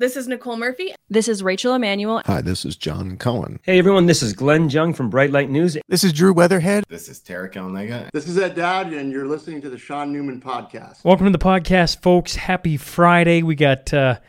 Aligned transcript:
This 0.00 0.16
is 0.16 0.26
Nicole 0.26 0.56
Murphy. 0.56 0.94
This 1.10 1.28
is 1.28 1.42
Rachel 1.42 1.74
Emanuel. 1.74 2.22
Hi, 2.24 2.40
this 2.40 2.64
is 2.64 2.74
John 2.74 3.18
Cohen. 3.18 3.60
Hey 3.64 3.78
everyone, 3.78 4.06
this 4.06 4.22
is 4.22 4.32
Glenn 4.32 4.70
Jung 4.70 4.94
from 4.94 5.10
Bright 5.10 5.30
Light 5.30 5.50
News. 5.50 5.76
This 5.88 6.04
is 6.04 6.14
Drew 6.14 6.32
Weatherhead. 6.32 6.84
This 6.88 7.10
is 7.10 7.20
Tarek 7.20 7.52
Alnega. 7.52 8.10
This 8.10 8.26
is 8.26 8.38
Ed 8.38 8.54
Dowd, 8.54 8.94
and 8.94 9.12
you're 9.12 9.26
listening 9.26 9.60
to 9.60 9.68
the 9.68 9.76
Shaun 9.76 10.10
Newman 10.10 10.40
Podcast. 10.40 11.04
Welcome 11.04 11.26
to 11.26 11.32
the 11.32 11.38
podcast, 11.38 12.00
folks. 12.00 12.34
Happy 12.34 12.78
Friday. 12.78 13.42
We 13.42 13.54
got 13.54 13.92
uh 13.92 14.20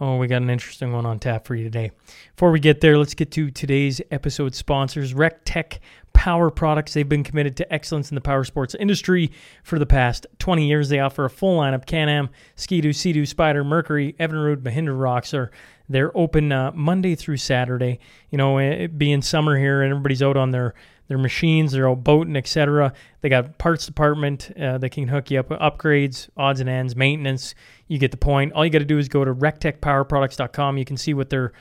oh, 0.00 0.16
we 0.16 0.28
got 0.28 0.40
an 0.40 0.48
interesting 0.48 0.94
one 0.94 1.04
on 1.04 1.18
tap 1.18 1.46
for 1.46 1.56
you 1.56 1.64
today. 1.64 1.92
Before 2.34 2.50
we 2.50 2.58
get 2.58 2.80
there, 2.80 2.96
let's 2.96 3.12
get 3.12 3.30
to 3.32 3.50
today's 3.50 4.00
episode 4.10 4.54
sponsors. 4.54 5.12
RecTech 5.12 5.78
Power 6.12 6.50
Products. 6.50 6.94
They've 6.94 7.08
been 7.08 7.24
committed 7.24 7.56
to 7.56 7.72
excellence 7.72 8.10
in 8.10 8.14
the 8.14 8.20
power 8.20 8.44
sports 8.44 8.74
industry 8.74 9.32
for 9.62 9.78
the 9.78 9.86
past 9.86 10.26
20 10.38 10.66
years. 10.66 10.88
They 10.88 11.00
offer 11.00 11.24
a 11.24 11.30
full 11.30 11.60
lineup 11.60 11.86
Can-Am, 11.86 12.30
Ski-Doo, 12.56 12.92
Sea-Doo, 12.92 13.22
Spyder, 13.22 13.64
Mercury, 13.64 14.14
Evinrude, 14.20 14.62
Mahindra 14.62 15.00
Roxor. 15.00 15.50
They're 15.88 16.16
open 16.16 16.52
uh, 16.52 16.72
Monday 16.74 17.14
through 17.14 17.36
Saturday. 17.38 17.98
You 18.30 18.38
know, 18.38 18.58
it 18.58 18.96
being 18.96 19.22
summer 19.22 19.58
here 19.58 19.82
and 19.82 19.90
everybody's 19.90 20.22
out 20.22 20.36
on 20.36 20.50
their 20.50 20.74
their 21.08 21.18
machines, 21.18 21.72
they're 21.72 21.88
out 21.88 22.02
boating, 22.02 22.36
etc. 22.36 22.92
They 23.20 23.28
got 23.28 23.58
parts 23.58 23.84
department 23.84 24.50
uh, 24.58 24.78
that 24.78 24.90
can 24.90 25.08
hook 25.08 25.30
you 25.30 25.40
up 25.40 25.50
with 25.50 25.58
upgrades, 25.58 26.30
odds 26.38 26.60
and 26.60 26.70
ends, 26.70 26.96
maintenance. 26.96 27.54
You 27.86 27.98
get 27.98 28.12
the 28.12 28.16
point. 28.16 28.52
All 28.54 28.64
you 28.64 28.70
got 28.70 28.78
to 28.78 28.86
do 28.86 28.98
is 28.98 29.08
go 29.08 29.22
to 29.22 29.34
rectechpowerproducts.com. 29.34 30.78
You 30.78 30.84
can 30.86 30.96
see 30.96 31.12
what 31.12 31.28
they're 31.28 31.52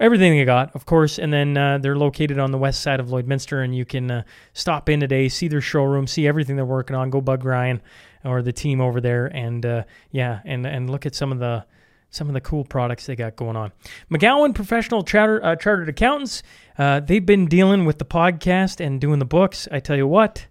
everything 0.00 0.36
they 0.36 0.44
got, 0.44 0.74
of 0.74 0.86
course. 0.86 1.18
And 1.18 1.32
then 1.32 1.56
uh, 1.56 1.78
they're 1.78 1.96
located 1.96 2.38
on 2.38 2.50
the 2.50 2.58
west 2.58 2.82
side 2.82 3.00
of 3.00 3.08
Lloydminster, 3.08 3.62
and 3.64 3.74
you 3.74 3.84
can 3.84 4.10
uh, 4.10 4.22
stop 4.52 4.88
in 4.88 5.00
today, 5.00 5.28
see 5.28 5.48
their 5.48 5.60
showroom, 5.60 6.06
see 6.06 6.26
everything 6.26 6.56
they're 6.56 6.64
working 6.64 6.96
on. 6.96 7.10
Go 7.10 7.20
bug 7.20 7.44
Ryan 7.44 7.80
or 8.24 8.42
the 8.42 8.52
team 8.52 8.80
over 8.80 9.00
there, 9.00 9.26
and 9.26 9.64
uh, 9.64 9.84
yeah, 10.10 10.40
and 10.44 10.66
and 10.66 10.90
look 10.90 11.06
at 11.06 11.14
some 11.14 11.32
of 11.32 11.38
the 11.38 11.64
some 12.10 12.28
of 12.28 12.34
the 12.34 12.40
cool 12.40 12.64
products 12.64 13.06
they 13.06 13.16
got 13.16 13.36
going 13.36 13.56
on. 13.56 13.70
McGowan 14.10 14.54
Professional 14.54 15.02
Charter, 15.02 15.44
uh, 15.44 15.56
Chartered 15.56 15.88
Accountants, 15.88 16.42
uh, 16.78 17.00
they've 17.00 17.24
been 17.24 17.46
dealing 17.46 17.84
with 17.84 17.98
the 17.98 18.04
podcast 18.04 18.84
and 18.84 19.00
doing 19.00 19.18
the 19.18 19.26
books. 19.26 19.68
I 19.70 19.80
tell 19.80 19.96
you 19.96 20.06
what, 20.06 20.46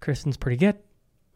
Kristen's 0.00 0.36
pretty 0.36 0.58
good. 0.58 0.76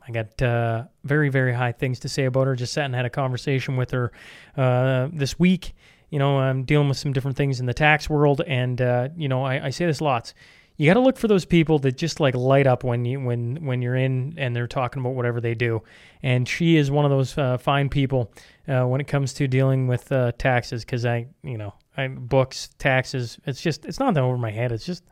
I 0.07 0.13
got 0.13 0.43
uh, 0.43 0.85
very, 1.05 1.29
very 1.29 1.53
high 1.53 1.73
things 1.73 2.01
to 2.01 2.09
say 2.09 2.25
about 2.25 2.47
her. 2.47 2.57
Just 2.57 2.73
sat 2.73 2.85
and 2.85 2.95
had 2.95 3.05
a 3.05 3.11
conversation 3.11 3.77
with 3.77 3.91
her 3.91 4.13
uh, 4.57 5.09
this 5.13 5.39
week. 5.39 5.75
You 6.11 6.19
know, 6.19 6.39
I'm 6.39 6.65
dealing 6.65 6.89
with 6.89 6.99
some 6.99 7.13
different 7.13 7.37
things 7.37 7.61
in 7.61 7.67
the 7.67 7.75
tax 7.75 8.11
world, 8.11 8.43
and 8.47 8.81
uh, 8.81 9.09
you 9.17 9.29
know, 9.29 9.45
I, 9.45 9.67
I 9.67 9.71
say 9.71 9.87
this 9.87 10.01
lots 10.01 10.35
you 10.81 10.87
got 10.87 10.95
to 10.95 11.01
look 11.01 11.19
for 11.19 11.29
those 11.29 11.45
people 11.45 11.79
that 11.81 11.99
just 11.99 12.21
like 12.21 12.35
light 12.35 12.67
up 12.67 12.85
when 12.85 13.05
you 13.05 13.21
when 13.21 13.67
when 13.67 13.83
you're 13.83 13.97
in 13.97 14.33
and 14.39 14.57
they're 14.57 14.67
talking 14.67 15.01
about 15.01 15.13
whatever 15.13 15.39
they 15.39 15.55
do. 15.55 15.83
And 16.23 16.49
she 16.49 16.79
is 16.79 16.91
one 16.91 17.05
of 17.05 17.11
those 17.11 17.37
uh, 17.37 17.59
fine 17.59 17.91
people 17.91 18.33
uh, 18.67 18.85
when 18.85 18.99
it 18.99 19.07
comes 19.07 19.35
to 19.35 19.47
dealing 19.47 19.89
with 19.89 20.11
uh, 20.11 20.33
taxes 20.39 20.83
because 20.83 21.05
I 21.05 21.27
you 21.43 21.59
know 21.59 21.75
I 21.99 22.09
books 22.09 22.71
taxes. 22.79 23.39
It's 23.45 23.61
just 23.61 23.85
it's 23.85 24.01
not 24.01 24.17
over 24.17 24.39
my 24.39 24.51
head. 24.51 24.73
It's 24.73 24.87
just 24.87 25.05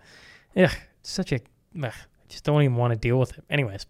it's 0.54 0.74
such 1.02 1.32
a 1.32 1.40
ugh, 1.84 1.92
just 2.30 2.44
don't 2.44 2.62
even 2.62 2.76
want 2.76 2.94
to 2.94 2.98
deal 2.98 3.18
with 3.18 3.36
it. 3.36 3.44
Anyways, 3.50 3.84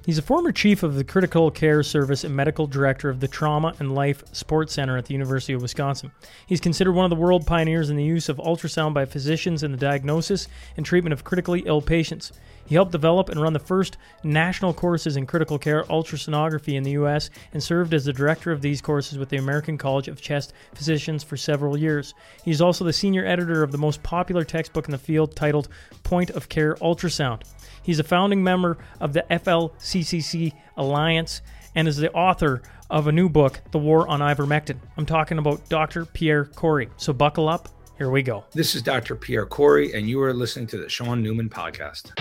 He's 0.09 0.17
a 0.17 0.23
former 0.23 0.53
chief 0.53 0.83
of 0.83 0.95
the 0.95 1.05
Critical 1.05 1.51
Care 1.51 1.83
Service 1.83 2.25
and 2.25 2.35
medical 2.35 2.67
director 2.67 3.11
of 3.11 3.21
the 3.21 3.29
Trauma 3.29 3.75
and 3.79 3.95
Life 3.95 4.25
Support 4.33 4.71
Center 4.71 4.97
at 4.97 5.05
the 5.05 5.13
University 5.13 5.53
of 5.53 5.61
Wisconsin. 5.61 6.13
He's 6.47 6.63
considered 6.63 6.95
one 6.95 7.05
of 7.05 7.11
the 7.11 7.23
world 7.23 7.47
pioneers 7.47 7.91
in 7.91 7.97
the 7.97 8.05
use 8.05 8.31
of 8.31 8.39
ultrasound 8.39 8.95
by 8.95 9.05
physicians 9.05 9.63
in 9.63 9.71
the 9.71 9.77
diagnosis 9.77 10.49
and 10.79 10.87
treatment 10.87 11.13
of 11.13 11.25
critically 11.25 11.61
ill 11.67 11.83
patients. 11.83 12.33
He 12.65 12.75
helped 12.75 12.93
develop 12.93 13.29
and 13.29 13.39
run 13.39 13.53
the 13.53 13.59
first 13.59 13.99
national 14.25 14.73
courses 14.73 15.19
in 15.19 15.27
critical 15.27 15.59
care 15.59 15.85
ultrasonography 15.85 16.77
in 16.77 16.85
the 16.85 16.93
U.S. 16.93 17.29
and 17.53 17.63
served 17.63 17.93
as 17.93 18.07
the 18.07 18.13
director 18.15 18.51
of 18.51 18.63
these 18.63 18.81
courses 18.81 19.19
with 19.19 19.29
the 19.29 19.37
American 19.37 19.77
College 19.77 20.09
of 20.09 20.23
Chest 20.23 20.55
Physicians 20.75 21.23
for 21.23 21.37
several 21.37 21.77
years. 21.77 22.15
He's 22.45 22.63
also 22.63 22.83
the 22.83 22.95
senior 22.95 23.27
editor 23.27 23.63
of 23.63 23.73
the 23.73 23.79
most 23.79 24.03
popular 24.03 24.45
textbook 24.45 24.87
in 24.87 24.93
the 24.93 24.97
field 24.97 25.37
titled 25.37 25.69
Point 26.03 26.31
of 26.31 26.49
Care 26.49 26.77
Ultrasound. 26.77 27.43
He's 27.89 27.99
a 27.99 28.05
founding 28.05 28.45
member 28.45 28.77
of 29.01 29.15
the 29.15 29.25
FLCCC 29.31 30.53
Alliance 30.77 31.41
and 31.75 31.89
is 31.89 31.97
the 31.97 32.13
author 32.13 32.61
of 32.91 33.07
a 33.07 33.13
new 33.13 33.31
book, 33.31 33.63
The 33.71 33.79
War 33.79 34.07
on 34.07 34.21
Ivermectin. 34.21 34.77
I'm 34.99 35.07
talking 35.07 35.39
about 35.39 35.67
Dr. 35.71 36.05
Pierre 36.05 36.45
Kory. 36.45 36.91
So 36.99 37.15
buckle 37.15 37.49
up. 37.49 37.71
Here 37.97 38.11
we 38.11 38.23
go. 38.23 38.45
This 38.53 38.75
is 38.75 38.83
Dr. 38.83 39.17
Pierre 39.17 39.47
Kory, 39.47 39.95
and 39.95 40.07
you 40.07 40.21
are 40.21 40.35
listening 40.35 40.67
to 40.67 40.77
the 40.77 40.91
Shaun 40.91 41.23
Newman 41.23 41.49
Podcast. 41.49 42.13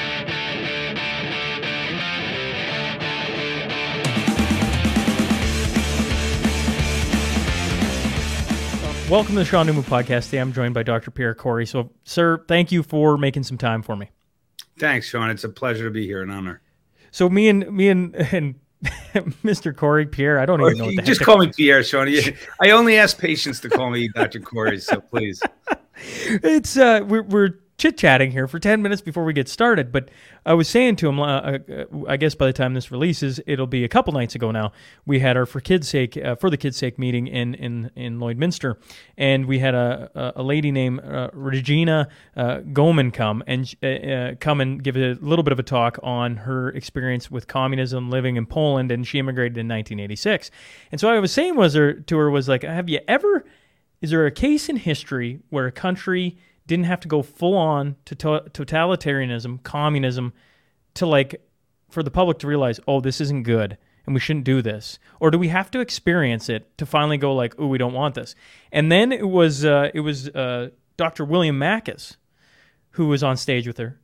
Welcome 9.09 9.34
to 9.34 9.39
the 9.39 9.45
Shaun 9.45 9.67
Newman 9.67 9.84
Podcast. 9.84 10.28
Today 10.28 10.38
I'm 10.38 10.53
joined 10.53 10.75
by 10.75 10.84
Dr. 10.84 11.11
Pierre 11.11 11.35
Kory. 11.35 11.66
So, 11.66 11.91
sir, 12.05 12.45
thank 12.47 12.72
you 12.72 12.84
for 12.84 13.17
making 13.17 13.44
some 13.44 13.57
time 13.57 13.81
for 13.81 13.97
me. 13.97 14.11
Thanks, 14.80 15.08
Shaun. 15.08 15.30
It's 15.30 15.44
a 15.44 15.50
pleasure 15.50 15.86
to 15.86 15.92
be 15.92 16.06
here. 16.06 16.22
An 16.22 16.30
honor. 16.30 16.62
So 17.12 17.30
me 17.30 17.50
and 17.50 17.72
me 17.72 17.90
and 17.90 18.16
and 18.16 18.56
Mr. 19.44 19.76
Kory 19.76 20.06
Pierre, 20.06 20.40
I 20.40 20.46
don't 20.46 20.62
even 20.62 20.78
know. 20.78 20.86
What 20.86 20.94
you 20.94 21.02
just 21.02 21.22
call 21.22 21.40
me 21.40 21.52
Pierre, 21.52 21.84
Shaun. 21.84 22.08
I 22.62 22.72
only 22.72 22.98
ask 22.98 23.18
patients 23.18 23.60
to 23.62 23.70
call 23.70 23.90
me 23.90 24.08
Dr. 24.10 24.40
Kory, 24.40 24.80
so 24.80 25.00
please. 25.00 25.42
it's 25.96 26.78
uh, 26.78 27.02
we're 27.08 27.24
we're 27.24 27.60
chit 27.78 27.96
chatting 27.96 28.32
here 28.32 28.48
for 28.48 28.58
10 28.58 28.82
minutes 28.82 29.04
before 29.04 29.24
we 29.24 29.34
get 29.34 29.48
started. 29.48 29.92
But 29.92 30.10
I 30.48 30.56
was 30.56 30.68
saying 30.68 30.96
to 30.98 31.10
him, 31.10 31.20
uh, 31.20 31.26
uh, 31.26 31.60
I 32.08 32.18
guess 32.18 32.34
by 32.34 32.48
the 32.48 32.54
time 32.54 32.74
this 32.74 32.92
releases, 32.92 33.40
it'll 33.46 33.68
be 33.68 33.84
a 33.84 33.88
couple 33.88 34.14
nights 34.14 34.34
ago 34.34 34.50
now. 34.50 34.72
We 35.06 35.20
had 35.20 35.38
our 35.38 35.46
for 35.46 35.60
kids' 35.60 35.88
sake, 35.88 36.18
uh, 36.18 36.36
for 36.36 36.50
the 36.50 36.58
kids' 36.58 36.78
sake 36.78 36.98
meeting 36.98 37.28
in 37.28 37.54
in 37.54 37.92
in 37.96 38.18
Lloydminster, 38.20 38.78
and 39.16 39.46
we 39.46 39.60
had 39.60 39.76
a 39.76 40.34
a 40.36 40.42
lady 40.42 40.72
named 40.72 41.02
uh, 41.02 41.30
Regina 41.34 42.08
uh, 42.36 42.60
Goman 42.74 43.12
come 43.12 43.44
and 43.46 43.72
uh, 43.84 44.36
come 44.40 44.59
and 44.59 44.84
give 44.84 44.98
a 44.98 45.14
little 45.22 45.44
bit 45.44 45.52
of 45.52 45.59
a 45.59 45.64
talk 45.64 46.00
on 46.02 46.38
her 46.38 46.70
experience 46.70 47.30
with 47.30 47.48
communism, 47.48 48.09
living 48.09 48.38
in 48.38 48.48
Poland, 48.48 48.92
and 48.92 49.06
she 49.06 49.20
immigrated 49.20 49.58
in 49.58 49.68
1986. 49.68 50.50
And 50.91 51.00
so 51.00 51.09
I 51.09 51.20
was 51.20 51.32
saying 51.32 51.56
was 51.56 51.76
her 51.76 51.94
to 51.94 52.18
her 52.18 52.32
was 52.32 52.50
like, 52.50 52.64
have 52.64 52.90
you 52.90 53.02
ever? 53.08 53.46
Is 54.02 54.12
there 54.12 54.26
a 54.26 54.32
case 54.32 54.70
in 54.70 54.78
history 54.78 55.41
where 55.50 55.68
a 55.68 55.72
country 55.72 56.38
didn't 56.67 56.85
have 56.85 56.99
to 56.99 57.08
go 57.08 57.22
full 57.22 57.55
on 57.55 57.96
to, 58.05 58.16
to 58.16 58.31
totalitarianism, 58.52 59.64
communism, 59.64 60.34
to 60.93 61.05
like 61.05 61.41
for 61.90 62.03
the 62.03 62.11
public 62.11 62.37
to 62.40 62.47
realize, 62.47 62.79
oh, 62.87 62.99
this 62.99 63.22
isn't 63.22 63.43
good 63.43 63.78
and 64.05 64.14
we 64.14 64.19
shouldn't 64.19 64.46
do 64.46 64.61
this, 64.61 64.99
or 65.19 65.29
do 65.31 65.37
we 65.37 65.49
have 65.49 65.69
to 65.72 65.81
experience 65.81 66.47
it 66.47 66.78
to 66.78 66.85
finally 66.85 67.17
go 67.17 67.35
like, 67.35 67.53
oh, 67.58 67.67
we 67.67 67.78
don't 67.78 67.93
want 67.93 68.16
this? 68.16 68.35
And 68.72 68.90
then 68.91 69.11
it 69.11 69.28
was 69.28 69.66
uh, 69.66 69.90
it 69.93 69.99
was 70.02 70.29
uh, 70.29 70.69
Dr. 70.96 71.25
William 71.25 71.59
Makis 71.59 72.16
who 72.91 73.08
was 73.08 73.22
on 73.22 73.37
stage 73.37 73.67
with 73.67 73.78
her, 73.78 73.99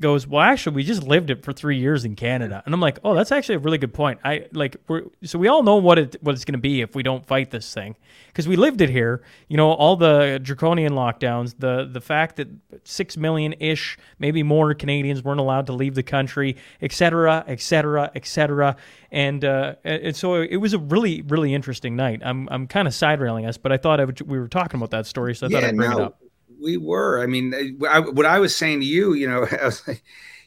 goes, 0.00 0.26
"Well, 0.26 0.42
actually, 0.42 0.76
we 0.76 0.82
just 0.82 1.02
lived 1.02 1.30
it 1.30 1.44
for 1.44 1.52
three 1.52 1.78
years 1.78 2.04
in 2.04 2.16
Canada," 2.16 2.62
and 2.64 2.74
I'm 2.74 2.80
like, 2.80 2.98
"Oh, 3.04 3.14
that's 3.14 3.32
actually 3.32 3.56
a 3.56 3.60
really 3.60 3.78
good 3.78 3.94
point." 3.94 4.20
I 4.24 4.46
like 4.52 4.76
we're 4.88 5.04
so 5.24 5.38
we 5.38 5.48
all 5.48 5.62
know 5.62 5.76
what 5.76 5.98
it 5.98 6.16
what 6.20 6.34
it's 6.34 6.44
going 6.44 6.52
to 6.54 6.58
be 6.58 6.80
if 6.82 6.94
we 6.94 7.02
don't 7.02 7.26
fight 7.26 7.50
this 7.50 7.72
thing 7.72 7.96
because 8.28 8.46
we 8.46 8.56
lived 8.56 8.80
it 8.80 8.90
here. 8.90 9.22
You 9.48 9.56
know, 9.56 9.70
all 9.72 9.96
the 9.96 10.38
draconian 10.42 10.92
lockdowns, 10.92 11.54
the 11.58 11.88
the 11.90 12.00
fact 12.00 12.36
that 12.36 12.48
six 12.84 13.16
million 13.16 13.54
ish, 13.60 13.96
maybe 14.18 14.42
more 14.42 14.74
Canadians 14.74 15.22
weren't 15.24 15.40
allowed 15.40 15.66
to 15.66 15.72
leave 15.72 15.94
the 15.94 16.02
country, 16.02 16.56
et 16.82 16.92
cetera, 16.92 17.44
et 17.46 17.60
cetera, 17.60 18.10
et 18.14 18.26
cetera, 18.26 18.76
and 19.10 19.44
uh, 19.44 19.74
and 19.84 20.14
so 20.14 20.34
it 20.34 20.56
was 20.56 20.72
a 20.72 20.78
really 20.78 21.22
really 21.22 21.54
interesting 21.54 21.96
night. 21.96 22.20
I'm 22.24 22.48
I'm 22.50 22.66
kind 22.66 22.86
of 22.88 22.94
side 22.94 23.20
railing 23.20 23.46
us, 23.46 23.56
but 23.58 23.72
I 23.72 23.76
thought 23.76 24.00
I 24.00 24.04
would, 24.04 24.20
we 24.22 24.38
were 24.38 24.48
talking 24.48 24.78
about 24.78 24.90
that 24.90 25.06
story, 25.06 25.34
so 25.34 25.46
I 25.46 25.48
Yeah, 25.48 25.58
thought 25.60 25.64
I'd 25.64 25.76
bring 25.76 25.92
it 25.92 25.98
up. 25.98 26.20
We 26.66 26.76
were. 26.76 27.22
I 27.22 27.26
mean, 27.26 27.54
eh, 27.54 27.86
I, 27.88 28.00
what 28.00 28.26
I 28.26 28.40
was 28.40 28.54
saying 28.54 28.80
to 28.80 28.86
you, 28.86 29.14
you 29.14 29.28
know, 29.28 29.46
like, 29.86 30.02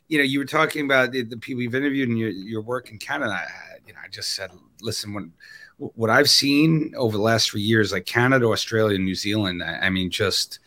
you 0.10 0.18
know, 0.18 0.24
you 0.24 0.40
were 0.40 0.46
talking 0.46 0.86
about 0.86 1.12
the, 1.12 1.24
the 1.24 1.38
people 1.38 1.64
you've 1.64 1.76
interviewed 1.76 2.10
and 2.10 2.20
your, 2.20 2.30
your 2.30 2.62
work 2.62 2.92
in 2.92 2.98
Canada. 2.98 3.32
I, 3.32 3.78
you 3.88 3.94
know, 3.94 4.00
I 4.04 4.10
just 4.10 4.36
said, 4.36 4.52
listen, 4.82 5.14
when 5.14 5.32
what 5.78 6.10
I've 6.10 6.30
seen 6.30 6.94
over 6.98 7.16
the 7.16 7.24
last 7.24 7.52
three 7.52 7.62
years, 7.62 7.94
like 7.94 8.06
Canada, 8.06 8.48
Australia, 8.48 8.98
New 8.98 9.16
Zealand, 9.16 9.64
I, 9.64 9.88
I 9.88 9.90
mean, 9.90 10.12
just 10.12 10.60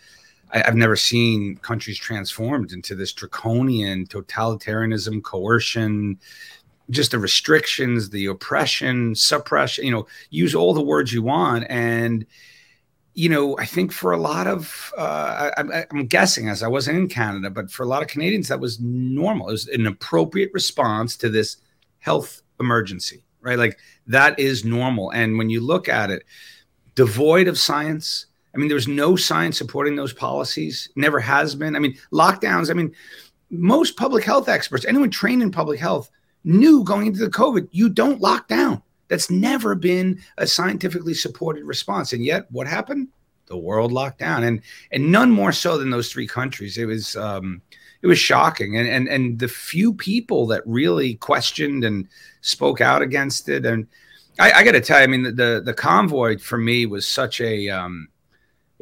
I, 0.53 0.63
I've 0.67 0.75
never 0.75 0.97
seen 0.97 1.57
countries 1.59 1.99
transformed 1.99 2.73
into 2.73 2.95
this 2.95 3.13
draconian 3.13 4.07
totalitarianism, 4.07 5.23
coercion, 5.23 6.19
just 6.89 7.11
the 7.11 7.19
restrictions, 7.19 8.09
the 8.09 8.27
oppression, 8.27 9.15
suppression. 9.15 9.85
You 9.85 9.93
know, 9.93 10.07
use 10.31 10.55
all 10.55 10.73
the 10.73 10.81
words 10.81 11.13
you 11.13 11.23
want, 11.23 11.67
and 11.69 12.25
you 13.15 13.29
know, 13.29 13.59
I 13.59 13.67
think 13.67 13.93
for 13.93 14.13
a 14.13 14.17
lot 14.17 14.47
of, 14.47 14.93
uh, 14.97 15.51
I, 15.57 15.85
I'm 15.91 16.07
guessing 16.07 16.49
as 16.49 16.63
I 16.63 16.69
wasn't 16.69 16.99
in 16.99 17.09
Canada, 17.09 17.51
but 17.51 17.71
for 17.71 17.83
a 17.83 17.87
lot 17.87 18.03
of 18.03 18.09
Canadians, 18.09 18.49
that 18.49 18.61
was 18.61 18.81
normal. 18.81 19.49
It 19.49 19.53
was 19.53 19.69
an 19.69 19.87
appropriate 19.87 20.51
response 20.55 21.17
to 21.19 21.29
this 21.29 21.59
health 21.99 22.43
emergency, 22.59 23.25
right? 23.43 23.59
Like 23.59 23.79
that 24.07 24.39
is 24.39 24.65
normal. 24.65 25.11
And 25.11 25.37
when 25.37 25.51
you 25.51 25.61
look 25.61 25.89
at 25.89 26.11
it, 26.11 26.25
devoid 26.95 27.49
of 27.49 27.59
science, 27.59 28.27
I 28.55 28.59
mean, 28.59 28.69
there's 28.69 28.89
no 28.89 29.17
science 29.17 29.59
supporting 29.59 29.97
those 29.97 30.13
policies, 30.13 30.89
never 30.97 31.21
has 31.21 31.55
been. 31.55 31.77
I 31.77 31.81
mean, 31.81 31.99
lockdowns, 32.13 32.71
I 32.71 32.75
mean, 32.75 32.95
most 33.51 33.97
public 33.97 34.25
health 34.25 34.49
experts, 34.49 34.87
anyone 34.87 35.11
trained 35.11 35.43
in 35.43 35.51
public 35.51 35.79
health, 35.79 36.11
knew 36.45 36.83
going 36.83 37.07
into 37.07 37.21
the 37.21 37.31
COVID, 37.31 37.69
you 37.71 37.89
don't 37.89 38.21
lock 38.21 38.49
down. 38.49 38.83
That's 39.13 39.29
never 39.29 39.75
been 39.75 40.23
a 40.39 40.47
scientifically 40.47 41.13
supported 41.13 41.65
response. 41.65 42.15
And 42.15 42.25
yet, 42.25 42.51
what 42.51 42.67
happened? 42.67 43.09
The 43.45 43.59
world 43.59 43.93
locked 43.93 44.19
down, 44.19 44.43
and 44.43 44.63
and 44.91 45.13
none 45.13 45.31
more 45.31 45.53
so 45.53 45.77
than 45.77 45.91
those 45.91 46.11
three 46.11 46.27
countries. 46.27 46.79
It 46.79 46.87
was 46.87 47.15
um, 47.15 47.61
it 48.01 48.07
was 48.07 48.19
shocking, 48.19 48.79
and 48.79 48.89
and 48.89 49.09
and 49.09 49.39
the 49.39 49.49
few 49.49 49.93
people 49.93 50.47
that 50.47 50.63
really 50.65 51.17
questioned 51.17 51.85
and 51.85 52.09
spoke 52.41 52.81
out 52.81 53.03
against 53.03 53.51
it. 53.51 53.67
And 53.67 53.87
I, 54.39 54.53
I 54.53 54.65
got 54.65 54.73
to 54.73 54.81
tell 54.81 55.01
you, 55.01 55.05
I 55.05 55.09
mean, 55.09 55.25
the, 55.25 55.33
the 55.33 55.63
the 55.63 55.75
convoy 55.75 56.39
for 56.39 56.57
me 56.57 56.87
was 56.87 57.07
such 57.07 57.43
a 57.43 57.69
um, 57.69 58.09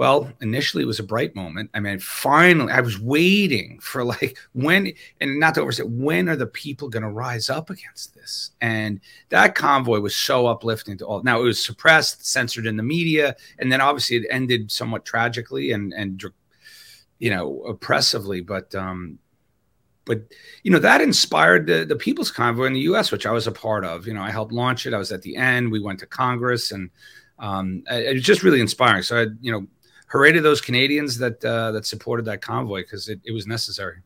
well, 0.00 0.32
initially 0.40 0.82
it 0.82 0.86
was 0.86 0.98
a 0.98 1.02
bright 1.02 1.36
moment. 1.36 1.68
I 1.74 1.80
mean, 1.80 1.98
finally, 1.98 2.72
I 2.72 2.80
was 2.80 2.98
waiting 2.98 3.78
for 3.80 4.02
like 4.02 4.38
when, 4.54 4.94
and 5.20 5.38
not 5.38 5.56
to 5.56 5.60
overstate, 5.60 5.90
when 5.90 6.26
are 6.30 6.36
the 6.36 6.46
people 6.46 6.88
going 6.88 7.02
to 7.02 7.10
rise 7.10 7.50
up 7.50 7.68
against 7.68 8.14
this? 8.14 8.52
And 8.62 9.02
that 9.28 9.54
convoy 9.54 10.00
was 10.00 10.16
so 10.16 10.46
uplifting 10.46 10.96
to 10.96 11.04
all. 11.04 11.22
Now 11.22 11.42
it 11.42 11.44
was 11.44 11.62
suppressed, 11.62 12.24
censored 12.24 12.64
in 12.64 12.78
the 12.78 12.82
media, 12.82 13.36
and 13.58 13.70
then 13.70 13.82
obviously 13.82 14.16
it 14.16 14.26
ended 14.30 14.72
somewhat 14.72 15.04
tragically 15.04 15.72
and 15.72 15.92
and 15.92 16.24
you 17.18 17.28
know 17.28 17.60
oppressively. 17.64 18.40
But 18.40 18.74
um, 18.74 19.18
but 20.06 20.22
you 20.62 20.70
know 20.70 20.78
that 20.78 21.02
inspired 21.02 21.66
the 21.66 21.84
the 21.84 21.94
People's 21.94 22.30
Convoy 22.30 22.64
in 22.64 22.72
the 22.72 22.88
U.S., 22.92 23.12
which 23.12 23.26
I 23.26 23.32
was 23.32 23.46
a 23.46 23.52
part 23.52 23.84
of. 23.84 24.06
You 24.06 24.14
know, 24.14 24.22
I 24.22 24.30
helped 24.30 24.52
launch 24.52 24.86
it. 24.86 24.94
I 24.94 24.98
was 24.98 25.12
at 25.12 25.20
the 25.20 25.36
end. 25.36 25.70
We 25.70 25.78
went 25.78 25.98
to 25.98 26.06
Congress, 26.06 26.72
and 26.72 26.88
um, 27.38 27.82
it 27.90 28.14
was 28.14 28.22
just 28.22 28.42
really 28.42 28.62
inspiring. 28.62 29.02
So 29.02 29.20
I, 29.20 29.26
you 29.42 29.52
know 29.52 29.66
hooray 30.10 30.32
to 30.32 30.40
those 30.40 30.60
Canadians 30.60 31.18
that 31.18 31.44
uh, 31.44 31.72
that 31.72 31.86
supported 31.86 32.24
that 32.26 32.42
convoy 32.42 32.82
because 32.82 33.08
it, 33.08 33.20
it 33.24 33.32
was 33.32 33.46
necessary. 33.46 34.02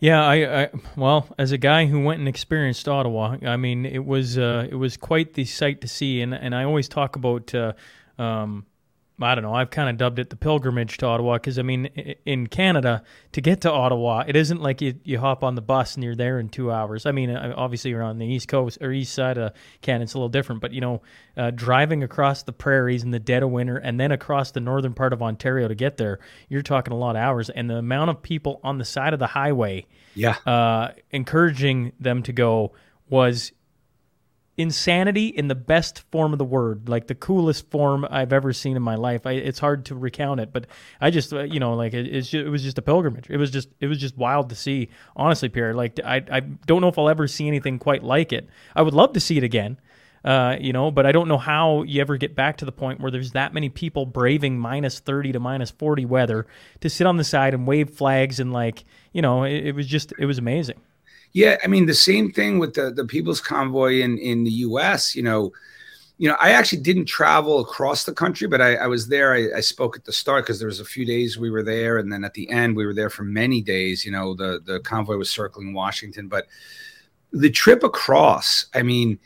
Yeah, 0.00 0.24
I, 0.24 0.62
I 0.62 0.70
well, 0.96 1.28
as 1.38 1.52
a 1.52 1.58
guy 1.58 1.86
who 1.86 2.02
went 2.02 2.18
and 2.18 2.28
experienced 2.28 2.86
Ottawa, 2.88 3.36
I 3.42 3.56
mean, 3.56 3.86
it 3.86 4.04
was 4.04 4.36
uh, 4.36 4.66
it 4.70 4.74
was 4.74 4.96
quite 4.96 5.34
the 5.34 5.44
sight 5.44 5.80
to 5.80 5.88
see, 5.88 6.20
and 6.20 6.34
and 6.34 6.54
I 6.54 6.64
always 6.64 6.88
talk 6.88 7.16
about. 7.16 7.54
Uh, 7.54 7.72
um, 8.18 8.66
I 9.20 9.36
don't 9.36 9.44
know. 9.44 9.54
I've 9.54 9.70
kind 9.70 9.88
of 9.88 9.96
dubbed 9.96 10.18
it 10.18 10.30
the 10.30 10.36
pilgrimage 10.36 10.98
to 10.98 11.06
Ottawa 11.06 11.34
because 11.34 11.56
I 11.56 11.62
mean, 11.62 11.86
in 12.26 12.48
Canada, 12.48 13.04
to 13.32 13.40
get 13.40 13.60
to 13.60 13.70
Ottawa, 13.70 14.24
it 14.26 14.34
isn't 14.34 14.60
like 14.60 14.80
you, 14.80 14.94
you 15.04 15.20
hop 15.20 15.44
on 15.44 15.54
the 15.54 15.62
bus 15.62 15.94
and 15.94 16.02
you're 16.02 16.16
there 16.16 16.40
in 16.40 16.48
two 16.48 16.72
hours. 16.72 17.06
I 17.06 17.12
mean, 17.12 17.30
uh, 17.30 17.54
obviously 17.56 17.92
you're 17.92 18.02
on 18.02 18.18
the 18.18 18.26
east 18.26 18.48
coast 18.48 18.78
or 18.80 18.90
east 18.90 19.14
side 19.14 19.38
of 19.38 19.52
Canada, 19.82 20.02
it's 20.02 20.14
a 20.14 20.18
little 20.18 20.28
different. 20.28 20.60
But 20.60 20.72
you 20.72 20.80
know, 20.80 21.02
uh, 21.36 21.52
driving 21.52 22.02
across 22.02 22.42
the 22.42 22.52
prairies 22.52 23.04
in 23.04 23.12
the 23.12 23.20
dead 23.20 23.44
of 23.44 23.50
winter 23.50 23.76
and 23.76 24.00
then 24.00 24.10
across 24.10 24.50
the 24.50 24.60
northern 24.60 24.94
part 24.94 25.12
of 25.12 25.22
Ontario 25.22 25.68
to 25.68 25.76
get 25.76 25.96
there, 25.96 26.18
you're 26.48 26.62
talking 26.62 26.92
a 26.92 26.96
lot 26.96 27.14
of 27.14 27.22
hours. 27.22 27.50
And 27.50 27.70
the 27.70 27.76
amount 27.76 28.10
of 28.10 28.20
people 28.20 28.60
on 28.64 28.78
the 28.78 28.84
side 28.84 29.12
of 29.12 29.20
the 29.20 29.28
highway, 29.28 29.86
yeah, 30.16 30.36
uh, 30.44 30.92
encouraging 31.12 31.92
them 32.00 32.24
to 32.24 32.32
go 32.32 32.72
was 33.08 33.52
insanity 34.56 35.28
in 35.28 35.48
the 35.48 35.54
best 35.54 36.00
form 36.10 36.32
of 36.32 36.38
the 36.38 36.44
word, 36.44 36.88
like 36.88 37.06
the 37.08 37.14
coolest 37.14 37.70
form 37.70 38.06
I've 38.08 38.32
ever 38.32 38.52
seen 38.52 38.76
in 38.76 38.82
my 38.82 38.94
life. 38.94 39.26
I, 39.26 39.32
it's 39.32 39.58
hard 39.58 39.84
to 39.86 39.94
recount 39.94 40.40
it, 40.40 40.52
but 40.52 40.66
I 41.00 41.10
just, 41.10 41.32
uh, 41.32 41.42
you 41.42 41.58
know, 41.58 41.74
like 41.74 41.92
it, 41.92 42.10
just, 42.10 42.34
it 42.34 42.48
was 42.48 42.62
just 42.62 42.78
a 42.78 42.82
pilgrimage. 42.82 43.28
It 43.28 43.36
was 43.36 43.50
just, 43.50 43.68
it 43.80 43.86
was 43.86 43.98
just 43.98 44.16
wild 44.16 44.50
to 44.50 44.54
see. 44.54 44.90
Honestly, 45.16 45.48
Pierre, 45.48 45.74
like 45.74 45.98
I, 46.04 46.22
I 46.30 46.40
don't 46.40 46.80
know 46.80 46.88
if 46.88 46.98
I'll 46.98 47.08
ever 47.08 47.26
see 47.26 47.48
anything 47.48 47.78
quite 47.78 48.04
like 48.04 48.32
it. 48.32 48.48
I 48.76 48.82
would 48.82 48.94
love 48.94 49.12
to 49.14 49.20
see 49.20 49.36
it 49.36 49.44
again. 49.44 49.78
Uh, 50.24 50.56
you 50.58 50.72
know, 50.72 50.90
but 50.90 51.04
I 51.04 51.12
don't 51.12 51.28
know 51.28 51.36
how 51.36 51.82
you 51.82 52.00
ever 52.00 52.16
get 52.16 52.34
back 52.34 52.56
to 52.58 52.64
the 52.64 52.72
point 52.72 52.98
where 52.98 53.10
there's 53.10 53.32
that 53.32 53.52
many 53.52 53.68
people 53.68 54.06
braving 54.06 54.58
minus 54.58 54.98
30 54.98 55.32
to 55.32 55.40
minus 55.40 55.70
40 55.70 56.06
weather 56.06 56.46
to 56.80 56.88
sit 56.88 57.06
on 57.06 57.18
the 57.18 57.24
side 57.24 57.52
and 57.52 57.66
wave 57.66 57.90
flags 57.90 58.40
and 58.40 58.50
like, 58.50 58.84
you 59.12 59.20
know, 59.20 59.44
it, 59.44 59.66
it 59.66 59.74
was 59.74 59.86
just, 59.86 60.14
it 60.18 60.24
was 60.24 60.38
amazing. 60.38 60.80
Yeah, 61.32 61.58
I 61.64 61.66
mean 61.66 61.86
the 61.86 61.94
same 61.94 62.30
thing 62.30 62.58
with 62.58 62.74
the 62.74 62.90
the 62.90 63.04
People's 63.04 63.40
Convoy 63.40 64.00
in 64.00 64.18
in 64.18 64.44
the 64.44 64.50
U.S. 64.50 65.16
You 65.16 65.22
know, 65.22 65.52
you 66.16 66.28
know, 66.28 66.36
I 66.40 66.50
actually 66.50 66.80
didn't 66.80 67.06
travel 67.06 67.60
across 67.60 68.04
the 68.04 68.12
country, 68.12 68.46
but 68.46 68.60
I, 68.60 68.76
I 68.76 68.86
was 68.86 69.08
there. 69.08 69.34
I, 69.34 69.56
I, 69.56 69.60
spoke 69.60 69.96
at 69.96 70.04
the 70.04 70.12
start 70.12 70.44
because 70.44 70.60
there 70.60 70.68
was 70.68 70.78
a 70.78 70.84
few 70.84 71.04
days 71.04 71.36
we 71.36 71.50
were 71.50 71.64
there, 71.64 71.98
and 71.98 72.12
then 72.12 72.22
at 72.22 72.34
the 72.34 72.48
end 72.50 72.76
we 72.76 72.86
were 72.86 72.94
there 72.94 73.10
for 73.10 73.24
many 73.24 73.60
days. 73.60 74.04
You 74.04 74.12
know, 74.12 74.34
the 74.34 74.60
the 74.64 74.78
convoy 74.80 75.16
was 75.16 75.28
circling 75.28 75.74
Washington, 75.74 76.28
but 76.28 76.46
the 77.32 77.50
trip 77.50 77.82
across, 77.82 78.66
I 78.74 78.82
mean, 78.82 79.18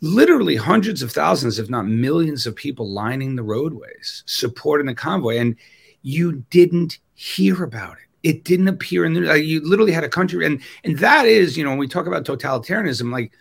literally 0.00 0.54
hundreds 0.54 1.02
of 1.02 1.10
thousands, 1.10 1.58
if 1.58 1.68
not 1.68 1.86
millions, 1.88 2.46
of 2.46 2.54
people 2.54 2.88
lining 2.88 3.34
the 3.34 3.42
roadways 3.42 4.22
supporting 4.26 4.86
the 4.86 4.94
convoy, 4.94 5.38
and 5.38 5.56
you 6.02 6.44
didn't 6.50 6.98
hear 7.14 7.64
about 7.64 7.96
it 7.96 8.07
it 8.22 8.44
didn't 8.44 8.68
appear 8.68 9.04
in 9.04 9.12
the 9.14 9.20
like, 9.20 9.44
you 9.44 9.60
literally 9.66 9.92
had 9.92 10.04
a 10.04 10.08
country 10.08 10.44
and 10.44 10.60
and 10.84 10.98
that 10.98 11.26
is 11.26 11.56
you 11.56 11.64
know 11.64 11.70
when 11.70 11.78
we 11.78 11.88
talk 11.88 12.06
about 12.06 12.24
totalitarianism 12.24 13.12
like 13.12 13.32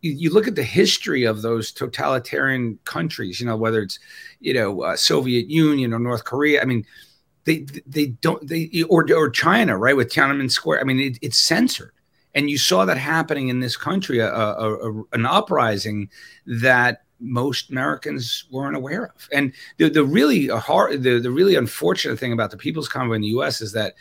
you, 0.00 0.12
you 0.12 0.30
look 0.30 0.48
at 0.48 0.54
the 0.54 0.62
history 0.62 1.24
of 1.24 1.42
those 1.42 1.70
totalitarian 1.70 2.78
countries 2.84 3.40
you 3.40 3.46
know 3.46 3.56
whether 3.56 3.82
it's 3.82 3.98
you 4.40 4.54
know 4.54 4.82
uh, 4.82 4.96
soviet 4.96 5.48
union 5.48 5.92
or 5.92 5.98
north 5.98 6.24
korea 6.24 6.62
i 6.62 6.64
mean 6.64 6.84
they 7.44 7.66
they 7.86 8.06
don't 8.06 8.46
they 8.48 8.84
or 8.88 9.06
or 9.12 9.28
china 9.28 9.76
right 9.76 9.96
with 9.96 10.10
tiananmen 10.10 10.50
square 10.50 10.80
i 10.80 10.84
mean 10.84 11.00
it, 11.00 11.18
it's 11.20 11.38
censored 11.38 11.92
and 12.34 12.50
you 12.50 12.58
saw 12.58 12.84
that 12.84 12.98
happening 12.98 13.48
in 13.48 13.60
this 13.60 13.76
country 13.76 14.18
a, 14.18 14.32
a, 14.32 14.90
a, 14.90 15.02
an 15.12 15.24
uprising 15.24 16.08
that 16.46 17.04
most 17.20 17.70
Americans 17.70 18.44
weren't 18.50 18.76
aware 18.76 19.06
of. 19.06 19.28
And 19.32 19.52
the, 19.78 19.88
the 19.88 20.04
really 20.04 20.48
hard, 20.48 21.02
the, 21.02 21.18
the 21.18 21.30
really 21.30 21.54
unfortunate 21.56 22.18
thing 22.18 22.32
about 22.32 22.50
the 22.50 22.56
People's 22.56 22.88
Convoy 22.88 23.14
in 23.14 23.22
the 23.22 23.28
U.S. 23.28 23.60
is 23.60 23.72
that 23.72 23.94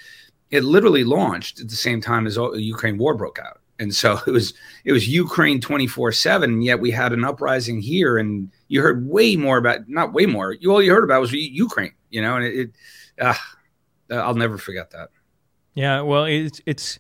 it 0.54 0.64
literally 0.64 1.04
launched 1.04 1.60
at 1.60 1.68
the 1.68 1.76
same 1.76 2.00
time 2.00 2.28
as 2.28 2.36
the 2.36 2.62
Ukraine 2.62 3.00
war 3.00 3.16
broke 3.16 3.40
out. 3.40 3.60
And 3.80 3.94
so 3.94 4.20
it 4.28 4.32
was 4.32 4.54
it 4.86 4.92
was 4.92 5.08
Ukraine 5.08 5.60
24 5.60 6.12
seven. 6.12 6.54
And 6.54 6.64
yet 6.64 6.80
we 6.80 6.92
had 6.92 7.12
an 7.12 7.26
uprising 7.26 7.82
here, 7.82 8.18
and 8.18 8.52
you 8.68 8.82
heard 8.82 9.08
way 9.08 9.36
more 9.36 9.58
about 9.58 9.90
not 9.90 10.14
way 10.14 10.28
more. 10.28 10.54
You 10.54 10.72
all 10.72 10.82
you 10.82 10.94
heard 10.94 11.04
about 11.04 11.22
was 11.22 11.34
Ukraine, 11.34 11.94
you 12.12 12.22
know, 12.22 12.38
and 12.38 12.46
it. 12.46 12.56
it 12.56 12.72
uh, 13.20 13.34
I'll 14.12 14.36
never 14.36 14.60
forget 14.60 14.92
that. 14.92 15.10
Yeah, 15.74 16.02
well, 16.02 16.26
it's 16.26 16.62
it's 16.68 17.00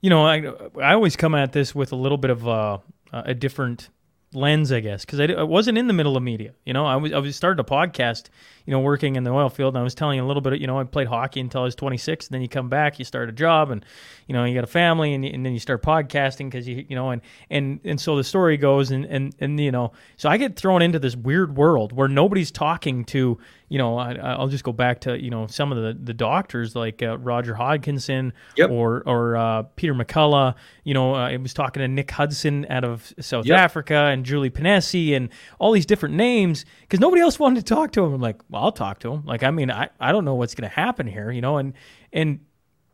you 0.00 0.10
know 0.10 0.24
I 0.24 0.52
I 0.80 0.94
always 0.94 1.16
come 1.16 1.34
at 1.34 1.52
this 1.52 1.74
with 1.74 1.90
a 1.90 1.96
little 1.96 2.18
bit 2.18 2.30
of 2.30 2.46
uh, 2.46 2.78
a 3.12 3.34
different 3.34 3.88
lens, 4.34 4.72
I 4.72 4.80
guess, 4.80 5.04
because 5.04 5.20
I, 5.20 5.24
I, 5.24 5.42
wasn't 5.42 5.78
in 5.78 5.86
the 5.86 5.92
middle 5.92 6.16
of 6.16 6.22
media. 6.22 6.52
You 6.64 6.72
know, 6.72 6.86
I 6.86 6.96
was 6.96 7.12
I 7.12 7.18
was 7.18 7.36
started 7.36 7.60
a 7.60 7.68
podcast, 7.68 8.28
you 8.66 8.70
know, 8.70 8.80
working 8.80 9.16
in 9.16 9.24
the 9.24 9.30
oil 9.30 9.48
field. 9.48 9.74
And 9.74 9.80
I 9.80 9.82
was 9.82 9.94
telling 9.94 10.20
a 10.20 10.26
little 10.26 10.40
bit. 10.40 10.60
You 10.60 10.66
know, 10.66 10.78
I 10.78 10.84
played 10.84 11.08
hockey 11.08 11.40
until 11.40 11.62
I 11.62 11.64
was 11.64 11.74
26. 11.74 12.26
And 12.26 12.34
then 12.34 12.42
you 12.42 12.48
come 12.48 12.68
back, 12.68 12.98
you 12.98 13.04
start 13.04 13.28
a 13.28 13.32
job, 13.32 13.70
and 13.70 13.84
you 14.26 14.32
know, 14.32 14.44
you 14.44 14.54
got 14.54 14.64
a 14.64 14.68
family, 14.68 15.14
and, 15.14 15.24
and 15.24 15.44
then 15.44 15.52
you 15.52 15.58
start 15.58 15.82
podcasting 15.82 16.50
because 16.50 16.66
you 16.66 16.84
you 16.88 16.96
know, 16.96 17.10
and 17.10 17.22
and 17.50 17.80
and 17.84 18.00
so 18.00 18.16
the 18.16 18.24
story 18.24 18.56
goes, 18.56 18.90
and 18.90 19.04
and 19.06 19.34
and 19.40 19.60
you 19.60 19.70
know, 19.70 19.92
so 20.16 20.28
I 20.28 20.36
get 20.36 20.56
thrown 20.56 20.82
into 20.82 20.98
this 20.98 21.16
weird 21.16 21.56
world 21.56 21.92
where 21.92 22.08
nobody's 22.08 22.50
talking 22.50 23.04
to 23.06 23.38
you 23.72 23.78
know, 23.78 23.96
I, 23.96 24.36
will 24.38 24.48
just 24.48 24.64
go 24.64 24.72
back 24.72 25.00
to 25.00 25.18
you 25.18 25.30
know 25.30 25.46
some 25.46 25.72
of 25.72 25.82
the 25.82 25.98
the 25.98 26.12
doctors 26.12 26.76
like 26.76 27.02
uh, 27.02 27.16
Roger 27.16 27.54
Hodgkinson 27.54 28.34
yep. 28.54 28.68
or 28.68 29.02
or 29.06 29.34
uh, 29.34 29.62
Peter 29.76 29.94
McCullough. 29.94 30.56
You 30.84 30.92
know, 30.92 31.14
uh, 31.14 31.30
I 31.30 31.38
was 31.38 31.54
talking 31.54 31.80
to 31.80 31.88
Nick 31.88 32.10
Hudson 32.10 32.66
out 32.68 32.84
of 32.84 33.14
South 33.18 33.46
yep. 33.46 33.58
Africa 33.58 33.94
and 33.94 34.26
Julie 34.26 34.50
Ponesse 34.50 35.16
and 35.16 35.30
all 35.58 35.72
these 35.72 35.86
different 35.86 36.16
names 36.16 36.66
because 36.82 37.00
nobody 37.00 37.22
else 37.22 37.38
wanted 37.40 37.64
to 37.66 37.74
talk 37.74 37.92
to 37.92 38.04
him. 38.04 38.12
I'm 38.12 38.20
like, 38.20 38.42
well, 38.50 38.64
I'll 38.64 38.72
talk 38.72 38.98
to 39.00 39.12
him. 39.14 39.24
Like, 39.24 39.42
I 39.42 39.50
mean, 39.50 39.70
I, 39.70 39.88
I 39.98 40.12
don't 40.12 40.26
know 40.26 40.34
what's 40.34 40.54
going 40.54 40.68
to 40.68 40.76
happen 40.76 41.06
here, 41.06 41.30
you 41.30 41.40
know, 41.40 41.56
and 41.56 41.72
and 42.12 42.40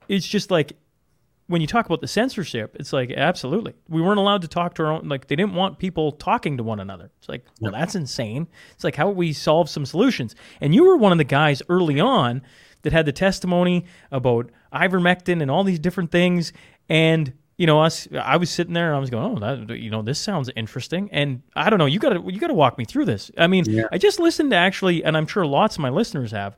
it's 0.06 0.28
just 0.28 0.52
like 0.52 0.74
when 1.48 1.60
you 1.60 1.66
talk 1.66 1.86
about 1.86 2.00
the 2.00 2.06
censorship, 2.06 2.76
it's 2.78 2.92
like 2.92 3.10
absolutely 3.10 3.74
we 3.88 4.00
weren't 4.00 4.18
allowed 4.18 4.42
to 4.42 4.48
talk 4.48 4.74
to 4.74 4.84
our 4.84 4.92
own. 4.92 5.08
Like 5.08 5.26
they 5.26 5.36
didn't 5.36 5.54
want 5.54 5.78
people 5.78 6.12
talking 6.12 6.56
to 6.58 6.62
one 6.62 6.78
another. 6.78 7.10
It's 7.18 7.28
like, 7.28 7.44
well, 7.60 7.72
that's 7.72 7.94
insane. 7.94 8.46
It's 8.74 8.84
like 8.84 8.94
how 8.94 9.08
would 9.08 9.16
we 9.16 9.32
solve 9.32 9.68
some 9.68 9.84
solutions? 9.84 10.36
And 10.60 10.74
you 10.74 10.84
were 10.84 10.96
one 10.96 11.10
of 11.10 11.18
the 11.18 11.24
guys 11.24 11.62
early 11.68 11.98
on 11.98 12.42
that 12.82 12.92
had 12.92 13.06
the 13.06 13.12
testimony 13.12 13.86
about 14.12 14.50
ivermectin 14.72 15.42
and 15.42 15.50
all 15.50 15.64
these 15.64 15.78
different 15.78 16.12
things. 16.12 16.52
And 16.88 17.32
you 17.56 17.66
know, 17.66 17.82
us, 17.82 18.06
I 18.12 18.36
was 18.36 18.50
sitting 18.50 18.72
there 18.72 18.86
and 18.86 18.96
I 18.96 19.00
was 19.00 19.10
going, 19.10 19.36
oh, 19.36 19.40
that, 19.40 19.76
you 19.76 19.90
know, 19.90 20.00
this 20.00 20.20
sounds 20.20 20.48
interesting. 20.54 21.08
And 21.10 21.42
I 21.56 21.70
don't 21.70 21.80
know, 21.80 21.86
you 21.86 21.98
got 21.98 22.10
to 22.10 22.32
you 22.32 22.38
got 22.38 22.48
to 22.48 22.54
walk 22.54 22.78
me 22.78 22.84
through 22.84 23.06
this. 23.06 23.30
I 23.36 23.48
mean, 23.48 23.64
yeah. 23.66 23.84
I 23.90 23.98
just 23.98 24.20
listened 24.20 24.50
to 24.50 24.56
actually, 24.56 25.02
and 25.02 25.16
I'm 25.16 25.26
sure 25.26 25.44
lots 25.44 25.76
of 25.76 25.80
my 25.80 25.90
listeners 25.90 26.30
have. 26.30 26.56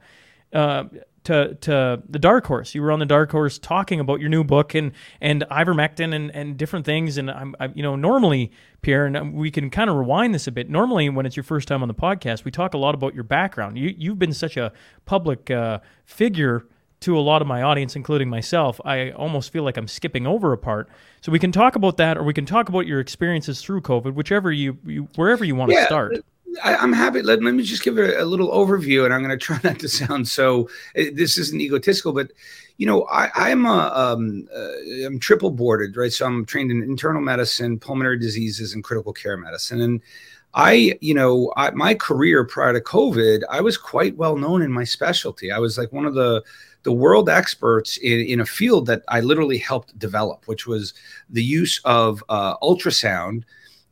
Uh, 0.52 0.85
to 1.25 1.55
to 1.57 2.03
the 2.09 2.19
Dark 2.19 2.47
Horse. 2.47 2.75
You 2.75 2.83
were 2.83 2.93
on 2.93 2.99
the 2.99 3.07
Dark 3.07 3.31
Horse 3.31 3.59
talking 3.59 4.00
about 4.00 4.21
your 4.21 4.29
new 4.29 4.45
book 4.45 4.75
and 4.75 4.93
and 5.21 5.45
ivermectin 5.50 6.15
and, 6.15 6.35
and 6.35 6.57
different 6.57 6.87
things. 6.87 7.19
And 7.19 7.31
I'm 7.31 7.55
I, 7.61 7.69
you 7.75 7.83
know 7.83 7.97
normally 7.97 8.53
Pierre 8.83 9.07
and 9.07 9.35
we 9.35 9.50
can 9.50 9.71
kind 9.71 9.91
of 9.91 9.97
rewind 9.97 10.35
this 10.35 10.47
a 10.47 10.53
bit. 10.53 10.71
Normally 10.71 11.09
when 11.09 11.27
it's 11.27 11.37
your 11.37 11.45
first 11.45 11.69
time 11.69 11.83
on 11.83 11.89
the 11.89 11.95
podcast, 11.95 12.45
we 12.45 12.50
talk 12.50 12.75
a 12.75 12.79
lot 12.79 12.95
about 12.95 13.15
your 13.15 13.25
background. 13.25 13.79
You 13.79 13.95
you've 13.97 14.19
been 14.19 14.33
such 14.33 14.57
a 14.57 14.73
public 15.05 15.50
uh, 15.50 15.81
figure 16.05 16.67
to 17.00 17.17
a 17.17 17.21
lot 17.21 17.41
of 17.41 17.49
my 17.49 17.62
audience, 17.62 17.97
including 17.97 18.29
myself. 18.29 18.81
I 18.85 19.11
almost 19.12 19.53
feel 19.53 19.62
like 19.62 19.77
I'm 19.77 19.89
skipping 19.89 20.27
over 20.27 20.53
a 20.53 20.59
part. 20.59 20.89
So 21.23 21.33
we 21.33 21.39
can 21.39 21.50
talk 21.50 21.75
about 21.75 21.97
that, 21.97 22.19
or 22.19 22.25
we 22.25 22.35
can 22.35 22.45
talk 22.45 22.69
about 22.69 22.87
your 22.87 23.00
experiences 23.00 23.62
through 23.62 23.81
COVID, 23.83 24.15
whichever 24.15 24.53
you, 24.53 24.79
you 24.85 25.09
wherever 25.17 25.45
you 25.45 25.55
want 25.55 25.73
yeah, 25.73 25.81
to 25.81 25.87
start. 25.87 26.25
I, 26.62 26.83
am 26.83 26.92
happy. 26.92 27.23
Let, 27.23 27.42
let 27.42 27.54
me 27.54 27.62
just 27.62 27.83
give 27.83 27.99
a, 27.99 28.23
a 28.23 28.25
little 28.25 28.50
overview, 28.50 29.04
and 29.04 29.14
I'm 29.14 29.23
going 29.23 29.37
to 29.37 29.45
try 29.45 29.61
not 29.64 29.78
to 29.80 29.88
sound 29.88 30.28
so. 30.28 30.69
Eh, 30.95 31.11
this 31.12 31.38
isn't 31.38 31.61
egotistical, 31.61 32.12
but 32.12 32.33
you 32.76 32.87
know, 32.87 33.02
I, 33.04 33.50
am 33.50 33.66
a 33.66 33.92
um, 33.95 34.49
uh, 34.54 35.07
I'm 35.07 35.19
triple 35.19 35.50
boarded, 35.50 35.97
right? 35.97 36.12
So 36.12 36.26
I'm 36.26 36.47
trained 36.47 36.71
in 36.71 36.83
internal 36.83 37.21
medicine, 37.21 37.78
pulmonary 37.78 38.19
diseases, 38.19 38.73
and 38.73 38.83
critical 38.83 39.12
care 39.12 39.37
medicine. 39.37 39.83
And 39.83 40.00
I, 40.54 40.99
you 41.00 41.14
know, 41.14 41.52
I, 41.57 41.71
my 41.73 41.95
career 41.95 42.45
prior 42.45 42.73
to 42.73 42.80
COVID, 42.80 43.42
I 43.50 43.61
was 43.61 43.76
quite 43.76 44.16
well 44.16 44.37
known 44.37 44.62
in 44.62 44.73
my 44.73 44.85
specialty. 44.85 45.52
I 45.52 45.59
was 45.59 45.78
like 45.78 45.92
one 45.92 46.07
of 46.07 46.14
the 46.14 46.42
the 46.83 46.92
world 46.92 47.28
experts 47.28 47.99
in, 47.99 48.21
in 48.21 48.40
a 48.40 48.47
field 48.47 48.87
that 48.87 49.02
I 49.09 49.21
literally 49.21 49.59
helped 49.59 49.99
develop, 49.99 50.49
which 50.49 50.66
was 50.66 50.95
the 51.28 51.45
use 51.45 51.78
of 51.85 52.25
uh, 52.30 52.57
ultrasound 52.59 53.45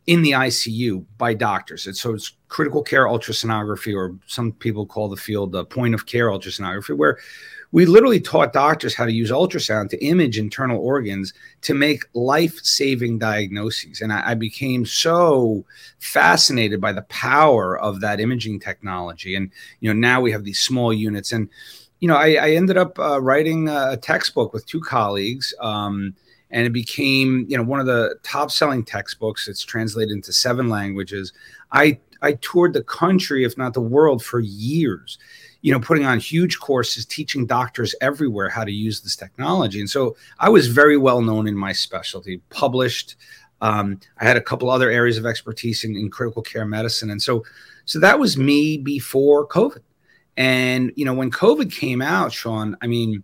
in 0.09 0.23
the 0.23 0.31
ICU 0.31 1.05
by 1.19 1.35
doctors. 1.35 1.87
And 1.87 1.95
so 1.95 2.15
it's 2.15 2.33
critical 2.49 2.83
care 2.83 3.05
ultrasonography, 3.05 3.95
or 3.95 4.17
some 4.27 4.53
people 4.53 4.87
call 4.87 5.11
the 5.11 5.19
field 5.19 5.53
the 5.53 5.67
point 5.67 5.95
of 5.95 6.07
care 6.07 6.29
ultrasonography, 6.29 6.97
where 6.97 7.19
we 7.73 7.85
literally 7.85 8.19
taught 8.19 8.55
doctors 8.55 8.95
how 8.95 9.05
to 9.05 9.13
use 9.13 9.31
ultrasound 9.31 9.91
to 9.91 10.03
image 10.03 10.39
internal 10.39 10.81
organs 10.81 11.35
to 11.61 11.75
make 11.75 12.05
life 12.15 12.59
saving 12.63 13.19
diagnoses. 13.19 14.01
And 14.01 14.11
I, 14.11 14.31
I, 14.31 14.35
became 14.35 14.87
so 14.87 15.67
fascinated 15.99 16.81
by 16.81 16.95
the 16.95 17.03
power 17.03 17.79
of 17.79 18.01
that 18.01 18.19
imaging 18.19 18.61
technology. 18.61 19.35
And, 19.35 19.51
you 19.81 19.93
know, 19.93 20.01
now 20.01 20.23
we 20.23 20.33
have 20.33 20.45
these 20.45 20.61
small 20.61 20.91
units. 20.91 21.33
And, 21.33 21.51
you 22.01 22.09
know, 22.09 22.17
I, 22.17 22.39
I 22.41 22.51
ended 22.53 22.79
up 22.79 22.99
uh, 22.99 23.21
writing 23.21 23.69
a 23.69 23.99
textbook 23.99 24.55
with 24.55 24.65
two 24.65 24.81
colleagues. 24.81 25.53
Um, 25.61 26.15
and 26.51 26.67
it 26.67 26.73
became 26.73 27.47
you 27.49 27.57
know 27.57 27.63
one 27.63 27.81
of 27.81 27.87
the 27.87 28.17
top 28.23 28.51
selling 28.51 28.85
textbooks. 28.85 29.49
It's 29.49 29.65
translated 29.65 30.13
into 30.13 30.33
seven 30.33 30.69
languages. 30.69 31.33
I 31.73 31.99
i 32.23 32.33
toured 32.33 32.73
the 32.73 32.83
country 32.83 33.45
if 33.45 33.57
not 33.57 33.75
the 33.75 33.81
world 33.81 34.25
for 34.25 34.41
years 34.41 35.19
you 35.63 35.73
know 35.73 35.81
putting 35.81 36.05
on 36.05 36.19
huge 36.19 36.59
courses 36.59 37.05
teaching 37.05 37.47
doctors 37.47 37.95
everywhere 38.01 38.49
how 38.49 38.65
to 38.65 38.73
use 38.73 39.01
this 39.01 39.17
technology. 39.17 39.81
And 39.81 39.91
so 39.91 40.17
i 40.39 40.49
was 40.49 40.69
very 40.69 40.97
well 40.97 41.21
known 41.21 41.47
in 41.47 41.57
my 41.57 41.73
specialty 41.73 42.41
published 42.51 43.17
um, 43.61 43.99
i 44.19 44.25
had 44.25 44.37
a 44.37 44.41
couple 44.41 44.71
other 44.71 44.91
areas 44.91 45.19
of 45.19 45.27
expertise 45.27 45.85
in, 45.85 45.97
in 45.97 46.11
critical 46.11 46.43
care 46.43 46.67
medicine. 46.67 47.11
And 47.11 47.23
so 47.23 47.45
so 47.85 47.99
that 48.01 48.19
was 48.19 48.37
me 48.37 48.79
before 48.79 49.47
covid. 49.47 49.83
And 50.37 50.93
you 50.97 51.05
know 51.05 51.15
when 51.15 51.31
covid 51.31 51.73
came 51.73 52.03
out 52.03 52.33
shaun 52.33 52.77
i 52.83 52.87
mean 52.87 53.23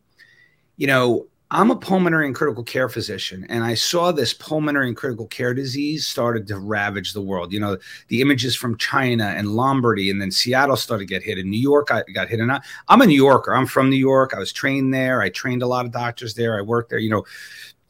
you 0.76 0.86
know 0.86 1.26
I'm 1.54 1.70
a 1.70 1.76
pulmonary 1.76 2.26
and 2.26 2.34
critical 2.34 2.64
care 2.64 2.88
physician, 2.88 3.46
and 3.48 3.62
I 3.62 3.74
saw 3.74 4.10
this 4.10 4.34
pulmonary 4.34 4.88
and 4.88 4.96
critical 4.96 5.28
care 5.28 5.54
disease 5.54 6.04
started 6.04 6.48
to 6.48 6.58
ravage 6.58 7.12
the 7.12 7.22
world. 7.22 7.52
You 7.52 7.60
know, 7.60 7.78
the 8.08 8.20
images 8.20 8.56
from 8.56 8.76
China 8.76 9.26
and 9.26 9.54
Lombardy, 9.54 10.10
and 10.10 10.20
then 10.20 10.32
Seattle 10.32 10.74
started 10.74 11.06
to 11.06 11.14
get 11.14 11.22
hit, 11.22 11.38
and 11.38 11.48
New 11.48 11.60
York 11.60 11.92
I 11.92 12.02
got 12.12 12.28
hit. 12.28 12.40
And 12.40 12.50
I, 12.50 12.60
I'm 12.88 13.02
a 13.02 13.06
New 13.06 13.14
Yorker. 13.14 13.54
I'm 13.54 13.66
from 13.66 13.88
New 13.88 13.96
York. 13.96 14.34
I 14.34 14.40
was 14.40 14.52
trained 14.52 14.92
there. 14.92 15.22
I 15.22 15.28
trained 15.28 15.62
a 15.62 15.68
lot 15.68 15.86
of 15.86 15.92
doctors 15.92 16.34
there. 16.34 16.58
I 16.58 16.60
worked 16.60 16.90
there. 16.90 16.98
You 16.98 17.10
know, 17.10 17.24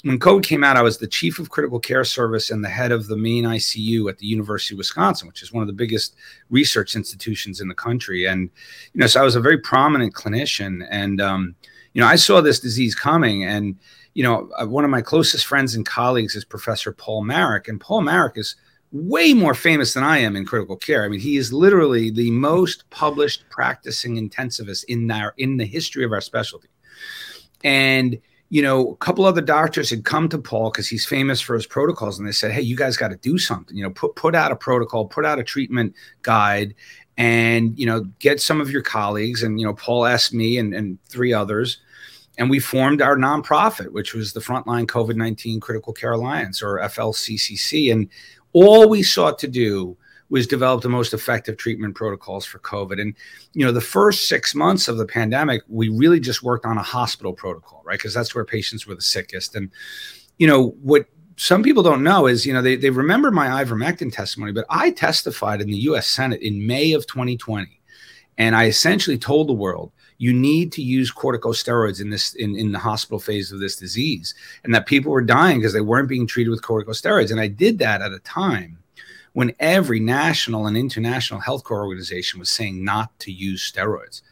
when 0.02 0.18
COVID 0.18 0.44
came 0.44 0.62
out, 0.62 0.76
I 0.76 0.82
was 0.82 0.98
the 0.98 1.06
chief 1.06 1.38
of 1.38 1.48
critical 1.48 1.80
care 1.80 2.04
service 2.04 2.50
and 2.50 2.62
the 2.62 2.68
head 2.68 2.92
of 2.92 3.06
the 3.06 3.16
main 3.16 3.44
ICU 3.44 4.10
at 4.10 4.18
the 4.18 4.26
University 4.26 4.74
of 4.74 4.78
Wisconsin, 4.78 5.26
which 5.26 5.42
is 5.42 5.54
one 5.54 5.62
of 5.62 5.68
the 5.68 5.72
biggest 5.72 6.16
research 6.50 6.94
institutions 6.94 7.62
in 7.62 7.68
the 7.68 7.74
country. 7.74 8.26
And 8.26 8.50
you 8.92 9.00
know, 9.00 9.06
so 9.06 9.22
I 9.22 9.24
was 9.24 9.36
a 9.36 9.40
very 9.40 9.56
prominent 9.56 10.12
clinician, 10.12 10.86
and 10.90 11.18
um, 11.22 11.54
you 11.94 12.00
know, 12.00 12.06
I 12.06 12.16
saw 12.16 12.40
this 12.40 12.60
disease 12.60 12.94
coming, 12.94 13.44
and 13.44 13.78
you 14.14 14.22
know, 14.22 14.50
uh, 14.56 14.66
one 14.66 14.84
of 14.84 14.90
my 14.90 15.00
closest 15.00 15.46
friends 15.46 15.74
and 15.74 15.86
colleagues 15.86 16.36
is 16.36 16.44
Professor 16.44 16.92
Paul 16.92 17.24
Marik, 17.24 17.68
and 17.68 17.80
Paul 17.80 18.02
Marik 18.02 18.36
is 18.36 18.56
way 18.92 19.34
more 19.34 19.54
famous 19.54 19.94
than 19.94 20.04
I 20.04 20.18
am 20.18 20.36
in 20.36 20.44
critical 20.44 20.76
care. 20.76 21.04
I 21.04 21.08
mean, 21.08 21.20
he 21.20 21.36
is 21.36 21.52
literally 21.52 22.10
the 22.10 22.30
most 22.30 22.88
published 22.90 23.44
practicing 23.50 24.16
intensivist 24.16 24.84
in 24.88 25.10
our 25.10 25.34
in 25.38 25.56
the 25.56 25.66
history 25.66 26.04
of 26.04 26.12
our 26.12 26.20
specialty. 26.20 26.68
And 27.62 28.20
you 28.50 28.62
know, 28.62 28.90
a 28.90 28.96
couple 28.96 29.24
other 29.24 29.40
doctors 29.40 29.90
had 29.90 30.04
come 30.04 30.28
to 30.28 30.38
Paul 30.38 30.70
because 30.70 30.86
he's 30.86 31.06
famous 31.06 31.40
for 31.40 31.54
his 31.54 31.66
protocols, 31.66 32.18
and 32.18 32.28
they 32.28 32.32
said, 32.32 32.52
"Hey, 32.52 32.60
you 32.60 32.76
guys 32.76 32.96
got 32.96 33.08
to 33.08 33.16
do 33.16 33.38
something. 33.38 33.76
You 33.76 33.84
know, 33.84 33.90
put 33.90 34.14
put 34.16 34.34
out 34.34 34.52
a 34.52 34.56
protocol, 34.56 35.06
put 35.06 35.24
out 35.24 35.38
a 35.38 35.44
treatment 35.44 35.94
guide, 36.22 36.74
and 37.16 37.78
you 37.78 37.86
know, 37.86 38.00
get 38.18 38.40
some 38.40 38.60
of 38.60 38.70
your 38.70 38.82
colleagues." 38.82 39.42
And 39.42 39.60
you 39.60 39.66
know, 39.66 39.74
Paul 39.74 40.06
asked 40.06 40.34
me 40.34 40.58
and, 40.58 40.74
and 40.74 40.98
three 41.04 41.32
others 41.32 41.78
and 42.36 42.50
we 42.50 42.58
formed 42.58 43.00
our 43.00 43.16
nonprofit, 43.16 43.92
which 43.92 44.14
was 44.14 44.32
the 44.32 44.40
Frontline 44.40 44.86
COVID 44.86 45.16
19 45.16 45.60
Critical 45.60 45.92
Care 45.92 46.12
Alliance 46.12 46.62
or 46.62 46.80
FLCCC. 46.80 47.92
And 47.92 48.08
all 48.52 48.88
we 48.88 49.02
sought 49.02 49.38
to 49.40 49.48
do 49.48 49.96
was 50.30 50.46
develop 50.46 50.82
the 50.82 50.88
most 50.88 51.14
effective 51.14 51.56
treatment 51.56 51.94
protocols 51.94 52.44
for 52.44 52.58
COVID. 52.60 53.00
And, 53.00 53.14
you 53.52 53.64
know, 53.64 53.70
the 53.70 53.80
first 53.80 54.28
six 54.28 54.54
months 54.54 54.88
of 54.88 54.96
the 54.96 55.06
pandemic, 55.06 55.62
we 55.68 55.90
really 55.90 56.18
just 56.18 56.42
worked 56.42 56.66
on 56.66 56.78
a 56.78 56.82
hospital 56.82 57.32
protocol, 57.32 57.82
right? 57.84 57.98
Because 57.98 58.14
that's 58.14 58.34
where 58.34 58.44
patients 58.44 58.86
were 58.86 58.94
the 58.96 59.02
sickest. 59.02 59.54
And, 59.54 59.70
you 60.38 60.46
know, 60.46 60.70
what 60.82 61.06
some 61.36 61.62
people 61.62 61.82
don't 61.82 62.02
know 62.02 62.26
is, 62.26 62.46
you 62.46 62.52
know, 62.52 62.62
they, 62.62 62.76
they 62.76 62.90
remember 62.90 63.30
my 63.30 63.64
ivermectin 63.64 64.12
testimony, 64.12 64.52
but 64.52 64.66
I 64.70 64.90
testified 64.90 65.60
in 65.60 65.68
the 65.68 65.78
US 65.78 66.06
Senate 66.06 66.42
in 66.42 66.66
May 66.66 66.92
of 66.92 67.06
2020. 67.06 67.80
And 68.38 68.56
I 68.56 68.66
essentially 68.66 69.18
told 69.18 69.48
the 69.48 69.52
world 69.52 69.92
you 70.18 70.32
need 70.32 70.72
to 70.72 70.82
use 70.82 71.12
corticosteroids 71.12 72.00
in 72.00 72.10
this 72.10 72.34
in, 72.34 72.56
in 72.56 72.72
the 72.72 72.78
hospital 72.78 73.18
phase 73.18 73.52
of 73.52 73.60
this 73.60 73.76
disease 73.76 74.34
and 74.62 74.74
that 74.74 74.86
people 74.86 75.12
were 75.12 75.22
dying 75.22 75.58
because 75.58 75.72
they 75.72 75.80
weren't 75.80 76.08
being 76.08 76.26
treated 76.26 76.50
with 76.50 76.62
corticosteroids 76.62 77.30
and 77.30 77.40
i 77.40 77.48
did 77.48 77.78
that 77.78 78.02
at 78.02 78.12
a 78.12 78.18
time 78.20 78.78
when 79.32 79.54
every 79.58 79.98
national 79.98 80.66
and 80.66 80.76
international 80.76 81.40
healthcare 81.40 81.82
organization 81.84 82.38
was 82.38 82.50
saying 82.50 82.84
not 82.84 83.16
to 83.18 83.32
use 83.32 83.70
steroids 83.70 84.22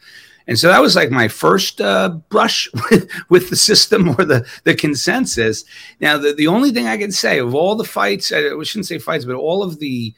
and 0.46 0.58
so 0.58 0.68
that 0.68 0.80
was 0.80 0.96
like 0.96 1.10
my 1.10 1.28
first 1.28 1.80
uh, 1.80 2.10
brush 2.28 2.68
with, 2.90 3.10
with, 3.28 3.50
the 3.50 3.56
system 3.56 4.08
or 4.08 4.24
the, 4.24 4.46
the 4.64 4.74
consensus. 4.74 5.64
Now, 6.00 6.18
the, 6.18 6.32
the 6.32 6.48
only 6.48 6.70
thing 6.70 6.86
I 6.86 6.96
can 6.96 7.12
say 7.12 7.38
of 7.38 7.54
all 7.54 7.74
the 7.74 7.84
fights, 7.84 8.32
I 8.32 8.40
shouldn't 8.62 8.86
say 8.86 8.98
fights, 8.98 9.24
but 9.24 9.36
all 9.36 9.62
of 9.62 9.78
the 9.78 10.14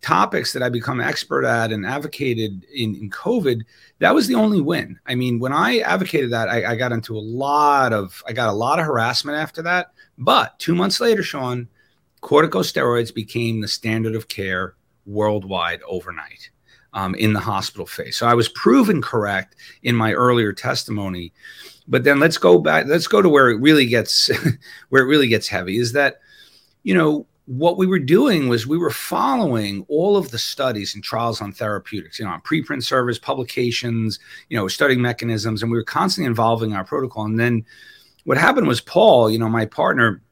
topics 0.00 0.52
that 0.52 0.62
I 0.62 0.68
become 0.68 1.00
expert 1.00 1.44
at 1.44 1.72
and 1.72 1.86
advocated 1.86 2.64
in, 2.72 2.94
in 2.94 3.10
COVID, 3.10 3.62
that 4.00 4.14
was 4.14 4.26
the 4.26 4.34
only 4.34 4.60
win. 4.60 4.98
I 5.06 5.14
mean, 5.14 5.38
when 5.38 5.52
I 5.52 5.78
advocated 5.78 6.30
that, 6.32 6.48
I, 6.48 6.72
I, 6.72 6.76
got 6.76 6.92
into 6.92 7.16
a 7.16 7.20
lot 7.20 7.94
of 7.94 8.22
I 8.26 8.32
got 8.32 8.50
a 8.50 8.52
lot 8.52 8.78
of 8.78 8.84
harassment 8.84 9.38
after 9.38 9.62
that. 9.62 9.92
But 10.18 10.58
two 10.58 10.74
months 10.74 11.00
later, 11.00 11.22
Shaun, 11.22 11.68
corticosteroids 12.20 13.14
became 13.14 13.60
the 13.60 13.68
standard 13.68 14.14
of 14.14 14.28
care 14.28 14.74
worldwide 15.06 15.80
overnight 15.88 16.50
um, 16.94 17.14
in 17.16 17.32
the 17.32 17.40
hospital 17.40 17.86
phase. 17.86 18.16
So 18.16 18.26
I 18.26 18.34
was 18.34 18.48
proven 18.48 19.02
correct 19.02 19.56
in 19.82 19.94
my 19.94 20.12
earlier 20.12 20.52
testimony. 20.52 21.32
But 21.86 22.04
then 22.04 22.18
let's 22.18 22.38
go 22.38 22.58
back. 22.58 22.86
Let's 22.86 23.08
go 23.08 23.20
to 23.20 23.28
where 23.28 23.50
it 23.50 23.60
really 23.60 23.86
gets 23.86 24.30
where 24.88 25.02
it 25.02 25.06
really 25.06 25.28
gets 25.28 25.48
heavy. 25.48 25.76
Is 25.76 25.92
that 25.92 26.20
you 26.82 26.94
know 26.94 27.26
what 27.46 27.76
we 27.76 27.86
were 27.86 27.98
doing 27.98 28.48
was 28.48 28.66
we 28.66 28.78
were 28.78 28.90
following 28.90 29.84
all 29.88 30.16
of 30.16 30.30
the 30.30 30.38
studies 30.38 30.94
and 30.94 31.04
trials 31.04 31.42
on 31.42 31.52
therapeutics, 31.52 32.18
you 32.18 32.24
know, 32.24 32.30
on 32.30 32.40
preprint 32.40 32.82
servers, 32.82 33.18
publications, 33.18 34.18
you 34.48 34.56
know, 34.56 34.66
studying 34.66 35.02
mechanisms, 35.02 35.62
and 35.62 35.70
we 35.70 35.76
were 35.76 35.84
constantly 35.84 36.26
involving 36.26 36.72
our 36.72 36.84
protocol. 36.84 37.26
And 37.26 37.38
then 37.38 37.66
what 38.24 38.38
happened 38.38 38.66
was 38.66 38.80
Paul, 38.80 39.30
you 39.30 39.38
know, 39.38 39.50
my 39.50 39.66
partner, 39.66 40.22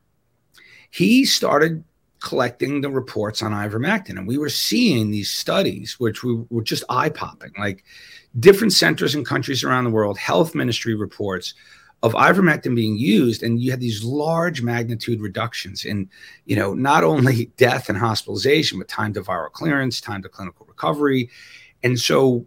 he 0.90 1.26
started 1.26 1.84
collecting 2.22 2.80
the 2.80 2.90
reports 2.90 3.42
on 3.42 3.52
ivermectin, 3.52 4.16
and 4.16 4.26
we 4.26 4.38
were 4.38 4.48
seeing 4.48 5.10
these 5.10 5.30
studies, 5.30 5.98
which 5.98 6.22
we 6.22 6.42
were 6.50 6.62
just 6.62 6.84
eye 6.88 7.08
popping, 7.08 7.52
like 7.58 7.84
different 8.38 8.72
centers 8.72 9.14
and 9.14 9.26
countries 9.26 9.64
around 9.64 9.84
the 9.84 9.90
world, 9.90 10.18
health 10.18 10.54
ministry 10.54 10.94
reports 10.94 11.54
of 12.02 12.14
ivermectin 12.14 12.74
being 12.74 12.96
used 12.96 13.42
and 13.42 13.60
you 13.60 13.70
had 13.70 13.80
these 13.80 14.02
large 14.02 14.60
magnitude 14.60 15.20
reductions 15.20 15.84
in 15.84 16.08
you 16.46 16.56
know 16.56 16.74
not 16.74 17.04
only 17.04 17.46
death 17.56 17.88
and 17.88 17.96
hospitalization 17.96 18.78
but 18.78 18.88
time 18.88 19.12
to 19.12 19.22
viral 19.22 19.52
clearance 19.52 20.00
time 20.00 20.22
to 20.22 20.28
clinical 20.28 20.66
recovery. 20.66 21.30
And 21.84 21.98
so 21.98 22.44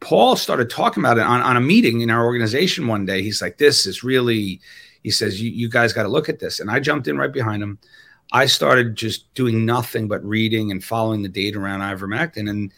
paul 0.00 0.36
started 0.36 0.68
talking 0.68 1.02
about 1.02 1.18
it 1.18 1.24
on, 1.24 1.40
on 1.40 1.56
a 1.56 1.60
meeting 1.60 2.00
in 2.00 2.10
our 2.10 2.24
organization 2.24 2.88
one 2.88 3.06
day. 3.06 3.22
He's 3.22 3.40
like 3.40 3.58
this 3.58 3.86
is 3.86 4.02
really 4.02 4.60
he 5.04 5.10
says 5.10 5.40
you, 5.40 5.50
you 5.50 5.68
guys 5.68 5.92
got 5.92 6.02
to 6.02 6.08
look 6.08 6.28
at 6.28 6.40
this. 6.40 6.58
And 6.58 6.70
i 6.70 6.80
jumped 6.80 7.06
in 7.06 7.16
right 7.16 7.32
behind 7.32 7.62
him 7.62 7.78
i 8.32 8.46
started 8.46 8.96
just 8.96 9.32
doing 9.34 9.64
nothing 9.64 10.08
but 10.08 10.24
reading 10.24 10.70
and 10.70 10.84
following 10.84 11.22
the 11.22 11.28
data 11.28 11.58
around 11.58 11.80
ivermectin 11.80 12.48
and 12.48 12.72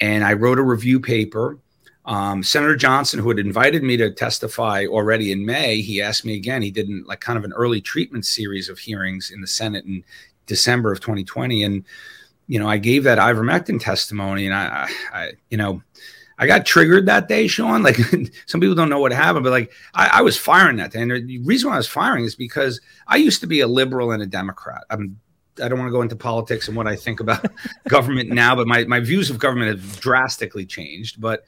and 0.00 0.24
i 0.24 0.32
wrote 0.32 0.58
a 0.58 0.62
review 0.62 1.00
paper 1.00 1.58
um, 2.06 2.44
Senator 2.44 2.76
Johnson, 2.76 3.18
who 3.18 3.28
had 3.28 3.40
invited 3.40 3.82
me 3.82 3.96
to 3.96 4.12
testify 4.12 4.86
already 4.88 5.32
in 5.32 5.44
May, 5.44 5.80
he 5.80 6.00
asked 6.00 6.24
me 6.24 6.36
again. 6.36 6.62
He 6.62 6.70
did 6.70 6.88
like 7.04 7.20
kind 7.20 7.36
of 7.36 7.44
an 7.44 7.52
early 7.52 7.80
treatment 7.80 8.24
series 8.24 8.68
of 8.68 8.78
hearings 8.78 9.32
in 9.32 9.40
the 9.40 9.46
Senate 9.46 9.84
in 9.84 10.04
December 10.46 10.92
of 10.92 11.00
2020, 11.00 11.64
and 11.64 11.84
you 12.46 12.60
know 12.60 12.68
I 12.68 12.78
gave 12.78 13.02
that 13.04 13.18
ivermectin 13.18 13.80
testimony, 13.80 14.46
and 14.46 14.54
I, 14.54 14.88
I 15.12 15.32
you 15.50 15.56
know, 15.56 15.82
I 16.38 16.46
got 16.46 16.66
triggered 16.66 17.06
that 17.06 17.28
day, 17.28 17.46
Shaun. 17.46 17.82
Like 17.82 17.96
some 18.46 18.60
people 18.60 18.74
don't 18.74 18.90
know 18.90 19.00
what 19.00 19.12
happened, 19.12 19.44
but 19.44 19.50
like 19.50 19.72
I, 19.94 20.18
I 20.18 20.22
was 20.22 20.36
firing 20.36 20.76
that 20.76 20.92
day, 20.92 21.00
and 21.02 21.10
the 21.10 21.38
reason 21.38 21.68
why 21.68 21.76
I 21.76 21.78
was 21.78 21.88
firing 21.88 22.24
is 22.24 22.34
because 22.34 22.80
I 23.06 23.16
used 23.16 23.40
to 23.40 23.46
be 23.46 23.60
a 23.60 23.66
liberal 23.66 24.12
and 24.12 24.22
a 24.22 24.26
Democrat. 24.26 24.84
I'm 24.90 25.18
I 25.62 25.68
don't 25.68 25.78
want 25.78 25.88
to 25.88 25.92
go 25.92 26.02
into 26.02 26.16
politics 26.16 26.68
and 26.68 26.76
what 26.76 26.86
I 26.86 26.96
think 26.96 27.20
about 27.20 27.46
government 27.88 28.30
now, 28.30 28.54
but 28.54 28.66
my, 28.66 28.84
my 28.84 29.00
views 29.00 29.30
of 29.30 29.38
government 29.38 29.70
have 29.70 30.00
drastically 30.00 30.66
changed. 30.66 31.20
But 31.20 31.44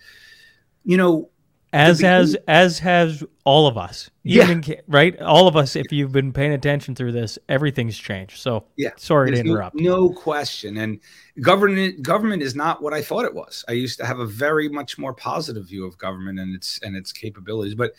you 0.84 0.96
know, 0.96 1.30
as 1.72 2.00
has 2.00 2.36
as 2.46 2.78
has 2.78 3.22
all 3.44 3.66
of 3.66 3.76
us. 3.76 4.10
Even, 4.24 4.62
yeah. 4.66 4.76
Right. 4.86 5.20
All 5.20 5.48
of 5.48 5.56
us. 5.56 5.76
If 5.76 5.92
you've 5.92 6.12
been 6.12 6.32
paying 6.32 6.52
attention 6.52 6.94
through 6.94 7.12
this, 7.12 7.38
everything's 7.48 7.98
changed. 7.98 8.38
So 8.38 8.64
yeah. 8.76 8.90
Sorry 8.96 9.30
There's 9.30 9.42
to 9.42 9.50
interrupt. 9.50 9.76
No, 9.76 10.06
no, 10.06 10.10
question. 10.10 10.76
And 10.78 11.00
government 11.40 12.02
government 12.02 12.42
is 12.42 12.54
not 12.54 12.82
what 12.82 12.92
I 12.92 13.02
thought 13.02 13.24
it 13.24 13.34
was. 13.34 13.64
I 13.68 13.72
used 13.72 13.98
to 13.98 14.06
have 14.06 14.18
a 14.18 14.26
very 14.26 14.68
much 14.68 14.98
more 14.98 15.14
positive 15.14 15.66
view 15.66 15.84
of 15.84 15.98
government 15.98 16.38
and 16.38 16.54
its 16.54 16.80
and 16.82 16.96
its 16.96 17.12
capabilities. 17.12 17.74
But 17.74 17.92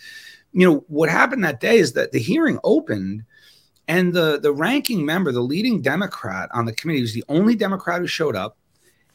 you 0.52 0.68
know 0.68 0.84
what 0.88 1.10
happened 1.10 1.44
that 1.44 1.60
day 1.60 1.78
is 1.78 1.94
that 1.94 2.12
the 2.12 2.20
hearing 2.20 2.60
opened. 2.64 3.24
And 3.88 4.14
the, 4.14 4.40
the 4.40 4.54
ranking 4.54 5.04
member, 5.04 5.32
the 5.32 5.42
leading 5.42 5.82
Democrat 5.82 6.48
on 6.54 6.66
the 6.66 6.74
committee, 6.74 7.02
was 7.02 7.16
the 7.16 7.24
only 7.28 7.56
Democrat 7.56 8.00
who 8.00 8.06
showed 8.06 8.36
up 8.36 8.59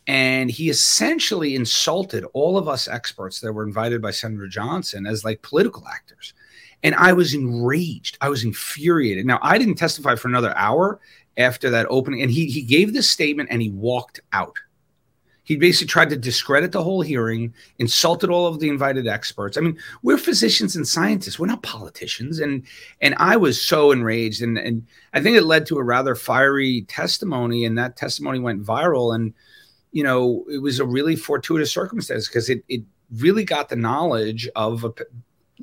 and 0.06 0.50
he 0.50 0.68
essentially 0.68 1.54
insulted 1.54 2.24
all 2.34 2.58
of 2.58 2.68
us 2.68 2.88
experts 2.88 3.40
that 3.40 3.52
were 3.52 3.64
invited 3.64 4.02
by 4.02 4.10
Senator 4.10 4.46
Johnson 4.46 5.06
as 5.06 5.24
like 5.24 5.40
political 5.42 5.86
actors. 5.88 6.34
And 6.82 6.94
I 6.96 7.14
was 7.14 7.32
enraged. 7.32 8.18
I 8.20 8.28
was 8.28 8.44
infuriated. 8.44 9.24
Now, 9.24 9.38
I 9.40 9.56
didn't 9.56 9.76
testify 9.76 10.16
for 10.16 10.28
another 10.28 10.54
hour 10.56 11.00
after 11.38 11.70
that 11.70 11.86
opening. 11.88 12.20
And 12.20 12.30
he, 12.30 12.46
he 12.46 12.60
gave 12.60 12.92
this 12.92 13.10
statement 13.10 13.48
and 13.50 13.62
he 13.62 13.70
walked 13.70 14.20
out. 14.32 14.58
He 15.44 15.56
basically 15.56 15.88
tried 15.88 16.10
to 16.10 16.16
discredit 16.16 16.72
the 16.72 16.82
whole 16.82 17.02
hearing, 17.02 17.52
insulted 17.78 18.30
all 18.30 18.46
of 18.46 18.60
the 18.60 18.68
invited 18.68 19.06
experts. 19.06 19.56
I 19.56 19.60
mean, 19.60 19.78
we're 20.02 20.16
physicians 20.16 20.74
and 20.74 20.88
scientists. 20.88 21.38
We're 21.38 21.46
not 21.46 21.62
politicians. 21.62 22.40
And 22.40 22.64
and 23.02 23.14
I 23.18 23.36
was 23.36 23.60
so 23.60 23.90
enraged. 23.90 24.42
And 24.42 24.56
and 24.56 24.86
I 25.12 25.22
think 25.22 25.36
it 25.36 25.44
led 25.44 25.66
to 25.66 25.78
a 25.78 25.82
rather 25.82 26.14
fiery 26.14 26.82
testimony. 26.88 27.66
And 27.66 27.76
that 27.76 27.96
testimony 27.96 28.38
went 28.38 28.64
viral. 28.64 29.14
And 29.14 29.34
you 29.94 30.02
know, 30.02 30.44
it 30.50 30.58
was 30.58 30.80
a 30.80 30.84
really 30.84 31.14
fortuitous 31.14 31.72
circumstance 31.72 32.26
because 32.26 32.50
it, 32.50 32.64
it 32.68 32.82
really 33.18 33.44
got 33.44 33.68
the 33.68 33.76
knowledge 33.76 34.48
of 34.56 34.82
a, 34.82 34.92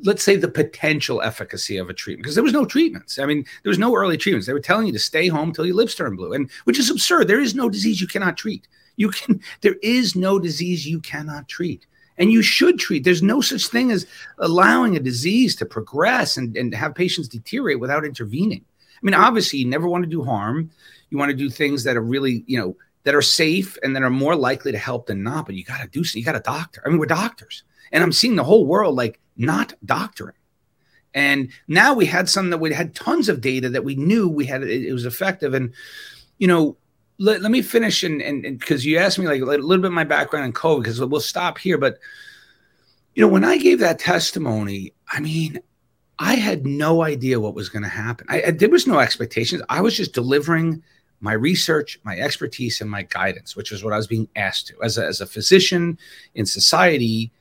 let's 0.04 0.24
say 0.24 0.38
the 0.38 0.48
potential 0.48 1.22
efficacy 1.22 1.76
of 1.76 1.90
a 1.90 1.94
treatment 1.94 2.24
because 2.24 2.36
there 2.36 2.44
was 2.44 2.54
no 2.54 2.64
treatments. 2.64 3.20
I 3.20 3.26
mean, 3.26 3.44
there 3.62 3.70
was 3.70 3.78
no 3.78 3.94
early 3.94 4.16
treatments. 4.16 4.48
They 4.48 4.54
were 4.54 4.62
telling 4.62 4.88
you 4.88 4.94
to 4.94 5.00
stay 5.00 5.28
home 5.28 5.52
till 5.52 5.66
your 5.66 5.76
lips 5.76 5.96
turn 5.96 6.16
blue, 6.16 6.32
and 6.32 6.50
which 6.64 6.80
is 6.80 6.90
absurd. 6.90 7.28
There 7.28 7.42
is 7.42 7.54
no 7.54 7.70
disease 7.70 8.00
you 8.00 8.08
cannot 8.08 8.38
treat. 8.38 8.70
You 8.96 9.10
can. 9.10 9.42
There 9.60 9.76
is 9.84 10.16
no 10.16 10.40
disease 10.40 10.88
you 10.88 11.02
cannot 11.02 11.50
treat, 11.50 11.86
and 12.18 12.32
you 12.32 12.42
should 12.42 12.80
treat. 12.80 13.04
There's 13.04 13.22
no 13.22 13.42
such 13.42 13.68
thing 13.68 13.92
as 13.92 14.08
allowing 14.38 14.96
a 14.96 15.02
disease 15.02 15.58
to 15.58 15.66
progress 15.66 16.38
and, 16.38 16.56
and 16.56 16.74
have 16.74 16.96
patients 16.96 17.28
deteriorate 17.28 17.82
without 17.82 18.06
intervening. 18.06 18.64
I 18.96 19.00
mean, 19.02 19.14
obviously, 19.14 19.60
you 19.60 19.66
never 19.66 19.90
want 19.90 20.06
to 20.06 20.10
do 20.10 20.24
harm. 20.24 20.72
You 21.10 21.18
want 21.18 21.32
to 21.32 21.36
do 21.38 21.50
things 21.50 21.84
that 21.84 21.98
are 21.98 22.02
really, 22.02 22.46
you 22.48 22.58
know, 22.58 22.78
that 23.04 23.16
are 23.16 23.22
safe 23.22 23.78
and 23.84 23.96
that 23.96 24.04
are 24.04 24.10
more 24.10 24.36
likely 24.36 24.72
to 24.72 24.78
help 24.78 25.08
than 25.08 25.24
not. 25.24 25.46
But 25.46 25.56
you 25.56 25.64
got 25.64 25.82
to 25.82 25.88
do 25.88 26.04
so. 26.04 26.20
You 26.20 26.26
got 26.26 26.36
a 26.36 26.42
doctor. 26.42 26.82
I 26.86 26.90
mean, 26.90 27.00
we're 27.00 27.06
doctors, 27.06 27.64
and 27.92 28.04
I'm 28.04 28.12
seeing 28.12 28.36
the 28.36 28.44
whole 28.44 28.66
world 28.66 28.96
like 28.96 29.20
not 29.38 29.74
doctoring. 29.86 30.36
And 31.14 31.50
now 31.68 31.94
we 31.94 32.06
had 32.06 32.30
some 32.30 32.50
that 32.52 32.60
we 32.60 32.74
had 32.74 32.96
tons 32.96 33.28
of 33.28 33.42
data 33.42 33.70
that 33.70 33.84
we 33.84 33.96
knew 33.96 34.30
we 34.30 34.46
had 34.46 34.64
it, 34.64 34.86
it 34.86 34.94
was 34.94 35.06
effective. 35.06 35.54
And 35.54 35.74
you 36.38 36.48
know, 36.48 36.78
let, 37.18 37.42
let 37.42 37.52
me 37.52 37.62
finish 37.62 38.04
and 38.04 38.22
and 38.22 38.60
because 38.60 38.86
you 38.86 38.98
asked 38.98 39.20
me 39.20 39.28
like 39.28 39.42
a 39.42 39.46
little 39.46 39.78
bit 39.78 39.92
my 39.92 40.04
background 40.04 40.46
in 40.46 40.54
COVID 40.54 40.84
because 40.84 41.02
we'll 41.02 41.20
stop 41.20 41.58
here. 41.58 41.78
But 41.78 42.00
you 43.16 43.22
know, 43.22 43.32
when 43.32 43.44
I 43.44 43.58
gave 43.58 43.80
that 43.80 44.00
testimony, 44.00 44.94
I 45.12 45.20
mean, 45.20 45.60
I 46.18 46.36
had 46.36 46.66
no 46.66 47.04
idea 47.04 47.40
what 47.40 47.56
was 47.56 47.70
going 47.70 47.84
to 47.84 47.90
happen. 47.90 48.28
I, 48.30 48.44
I, 48.44 48.52
there 48.52 48.70
was 48.70 48.88
no 48.88 49.00
expectations. 49.00 49.62
I 49.70 49.82
was 49.82 49.98
just 49.98 50.14
delivering 50.14 50.82
my 51.22 51.34
research, 51.34 52.00
my 52.04 52.18
expertise, 52.18 52.82
and 52.82 52.90
my 52.90 53.04
guidance, 53.04 53.56
which 53.56 53.72
is 53.72 53.84
what 53.84 53.94
I 53.94 53.98
was 53.98 54.08
being 54.08 54.28
asked 54.36 54.68
to. 54.68 54.76
As 54.84 54.98
a, 54.98 55.06
as 55.06 55.22
a 55.22 55.26
physician 55.26 55.98
in 56.36 56.46
society, 56.46 57.32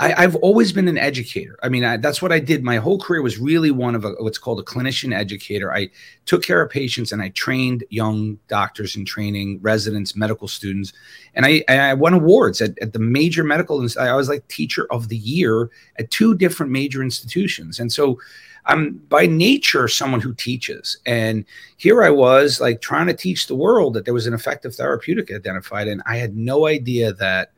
I, 0.00 0.22
have 0.22 0.34
always 0.36 0.72
been 0.72 0.88
an 0.88 0.98
educator. 0.98 1.56
I 1.62 1.68
mean, 1.68 1.84
I, 1.84 1.96
that's 1.96 2.20
what 2.20 2.32
I 2.32 2.40
did. 2.40 2.64
My 2.64 2.76
whole 2.76 2.98
career 2.98 3.22
was 3.22 3.38
really 3.38 3.70
one 3.70 3.94
of 3.94 4.04
a, 4.04 4.12
what's 4.18 4.38
called 4.38 4.58
a 4.58 4.64
clinician 4.64 5.14
educator. 5.14 5.72
I 5.72 5.90
took 6.24 6.42
care 6.42 6.60
of 6.60 6.70
patients 6.70 7.12
and 7.12 7.22
I 7.22 7.28
trained 7.30 7.84
young 7.88 8.38
doctors 8.48 8.96
in 8.96 9.04
training, 9.04 9.60
residents, 9.62 10.16
medical 10.16 10.48
students, 10.48 10.92
and 11.34 11.46
I, 11.46 11.62
I 11.68 11.94
won 11.94 12.14
awards 12.14 12.60
at, 12.60 12.76
at 12.80 12.92
the 12.92 12.98
major 12.98 13.44
medical. 13.44 13.86
I 13.98 14.14
was 14.14 14.28
like 14.28 14.48
teacher 14.48 14.86
of 14.90 15.08
the 15.08 15.16
year 15.16 15.70
at 15.98 16.10
two 16.10 16.34
different 16.34 16.72
major 16.72 17.02
institutions, 17.02 17.78
and 17.78 17.92
so 17.92 18.18
I'm 18.66 18.98
by 19.08 19.26
nature 19.26 19.88
someone 19.88 20.20
who 20.20 20.34
teaches. 20.34 20.98
And 21.04 21.44
here 21.76 22.02
I 22.02 22.10
was 22.10 22.60
like 22.60 22.80
trying 22.80 23.06
to 23.08 23.14
teach 23.14 23.46
the 23.46 23.56
world 23.56 23.94
that 23.94 24.04
there 24.04 24.14
was 24.14 24.26
an 24.26 24.34
effective 24.34 24.74
therapeutic 24.74 25.32
identified. 25.32 25.88
And 25.88 26.02
I 26.06 26.16
had 26.16 26.36
no 26.36 26.66
idea 26.66 27.12
that 27.14 27.52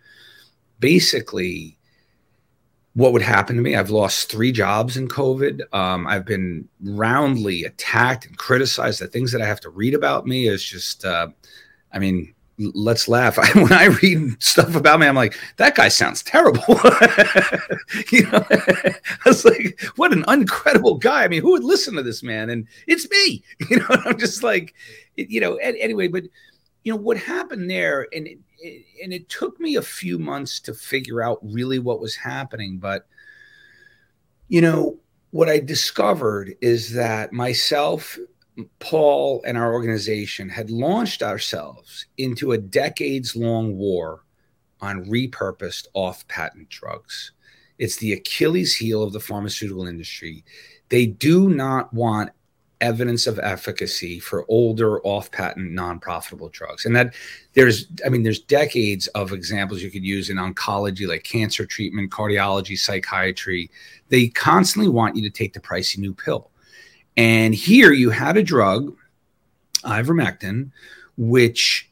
basically 0.81 1.77
what 2.95 3.13
would 3.13 3.23
happen 3.23 3.57
to 3.57 3.63
me. 3.63 3.75
I've 3.75 3.91
lost 3.91 4.31
three 4.31 4.53
jobs 4.53 4.97
in 4.97 5.09
COVID. 5.09 5.63
Um, 5.75 6.07
I've 6.07 6.25
been 6.25 6.69
roundly 6.81 7.65
attacked 7.65 8.27
and 8.27 8.39
criticized. 8.39 9.01
The 9.01 9.09
things 9.09 9.33
that 9.33 9.43
I 9.43 9.47
have 9.47 9.61
to 9.61 9.71
read 9.71 9.95
about 9.95 10.27
me 10.27 10.47
is 10.47 10.65
just, 10.65 11.05
uh, 11.05 11.29
I 11.93 11.99
mean, 11.99 12.34
let's 12.59 13.09
laugh. 13.09 13.37
when 13.55 13.73
I 13.73 13.87
read 13.87 14.43
stuff 14.43 14.75
about 14.75 15.01
me, 15.01 15.07
I'm 15.07 15.15
like, 15.15 15.37
that 15.57 15.75
guy 15.75 15.89
sounds 15.89 16.23
terrible. 16.23 16.63
you 18.13 18.23
know, 18.31 18.45
I 18.51 18.95
was 19.27 19.45
like, 19.45 19.81
what 19.97 20.13
an 20.13 20.25
uncredible 20.25 21.01
guy. 21.01 21.25
I 21.25 21.29
mean, 21.29 21.43
who 21.43 21.53
would 21.53 21.65
listen 21.65 21.95
to 21.95 22.03
this 22.03 22.23
man? 22.23 22.51
And 22.51 22.67
it's 22.87 23.09
me. 23.11 23.43
You 23.71 23.79
know, 23.79 23.87
I'm 23.89 24.19
just 24.19 24.43
like, 24.43 24.75
you 25.17 25.41
know. 25.41 25.57
Anyway, 25.57 26.09
but 26.09 26.25
you 26.83 26.93
know 26.93 26.99
what 26.99 27.17
happened 27.17 27.71
there, 27.71 28.07
and 28.13 28.27
it, 28.27 28.39
and 29.03 29.13
it 29.13 29.29
took 29.29 29.59
me 29.59 29.77
a 29.77 29.83
few 29.83 30.19
months 30.19 30.61
to 30.61 30.75
figure 30.75 31.23
out 31.23 31.39
really 31.43 31.79
what 31.79 32.01
was 32.01 32.15
happening. 32.15 32.79
But 32.79 33.07
you 34.49 34.61
know, 34.61 34.99
what 35.31 35.49
I 35.49 35.61
discovered 35.61 36.55
is 36.61 36.93
that 36.93 37.33
myself 37.33 38.19
Paul 38.79 39.43
and 39.47 39.57
our 39.59 39.73
organization 39.73 40.49
had 40.49 40.71
launched 40.71 41.23
ourselves 41.23 42.07
into 42.19 42.53
a 42.53 42.59
decades 42.59 43.35
long 43.35 43.77
war 43.77 44.25
on 44.81 45.05
repurposed 45.07 45.87
off 45.95 46.27
patent 46.29 46.69
drugs. 46.69 47.33
It's 47.79 47.97
the 47.97 48.13
Achilles 48.13 48.77
heel 48.77 49.03
of 49.03 49.13
the 49.13 49.21
pharmaceutical 49.21 49.87
industry. 49.87 50.45
They 50.89 51.07
do 51.07 51.49
not 51.49 51.93
want 51.93 52.31
evidence 52.81 53.27
of 53.27 53.39
efficacy 53.39 54.19
for 54.19 54.45
older 54.49 55.01
off-patent 55.07 55.73
non-profitable 55.73 56.51
drugs 56.51 56.85
and 56.85 56.95
that 56.95 57.15
there's 57.55 57.87
i 58.05 58.09
mean 58.09 58.23
there's 58.23 58.41
decades 58.41 59.07
of 59.09 59.33
examples 59.33 59.81
you 59.81 59.91
could 59.91 60.05
use 60.05 60.29
in 60.29 60.37
oncology 60.37 61.07
like 61.09 61.23
cancer 61.23 61.65
treatment 61.65 62.11
cardiology 62.11 62.77
psychiatry 62.77 63.71
they 64.09 64.27
constantly 64.29 64.89
want 64.89 65.17
you 65.17 65.23
to 65.23 65.31
take 65.31 65.55
the 65.55 65.61
pricey 65.61 65.99
new 65.99 66.13
pill 66.13 66.51
and 67.17 67.55
here 67.55 67.93
you 67.93 68.11
had 68.11 68.37
a 68.37 68.43
drug 68.43 68.97
ivermectin 69.85 70.71
which 71.17 71.91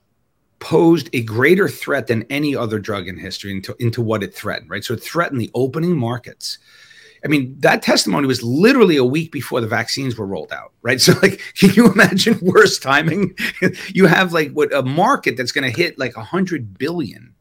posed 0.63 1.11
a 1.13 1.23
greater 1.23 1.69
threat 1.69 2.07
than 2.07 2.25
any 2.31 2.55
other 2.55 2.79
drug 2.79 3.09
in 3.09 3.19
history 3.19 3.51
into, 3.51 3.75
into 3.81 4.01
what 4.01 4.23
it 4.23 4.33
threatened, 4.33 4.71
right? 4.71 4.85
So 4.85 4.95
it 4.95 5.03
threatened 5.03 5.41
the 5.41 5.51
opening 5.55 5.97
markets. 5.97 6.59
I 7.25 7.29
mean, 7.29 7.57
that 7.61 7.83
testimony 7.83 8.29
was 8.29 8.45
literally 8.45 8.97
a 8.97 9.05
week 9.05 9.33
before 9.33 9.61
the 9.61 9.67
vaccines 9.67 10.17
were 10.17 10.27
rolled 10.27 10.53
out, 10.53 10.73
right? 10.83 11.01
So, 11.01 11.15
like, 11.21 11.41
can 11.57 11.71
you 11.71 11.91
imagine 11.91 12.39
worse 12.43 12.79
timing? 12.79 13.37
you 13.89 14.07
have 14.07 14.33
like 14.33 14.53
what 14.53 14.73
a 14.73 14.83
market 14.83 15.37
that's 15.37 15.53
going 15.53 15.71
to 15.71 15.77
hit 15.77 15.99
like 15.99 16.17
a 16.17 16.23
hundred 16.23 16.79
billion, 16.79 17.35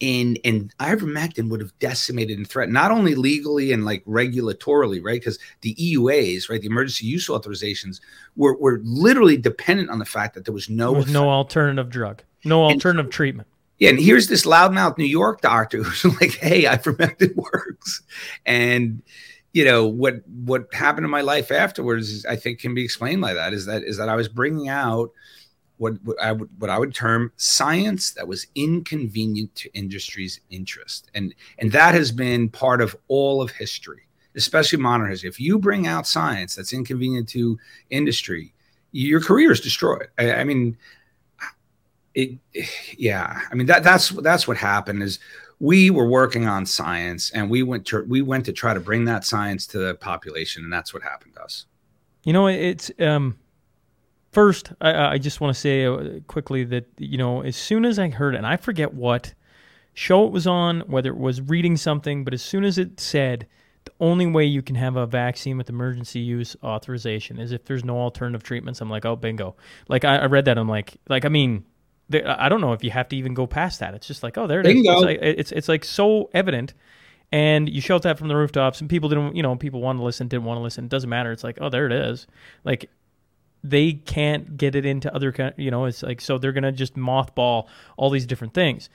in 0.00 0.36
and 0.44 0.74
ivermectin 0.78 1.48
would 1.48 1.60
have 1.60 1.76
decimated 1.78 2.36
and 2.36 2.48
threatened 2.48 2.74
not 2.74 2.90
only 2.90 3.14
legally 3.14 3.72
and 3.72 3.84
like 3.84 4.04
regulatorily, 4.04 5.02
right? 5.02 5.20
Because 5.20 5.38
the 5.62 5.74
EUAs, 5.74 6.50
right, 6.50 6.60
the 6.60 6.66
emergency 6.66 7.06
use 7.06 7.28
authorizations, 7.28 8.00
were 8.36 8.56
were 8.56 8.80
literally 8.84 9.36
dependent 9.36 9.90
on 9.90 9.98
the 9.98 10.04
fact 10.04 10.34
that 10.34 10.44
there 10.44 10.54
was 10.54 10.68
no 10.68 10.92
there 10.92 11.02
was 11.02 11.12
no 11.12 11.30
alternative 11.30 11.88
drug. 11.88 12.22
No 12.44 12.64
alternative 12.64 13.06
and, 13.06 13.12
treatment. 13.12 13.48
Yeah, 13.78 13.90
and 13.90 14.00
here's 14.00 14.28
this 14.28 14.46
loudmouth 14.46 14.98
New 14.98 15.04
York 15.04 15.40
doctor 15.40 15.82
who's 15.82 16.20
like, 16.20 16.34
"Hey, 16.34 16.64
ivermectin 16.64 17.34
works," 17.34 18.02
and 18.44 19.02
you 19.52 19.64
know 19.64 19.86
what 19.86 20.16
what 20.28 20.66
happened 20.74 21.06
in 21.06 21.10
my 21.10 21.22
life 21.22 21.50
afterwards 21.50 22.10
is, 22.10 22.26
I 22.26 22.36
think 22.36 22.60
can 22.60 22.74
be 22.74 22.84
explained 22.84 23.22
like 23.22 23.34
that. 23.34 23.54
Is 23.54 23.66
that 23.66 23.82
is 23.82 23.96
that 23.96 24.10
I 24.10 24.16
was 24.16 24.28
bringing 24.28 24.68
out 24.68 25.10
what, 25.78 25.94
what 26.04 26.20
I 26.20 26.32
would 26.32 26.48
what 26.58 26.70
I 26.70 26.78
would 26.78 26.94
term 26.94 27.32
science 27.36 28.12
that 28.12 28.26
was 28.26 28.46
inconvenient 28.54 29.54
to 29.56 29.72
industry's 29.74 30.40
interest, 30.50 31.10
and 31.14 31.34
and 31.58 31.72
that 31.72 31.94
has 31.94 32.12
been 32.12 32.48
part 32.48 32.80
of 32.80 32.96
all 33.08 33.42
of 33.42 33.50
history, 33.50 34.02
especially 34.34 34.78
modern 34.78 35.10
history. 35.10 35.28
If 35.28 35.40
you 35.40 35.58
bring 35.58 35.86
out 35.86 36.06
science 36.06 36.54
that's 36.54 36.72
inconvenient 36.72 37.28
to 37.30 37.58
industry, 37.90 38.54
your 38.92 39.20
career 39.20 39.52
is 39.52 39.60
destroyed. 39.60 40.08
I, 40.18 40.32
I 40.32 40.44
mean, 40.44 40.76
it 42.16 42.38
yeah 42.96 43.42
i 43.52 43.54
mean 43.54 43.66
that 43.66 43.84
that's 43.84 44.08
that's 44.08 44.48
what 44.48 44.56
happened 44.56 45.02
is 45.02 45.20
we 45.60 45.90
were 45.90 46.08
working 46.08 46.46
on 46.46 46.66
science 46.66 47.30
and 47.30 47.48
we 47.48 47.62
went 47.62 47.86
to 47.86 48.04
we 48.08 48.22
went 48.22 48.44
to 48.44 48.52
try 48.52 48.74
to 48.74 48.80
bring 48.80 49.04
that 49.04 49.24
science 49.24 49.66
to 49.66 49.78
the 49.78 49.94
population 49.96 50.64
and 50.64 50.72
that's 50.72 50.92
what 50.92 51.02
happened 51.02 51.34
to 51.34 51.42
us 51.42 51.66
you 52.24 52.32
know 52.32 52.48
it's 52.48 52.90
um 53.00 53.38
first 54.36 54.72
i, 54.82 55.14
I 55.14 55.18
just 55.18 55.40
want 55.40 55.54
to 55.54 55.58
say 55.58 55.86
uh, 55.86 56.20
quickly 56.26 56.62
that 56.64 56.84
you 56.98 57.16
know 57.16 57.40
as 57.40 57.56
soon 57.56 57.86
as 57.86 57.98
i 57.98 58.10
heard 58.10 58.34
and 58.34 58.46
i 58.46 58.58
forget 58.58 58.92
what 58.92 59.32
show 59.94 60.26
it 60.26 60.30
was 60.30 60.46
on 60.46 60.80
whether 60.80 61.08
it 61.08 61.16
was 61.16 61.40
reading 61.40 61.78
something 61.78 62.22
but 62.22 62.34
as 62.34 62.42
soon 62.42 62.62
as 62.62 62.76
it 62.76 63.00
said 63.00 63.46
the 63.84 63.92
only 63.98 64.26
way 64.26 64.44
you 64.44 64.60
can 64.60 64.76
have 64.76 64.96
a 64.96 65.06
vaccine 65.06 65.56
with 65.56 65.70
emergency 65.70 66.20
use 66.20 66.54
authorization 66.62 67.38
is 67.38 67.50
if 67.50 67.64
there's 67.64 67.82
no 67.82 67.96
alternative 67.96 68.42
treatments 68.42 68.82
i'm 68.82 68.90
like 68.90 69.06
oh 69.06 69.16
bingo 69.16 69.56
like 69.88 70.04
i, 70.04 70.16
I 70.18 70.26
read 70.26 70.44
that 70.44 70.58
i'm 70.58 70.68
like 70.68 70.98
like 71.08 71.24
i 71.24 71.30
mean 71.30 71.64
I 72.14 72.48
don't 72.48 72.60
know 72.60 72.72
if 72.72 72.84
you 72.84 72.90
have 72.90 73.08
to 73.08 73.16
even 73.16 73.34
go 73.34 73.48
past 73.48 73.80
that. 73.80 73.92
It's 73.94 74.06
just 74.06 74.22
like, 74.22 74.38
oh, 74.38 74.46
there 74.46 74.60
it 74.60 74.66
is. 74.66 74.76
It's 74.76 75.02
like, 75.02 75.18
it's, 75.20 75.50
it's 75.50 75.68
like 75.68 75.84
so 75.84 76.30
evident, 76.32 76.72
and 77.32 77.68
you 77.68 77.80
shout 77.80 78.02
that 78.02 78.16
from 78.16 78.28
the 78.28 78.36
rooftops, 78.36 78.80
and 78.80 78.88
people 78.88 79.08
didn't, 79.08 79.34
you 79.34 79.42
know, 79.42 79.56
people 79.56 79.80
want 79.80 79.98
to 79.98 80.04
listen, 80.04 80.28
didn't 80.28 80.44
want 80.44 80.58
to 80.58 80.62
listen. 80.62 80.84
It 80.84 80.90
doesn't 80.90 81.10
matter. 81.10 81.32
It's 81.32 81.42
like, 81.42 81.58
oh, 81.60 81.68
there 81.68 81.86
it 81.86 81.92
is. 81.92 82.28
Like 82.62 82.88
they 83.70 83.92
can't 83.92 84.56
get 84.56 84.74
it 84.74 84.86
into 84.86 85.14
other, 85.14 85.54
you 85.56 85.70
know, 85.70 85.84
it's 85.84 86.02
like 86.02 86.20
so 86.20 86.38
they're 86.38 86.52
gonna 86.52 86.72
just 86.72 86.94
mothball 86.96 87.66
all 87.96 88.10
these 88.10 88.26
different 88.26 88.54
things. 88.54 88.88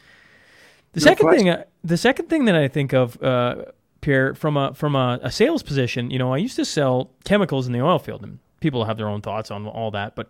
The 0.94 1.00
no 1.00 1.04
second 1.04 1.26
question. 1.26 1.46
thing, 1.46 1.54
uh, 1.54 1.64
the 1.84 1.98
second 1.98 2.30
thing 2.30 2.46
that 2.46 2.56
I 2.56 2.68
think 2.68 2.94
of, 2.94 3.22
uh, 3.24 3.66
Pierre, 4.02 4.34
from 4.34 4.58
a 4.58 4.74
from 4.74 4.96
a, 4.96 5.20
a 5.22 5.32
sales 5.32 5.64
position, 5.64 6.12
you 6.12 6.20
know, 6.20 6.34
I 6.34 6.38
used 6.38 6.56
to 6.58 6.66
sell 6.66 7.12
chemicals 7.24 7.68
in 7.68 7.74
the 7.74 7.82
oil 7.82 8.00
field, 8.00 8.24
and 8.24 8.40
people 8.60 8.86
have 8.86 8.98
their 8.98 9.08
own 9.08 9.22
thoughts 9.22 9.52
on 9.52 9.68
all 9.68 9.92
that, 9.92 10.16
but 10.16 10.30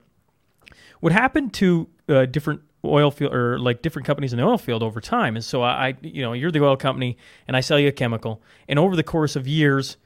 what 1.00 1.12
happened 1.12 1.54
to 1.56 1.90
uh, 2.08 2.26
different 2.26 2.62
oil 2.86 3.12
field 3.12 3.34
or 3.34 3.60
like 3.60 3.82
different 3.82 4.06
companies 4.06 4.34
in 4.34 4.40
the 4.40 4.46
oil 4.46 4.58
field 4.58 4.82
over 4.82 5.02
time. 5.02 5.36
And 5.36 5.44
so 5.44 5.62
I, 5.62 5.96
you 6.02 6.22
know, 6.22 6.34
you're 6.34 6.52
the 6.52 6.64
oil 6.64 6.78
company 6.78 7.18
and 7.48 7.56
I 7.56 7.60
sell 7.60 7.80
you 7.80 7.88
a 7.88 7.92
chemical. 7.92 8.42
And 8.68 8.80
over 8.80 8.96
the 8.96 9.04
course 9.04 9.36
of 9.36 9.48
years, 9.48 9.98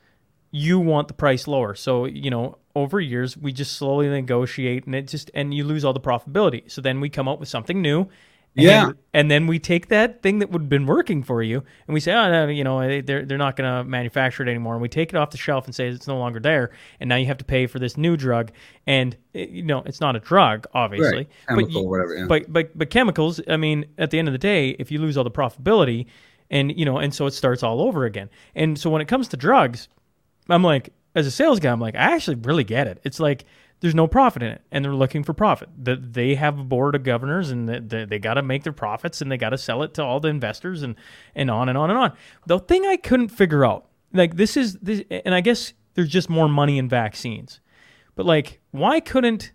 you 0.56 0.80
want 0.80 1.08
the 1.08 1.13
price 1.13 1.48
lower. 1.48 1.76
So, 1.76 2.06
you 2.06 2.30
know, 2.30 2.58
over 2.76 3.00
years, 3.00 3.38
we 3.38 3.52
just 3.52 3.78
slowly 3.78 4.08
negotiate 4.08 4.86
and 4.86 4.96
it 4.96 5.08
just, 5.08 5.32
and 5.34 5.54
you 5.54 5.63
lose 5.63 5.84
all 5.84 5.94
the 5.94 6.00
profitability. 6.00 6.70
So 6.72 6.82
then 6.82 7.00
we 7.02 7.10
come 7.10 7.28
up 7.28 7.39
with 7.39 7.50
something 7.50 7.82
new 7.82 8.10
yeah. 8.56 8.88
And, 8.88 8.96
and, 9.13 9.32
then 9.32 9.48
we 9.48 9.60
take 9.60 9.89
that 9.89 10.22
thing 10.22 10.39
that 10.39 10.50
would 10.52 10.63
have 10.63 10.70
been 10.70 10.86
working 10.86 11.24
for 11.24 11.44
you 11.44 11.63
and 11.88 11.94
we 11.94 12.00
say, 12.00 12.13
oh, 12.13 12.32
no, 12.32 12.48
you 12.48 12.63
know, 12.63 13.02
they're, 13.02 13.26
they're 13.26 13.38
not 13.38 13.56
going 13.56 13.70
to 13.70 13.84
manufacture 13.84 14.44
it 14.44 14.50
anymore. 14.50 14.74
And 14.74 14.82
we 14.82 14.88
take 14.88 15.10
it 15.10 15.15
off 15.15 15.32
the 15.32 15.38
shelf 15.38 15.65
and 15.65 15.76
say 15.76 15.89
it's 15.89 16.08
no 16.08 16.18
longer 16.18 16.39
there. 16.39 16.72
And 17.00 17.10
now 17.10 17.18
you 17.18 17.26
have 17.26 17.38
to 17.39 17.46
pay 17.46 17.68
for 17.68 17.80
this 17.80 17.98
new 17.98 18.15
drug. 18.15 18.52
And, 18.88 19.18
eh, 19.34 19.48
you 19.50 19.63
know, 19.63 19.84
it's 19.86 20.00
not 20.00 20.15
a 20.15 20.20
drug, 20.20 20.68
obviously. 20.74 21.18
Right. 21.18 21.30
Chemical, 21.50 21.84
but, 21.84 21.89
whatever. 21.89 22.15
Yeah. 22.15 22.26
But, 22.28 22.52
but, 22.52 22.78
but 22.78 22.89
chemicals, 22.89 23.41
I 23.48 23.58
mean, 23.58 23.86
at 23.98 24.12
the 24.12 24.20
end 24.20 24.28
of 24.28 24.34
the 24.34 24.38
day, 24.38 24.70
if 24.80 24.89
you 24.89 25.00
lose 25.00 25.18
all 25.18 25.24
the 25.26 25.32
profitability 25.32 26.06
and, 26.50 26.78
you 26.78 26.86
know, 26.86 26.98
and 26.98 27.13
so 27.13 27.26
it 27.26 27.32
starts 27.32 27.63
all 27.63 27.82
over 27.82 28.06
again. 28.06 28.30
And 28.56 28.80
so 28.80 28.89
when 28.89 29.02
it 29.02 29.08
comes 29.08 29.28
to 29.30 29.38
drugs, 29.38 29.89
I'm 30.49 30.63
like, 30.63 30.93
as 31.15 31.25
a 31.27 31.31
sales 31.31 31.60
guy, 31.60 31.71
I'm 31.71 31.79
like, 31.79 31.95
I 31.95 32.13
actually 32.13 32.38
really 32.38 32.63
get 32.63 32.88
it. 32.88 32.99
It's 33.03 33.19
like, 33.19 33.45
there's 33.79 33.95
no 33.95 34.08
profit 34.08 34.41
in 34.41 34.51
it 34.51 34.62
and 34.71 34.84
they're 34.84 34.95
looking 34.95 35.23
for 35.23 35.34
profit 35.34 35.69
that 35.84 36.13
they 36.13 36.36
have 36.36 36.58
a 36.58 36.63
board 36.63 36.95
of 36.95 37.03
governors 37.03 37.51
and 37.51 37.67
they, 37.69 38.05
they 38.05 38.19
got 38.19 38.36
to 38.36 38.41
make 38.41 38.63
their 38.63 38.73
profits 38.73 39.21
and 39.21 39.31
they 39.31 39.38
got 39.38 39.49
to 39.49 39.58
sell 39.58 39.84
it 39.84 39.93
to 39.93 40.03
all 40.03 40.19
the 40.19 40.27
investors 40.27 40.81
and 40.81 40.95
and 41.36 41.51
on 41.51 41.69
and 41.69 41.77
on 41.77 41.89
and 41.89 41.99
on 41.99 42.13
the 42.45 42.60
thing 42.60 42.86
i 42.86 42.95
couldn't 42.95 43.29
figure 43.29 43.65
out 43.65 43.86
like 44.13 44.38
this 44.38 44.55
is 44.55 44.75
this 44.79 45.03
and 45.10 45.36
i 45.36 45.41
guess 45.41 45.73
there's 45.93 46.10
just 46.10 46.29
more 46.29 46.47
money 46.47 46.77
in 46.77 46.88
vaccines 46.88 47.60
but 48.15 48.25
like 48.25 48.60
why 48.71 48.99
couldn't 48.99 49.51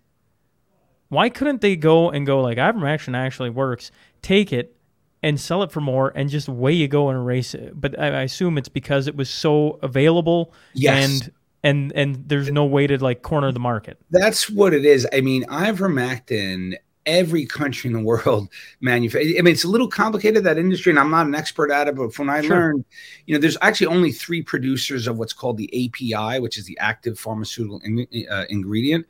why 1.08 1.28
couldn't 1.28 1.60
they 1.60 1.74
go 1.74 2.10
and 2.10 2.26
go 2.26 2.40
like 2.40 2.58
ivermectin 2.58 3.16
actually 3.16 3.50
works 3.50 3.90
take 4.22 4.52
it 4.52 4.76
and 5.22 5.40
sell 5.40 5.62
it 5.62 5.70
for 5.70 5.80
more 5.80 6.12
and 6.14 6.30
just 6.30 6.48
way 6.48 6.72
you 6.72 6.88
go 6.88 7.08
and 7.08 7.18
erase 7.18 7.54
it 7.54 7.78
but 7.80 7.98
i, 7.98 8.06
I 8.06 8.22
assume 8.22 8.58
it's 8.58 8.68
because 8.68 9.06
it 9.06 9.16
was 9.16 9.28
so 9.28 9.78
available 9.82 10.52
yes. 10.74 11.04
and 11.04 11.32
and 11.62 11.92
and 11.94 12.28
there's 12.28 12.50
no 12.50 12.64
way 12.64 12.86
to 12.86 13.02
like 13.02 13.22
corner 13.22 13.52
the 13.52 13.60
market. 13.60 13.98
That's 14.10 14.48
what 14.48 14.72
it 14.72 14.84
is. 14.84 15.06
I 15.12 15.20
mean, 15.20 15.44
ivermectin 15.44 16.76
every 17.06 17.46
country 17.46 17.88
in 17.88 17.94
the 17.94 18.02
world 18.02 18.48
manufacture. 18.80 19.28
I 19.38 19.42
mean, 19.42 19.52
it's 19.52 19.64
a 19.64 19.68
little 19.68 19.88
complicated 19.88 20.44
that 20.44 20.58
industry, 20.58 20.90
and 20.90 20.98
I'm 20.98 21.10
not 21.10 21.26
an 21.26 21.34
expert 21.34 21.70
at 21.70 21.88
it. 21.88 21.96
But 21.96 22.16
when 22.18 22.30
I 22.30 22.40
sure. 22.40 22.50
learned, 22.50 22.84
you 23.26 23.34
know, 23.34 23.40
there's 23.40 23.56
actually 23.62 23.88
only 23.88 24.12
three 24.12 24.42
producers 24.42 25.06
of 25.06 25.18
what's 25.18 25.32
called 25.32 25.56
the 25.56 25.68
API, 25.86 26.40
which 26.40 26.56
is 26.56 26.64
the 26.64 26.78
active 26.78 27.18
pharmaceutical 27.18 27.80
in, 27.84 28.06
uh, 28.30 28.44
ingredient 28.48 29.06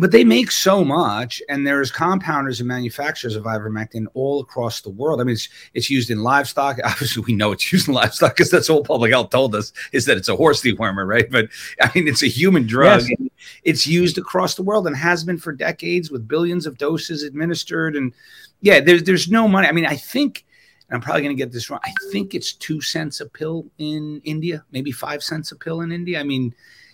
but 0.00 0.12
they 0.12 0.24
make 0.24 0.50
so 0.50 0.84
much 0.84 1.42
and 1.48 1.66
there's 1.66 1.92
compounders 1.92 2.60
and 2.60 2.68
manufacturers 2.68 3.36
of 3.36 3.44
ivermectin 3.44 4.06
all 4.14 4.40
across 4.40 4.80
the 4.80 4.90
world 4.90 5.20
i 5.20 5.24
mean 5.24 5.34
it's, 5.34 5.48
it's 5.74 5.90
used 5.90 6.10
in 6.10 6.22
livestock 6.22 6.78
obviously 6.84 7.22
we 7.22 7.34
know 7.34 7.52
it's 7.52 7.70
used 7.72 7.88
in 7.88 7.94
livestock 7.94 8.34
because 8.34 8.50
that's 8.50 8.70
all 8.70 8.82
public 8.82 9.12
health 9.12 9.30
told 9.30 9.54
us 9.54 9.72
is 9.92 10.06
that 10.06 10.16
it's 10.16 10.28
a 10.28 10.36
horse 10.36 10.62
dewormer 10.62 11.06
right 11.06 11.30
but 11.30 11.48
i 11.82 11.90
mean 11.94 12.08
it's 12.08 12.22
a 12.22 12.28
human 12.28 12.66
drug 12.66 13.02
yes. 13.08 13.30
it's 13.64 13.86
used 13.86 14.18
across 14.18 14.54
the 14.54 14.62
world 14.62 14.86
and 14.86 14.96
has 14.96 15.22
been 15.22 15.38
for 15.38 15.52
decades 15.52 16.10
with 16.10 16.26
billions 16.26 16.66
of 16.66 16.78
doses 16.78 17.22
administered 17.22 17.94
and 17.94 18.12
yeah 18.62 18.80
there's 18.80 19.02
there's 19.04 19.30
no 19.30 19.46
money 19.46 19.68
i 19.68 19.72
mean 19.72 19.86
i 19.86 19.96
think 19.96 20.44
I'm 20.92 21.00
probably 21.00 21.22
going 21.22 21.36
to 21.36 21.40
get 21.40 21.52
this 21.52 21.70
wrong. 21.70 21.78
I 21.84 21.92
think 22.10 22.34
it's 22.34 22.52
two 22.52 22.80
cents 22.80 23.20
a 23.20 23.26
pill 23.26 23.66
in 23.78 24.20
India, 24.24 24.64
maybe 24.72 24.90
five 24.90 25.22
cents 25.22 25.52
a 25.52 25.56
pill 25.56 25.82
in 25.82 25.92
India. 25.92 26.18
I 26.18 26.24
mean, 26.24 26.52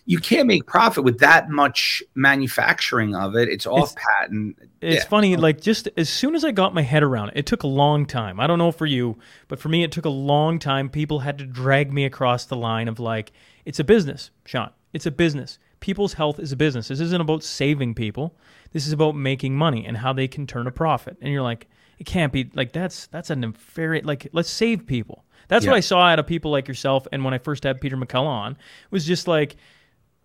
you 0.09 0.21
can't 0.21 0.47
make 0.47 0.67
profit 0.67 1.03
with 1.03 1.19
that 1.19 1.51
much 1.51 2.03
manufacturing 2.15 3.15
of 3.17 3.35
it. 3.35 3.49
It's 3.49 3.67
off 3.67 3.93
it's, 3.93 4.05
patent. 4.21 4.57
It's 4.81 5.03
yeah. 5.03 5.09
funny, 5.09 5.37
like 5.37 5.61
just 5.61 5.89
as 5.97 6.09
soon 6.09 6.37
as 6.37 6.45
I 6.45 6.53
got 6.53 6.73
my 6.73 6.83
head 6.83 7.03
around 7.03 7.31
it, 7.31 7.39
it 7.39 7.47
took 7.47 7.65
a 7.65 7.67
long 7.69 8.07
time. 8.07 8.39
I 8.39 8.47
don't 8.47 8.59
know 8.59 8.71
for 8.71 8.87
you, 8.87 9.19
but 9.49 9.59
for 9.59 9.69
me, 9.69 9.83
it 9.83 9.91
took 9.91 10.05
a 10.05 10.11
long 10.11 10.61
time. 10.61 10.89
People 10.89 11.19
had 11.19 11.39
to 11.39 11.45
drag 11.45 11.93
me 11.93 12.05
across 12.05 12.45
the 12.45 12.57
line 12.57 12.87
of 12.87 13.01
like, 13.01 13.33
it's 13.65 13.81
a 13.81 13.85
business, 13.85 14.31
Shaun. 14.45 14.71
It's 14.93 15.07
a 15.07 15.11
business. 15.11 15.59
People's 15.81 16.15
health 16.15 16.39
is 16.39 16.53
a 16.53 16.57
business. 16.57 16.87
This 16.89 17.01
isn't 17.01 17.21
about 17.21 17.43
saving 17.43 17.95
people. 17.95 18.37
This 18.73 18.87
is 18.87 18.93
about 18.93 19.17
making 19.17 19.57
money 19.57 19.85
and 19.85 19.97
how 19.97 20.13
they 20.13 20.29
can 20.29 20.47
turn 20.47 20.69
a 20.69 20.73
profit. 20.73 21.17
And 21.21 21.33
you're 21.33 21.43
like, 21.43 21.67
it 21.99 22.07
can't 22.07 22.33
be 22.33 22.49
like 22.55 22.73
that's 22.73 23.09
that's 23.09 23.31
an 23.31 23.43
inferior. 23.43 24.03
Like, 24.03 24.29
let's 24.33 24.51
save 24.51 24.87
people. 24.87 25.25
That's 25.49 25.65
yeah. 25.65 25.73
what 25.73 25.77
I 25.79 25.81
saw 25.81 26.03
out 26.03 26.19
of 26.21 26.27
people 26.27 26.51
like 26.53 26.69
yourself. 26.69 27.09
And 27.11 27.25
when 27.25 27.35
I 27.35 27.39
first 27.39 27.65
had 27.65 27.81
Peter 27.81 27.97
McCullough 27.97 28.27
on, 28.27 28.57
was 28.91 29.05
just 29.05 29.27
like 29.27 29.57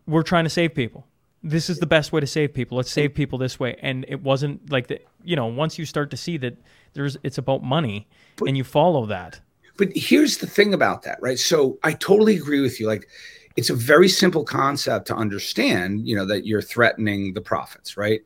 we're 0.08 0.24
trying 0.24 0.44
to 0.44 0.50
save 0.50 0.74
people. 0.76 1.06
This 1.44 1.70
is 1.70 1.80
the 1.80 1.88
best 1.88 2.12
way 2.12 2.22
to 2.22 2.28
save 2.28 2.54
people. 2.54 2.78
Let's 2.78 2.92
save 2.92 3.16
people 3.16 3.40
this 3.40 3.60
way. 3.60 3.76
And 3.82 4.06
it 4.08 4.22
wasn't 4.22 4.70
like 4.72 4.88
that. 4.88 5.06
You 5.24 5.36
know, 5.36 5.48
once 5.48 5.80
you 5.80 5.86
start 5.86 6.12
to 6.12 6.18
see 6.18 6.38
that 6.38 6.58
there's, 6.94 7.18
it's 7.24 7.38
about 7.38 7.64
money, 7.64 8.08
but, 8.36 8.48
and 8.48 8.58
you 8.58 8.64
follow 8.64 9.06
that. 9.08 9.40
But 9.78 9.90
here's 9.96 10.38
the 10.38 10.48
thing 10.48 10.74
about 10.74 11.04
that, 11.04 11.20
right? 11.22 11.40
So 11.40 11.80
I 11.84 11.94
totally 11.94 12.36
agree 12.36 12.62
with 12.62 12.80
you. 12.80 12.88
Like, 12.88 13.08
it's 13.56 13.70
a 13.70 13.76
very 13.76 14.08
simple 14.08 14.44
concept 14.44 15.08
to 15.08 15.16
understand, 15.16 16.08
you 16.08 16.16
know, 16.16 16.26
that 16.26 16.46
you're 16.46 16.62
threatening 16.62 17.34
the 17.34 17.42
profits, 17.42 17.98
right? 17.98 18.22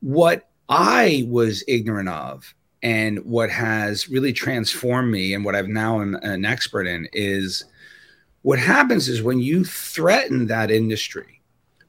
What 0.00 0.48
I 0.68 1.26
was 1.28 1.62
ignorant 1.68 2.08
of 2.08 2.54
and 2.82 3.18
what 3.24 3.50
has 3.50 4.08
really 4.08 4.32
transformed 4.32 5.10
me 5.10 5.34
and 5.34 5.44
what 5.44 5.54
I've 5.54 5.68
now 5.68 6.00
am 6.00 6.14
an 6.22 6.44
expert 6.44 6.86
in 6.86 7.08
is 7.12 7.64
what 8.44 8.58
happens 8.58 9.08
is 9.08 9.22
when 9.22 9.38
you 9.38 9.64
threaten 9.64 10.46
that 10.48 10.70
industry, 10.70 11.40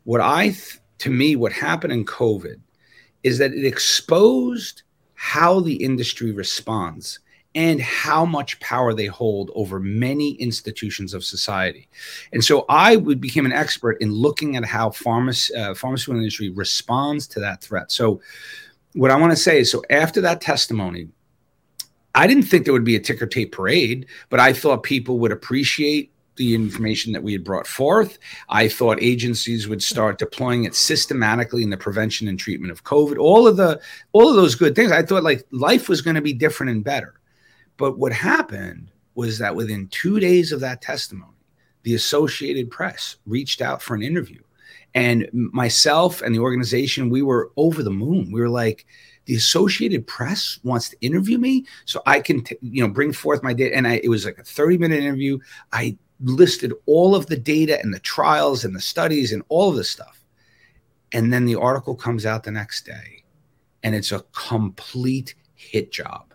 what 0.05 0.21
I, 0.21 0.43
th- 0.45 0.79
to 0.99 1.09
me, 1.09 1.35
what 1.35 1.51
happened 1.51 1.91
in 1.91 2.05
COVID 2.05 2.61
is 3.23 3.37
that 3.39 3.51
it 3.51 3.65
exposed 3.65 4.83
how 5.15 5.59
the 5.59 5.75
industry 5.75 6.31
responds 6.31 7.19
and 7.55 7.81
how 7.81 8.23
much 8.23 8.57
power 8.61 8.93
they 8.93 9.05
hold 9.05 9.51
over 9.53 9.81
many 9.81 10.35
institutions 10.35 11.13
of 11.13 11.25
society. 11.25 11.89
And 12.31 12.41
so 12.41 12.63
I 12.69 12.95
would 12.95 13.19
become 13.19 13.45
an 13.45 13.51
expert 13.51 13.97
in 13.99 14.13
looking 14.13 14.55
at 14.55 14.63
how 14.63 14.91
pharma, 14.91 15.51
uh, 15.57 15.73
pharmaceutical 15.73 16.19
industry 16.19 16.51
responds 16.51 17.27
to 17.27 17.41
that 17.41 17.61
threat. 17.61 17.91
So 17.91 18.21
what 18.93 19.11
I 19.11 19.17
want 19.17 19.33
to 19.33 19.37
say 19.37 19.59
is, 19.59 19.69
so 19.69 19.83
after 19.89 20.21
that 20.21 20.39
testimony, 20.39 21.09
I 22.13 22.27
didn't 22.27 22.43
think 22.43 22.63
there 22.63 22.73
would 22.73 22.85
be 22.85 22.95
a 22.95 22.99
ticker 23.01 23.25
tape 23.25 23.51
parade, 23.51 24.05
but 24.29 24.39
I 24.39 24.53
thought 24.53 24.83
people 24.83 25.19
would 25.19 25.33
appreciate 25.33 26.13
the 26.37 26.53
information 26.53 27.13
that 27.13 27.23
we 27.23 27.33
had 27.33 27.43
brought 27.43 27.67
forth. 27.67 28.17
I 28.49 28.67
thought 28.67 29.01
agencies 29.01 29.67
would 29.67 29.81
start 29.81 30.19
deploying 30.19 30.65
it 30.65 30.75
systematically 30.75 31.63
in 31.63 31.69
the 31.69 31.77
prevention 31.77 32.27
and 32.27 32.39
treatment 32.39 32.71
of 32.71 32.83
COVID. 32.83 33.17
All 33.17 33.47
of 33.47 33.57
the 33.57 33.79
all 34.11 34.29
of 34.29 34.35
those 34.35 34.55
good 34.55 34.75
things. 34.75 34.91
I 34.91 35.03
thought 35.03 35.23
like 35.23 35.45
life 35.51 35.89
was 35.89 36.01
going 36.01 36.15
to 36.15 36.21
be 36.21 36.33
different 36.33 36.71
and 36.71 36.83
better. 36.83 37.19
But 37.77 37.97
what 37.97 38.13
happened 38.13 38.91
was 39.15 39.37
that 39.39 39.55
within 39.55 39.87
two 39.89 40.19
days 40.19 40.51
of 40.51 40.59
that 40.61 40.81
testimony, 40.81 41.31
the 41.83 41.95
Associated 41.95 42.69
Press 42.69 43.17
reached 43.25 43.61
out 43.61 43.81
for 43.81 43.95
an 43.95 44.01
interview. 44.01 44.41
And 44.93 45.29
myself 45.33 46.21
and 46.21 46.33
the 46.33 46.39
organization, 46.39 47.09
we 47.09 47.21
were 47.21 47.51
over 47.57 47.83
the 47.83 47.91
moon. 47.91 48.31
We 48.31 48.39
were 48.39 48.49
like, 48.49 48.85
the 49.25 49.35
Associated 49.35 50.07
Press 50.07 50.59
wants 50.63 50.89
to 50.89 50.97
interview 51.01 51.37
me 51.37 51.65
so 51.85 52.01
I 52.05 52.21
can, 52.21 52.43
t- 52.43 52.57
you 52.61 52.81
know, 52.81 52.91
bring 52.91 53.11
forth 53.11 53.43
my 53.43 53.53
data. 53.53 53.75
And 53.75 53.87
I, 53.87 53.99
it 54.03 54.07
was 54.07 54.25
like 54.25 54.37
a 54.37 54.43
30 54.43 54.77
minute 54.77 54.99
interview. 54.99 55.39
I 55.73 55.97
listed 56.19 56.73
all 56.85 57.15
of 57.15 57.27
the 57.27 57.37
data 57.37 57.79
and 57.81 57.93
the 57.93 57.99
trials 57.99 58.63
and 58.65 58.75
the 58.75 58.81
studies 58.81 59.31
and 59.31 59.43
all 59.49 59.69
of 59.69 59.75
this 59.75 59.89
stuff. 59.89 60.23
And 61.11 61.31
then 61.31 61.45
the 61.45 61.55
article 61.55 61.95
comes 61.95 62.25
out 62.25 62.43
the 62.43 62.51
next 62.51 62.85
day 62.85 63.23
and 63.83 63.95
it's 63.95 64.11
a 64.11 64.23
complete 64.33 65.35
hit 65.55 65.91
job 65.91 66.33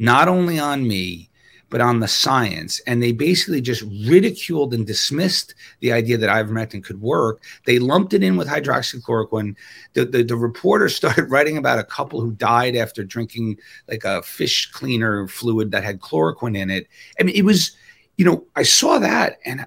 not 0.00 0.28
only 0.28 0.58
on 0.58 0.88
me, 0.88 1.28
but 1.68 1.80
on 1.80 2.00
the 2.00 2.08
science. 2.08 2.80
And 2.86 3.00
they 3.00 3.12
basically 3.12 3.60
just 3.60 3.84
ridiculed 4.08 4.74
and 4.74 4.84
dismissed 4.84 5.54
the 5.78 5.92
idea 5.92 6.16
that 6.16 6.28
ivermectin 6.28 6.82
could 6.82 7.00
work. 7.00 7.42
They 7.64 7.78
lumped 7.78 8.12
it 8.12 8.24
in 8.24 8.36
with 8.36 8.48
hydroxychloroquine. 8.48 9.54
The, 9.92 10.06
the, 10.06 10.24
the 10.24 10.36
reporter 10.36 10.88
started 10.88 11.30
writing 11.30 11.58
about 11.58 11.78
a 11.78 11.84
couple 11.84 12.20
who 12.20 12.32
died 12.32 12.74
after 12.74 13.04
drinking 13.04 13.58
like 13.88 14.02
a 14.04 14.22
fish 14.22 14.72
cleaner 14.72 15.28
fluid 15.28 15.70
that 15.70 15.84
had 15.84 16.00
chloroquine 16.00 16.56
in 16.56 16.70
it. 16.70 16.88
I 17.20 17.22
mean, 17.22 17.36
it 17.36 17.44
was, 17.44 17.76
you 18.20 18.26
know, 18.26 18.44
I 18.54 18.64
saw 18.64 18.98
that 18.98 19.38
and 19.46 19.66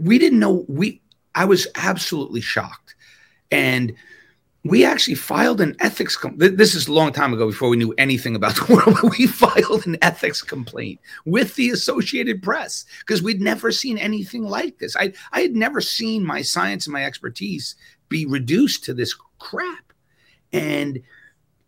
we 0.00 0.18
didn't 0.18 0.38
know, 0.38 0.64
we, 0.66 1.02
I 1.34 1.44
was 1.44 1.66
absolutely 1.74 2.40
shocked. 2.40 2.94
And 3.50 3.94
we 4.64 4.82
actually 4.82 5.16
filed 5.16 5.60
an 5.60 5.76
ethics 5.78 6.16
this 6.36 6.74
is 6.74 6.88
a 6.88 6.92
long 6.92 7.12
time 7.12 7.34
ago 7.34 7.48
before 7.48 7.68
we 7.68 7.76
knew 7.76 7.92
anything 7.98 8.34
about 8.34 8.54
the 8.54 8.74
world 8.74 9.14
we 9.18 9.26
filed 9.26 9.86
an 9.86 9.98
ethics 10.00 10.40
complaint 10.40 11.00
with 11.26 11.54
the 11.56 11.68
associated 11.68 12.42
press 12.42 12.86
because 13.00 13.22
we'd 13.22 13.42
never 13.42 13.70
seen 13.70 13.98
anything 13.98 14.44
like 14.44 14.78
this 14.78 14.96
I, 14.96 15.12
I 15.32 15.40
had 15.40 15.54
never 15.54 15.82
seen 15.82 16.24
my 16.24 16.40
science 16.40 16.86
and 16.86 16.94
my 16.94 17.04
expertise 17.04 17.74
be 18.08 18.24
reduced 18.24 18.84
to 18.84 18.94
this 18.94 19.14
crap 19.38 19.92
and 20.52 21.02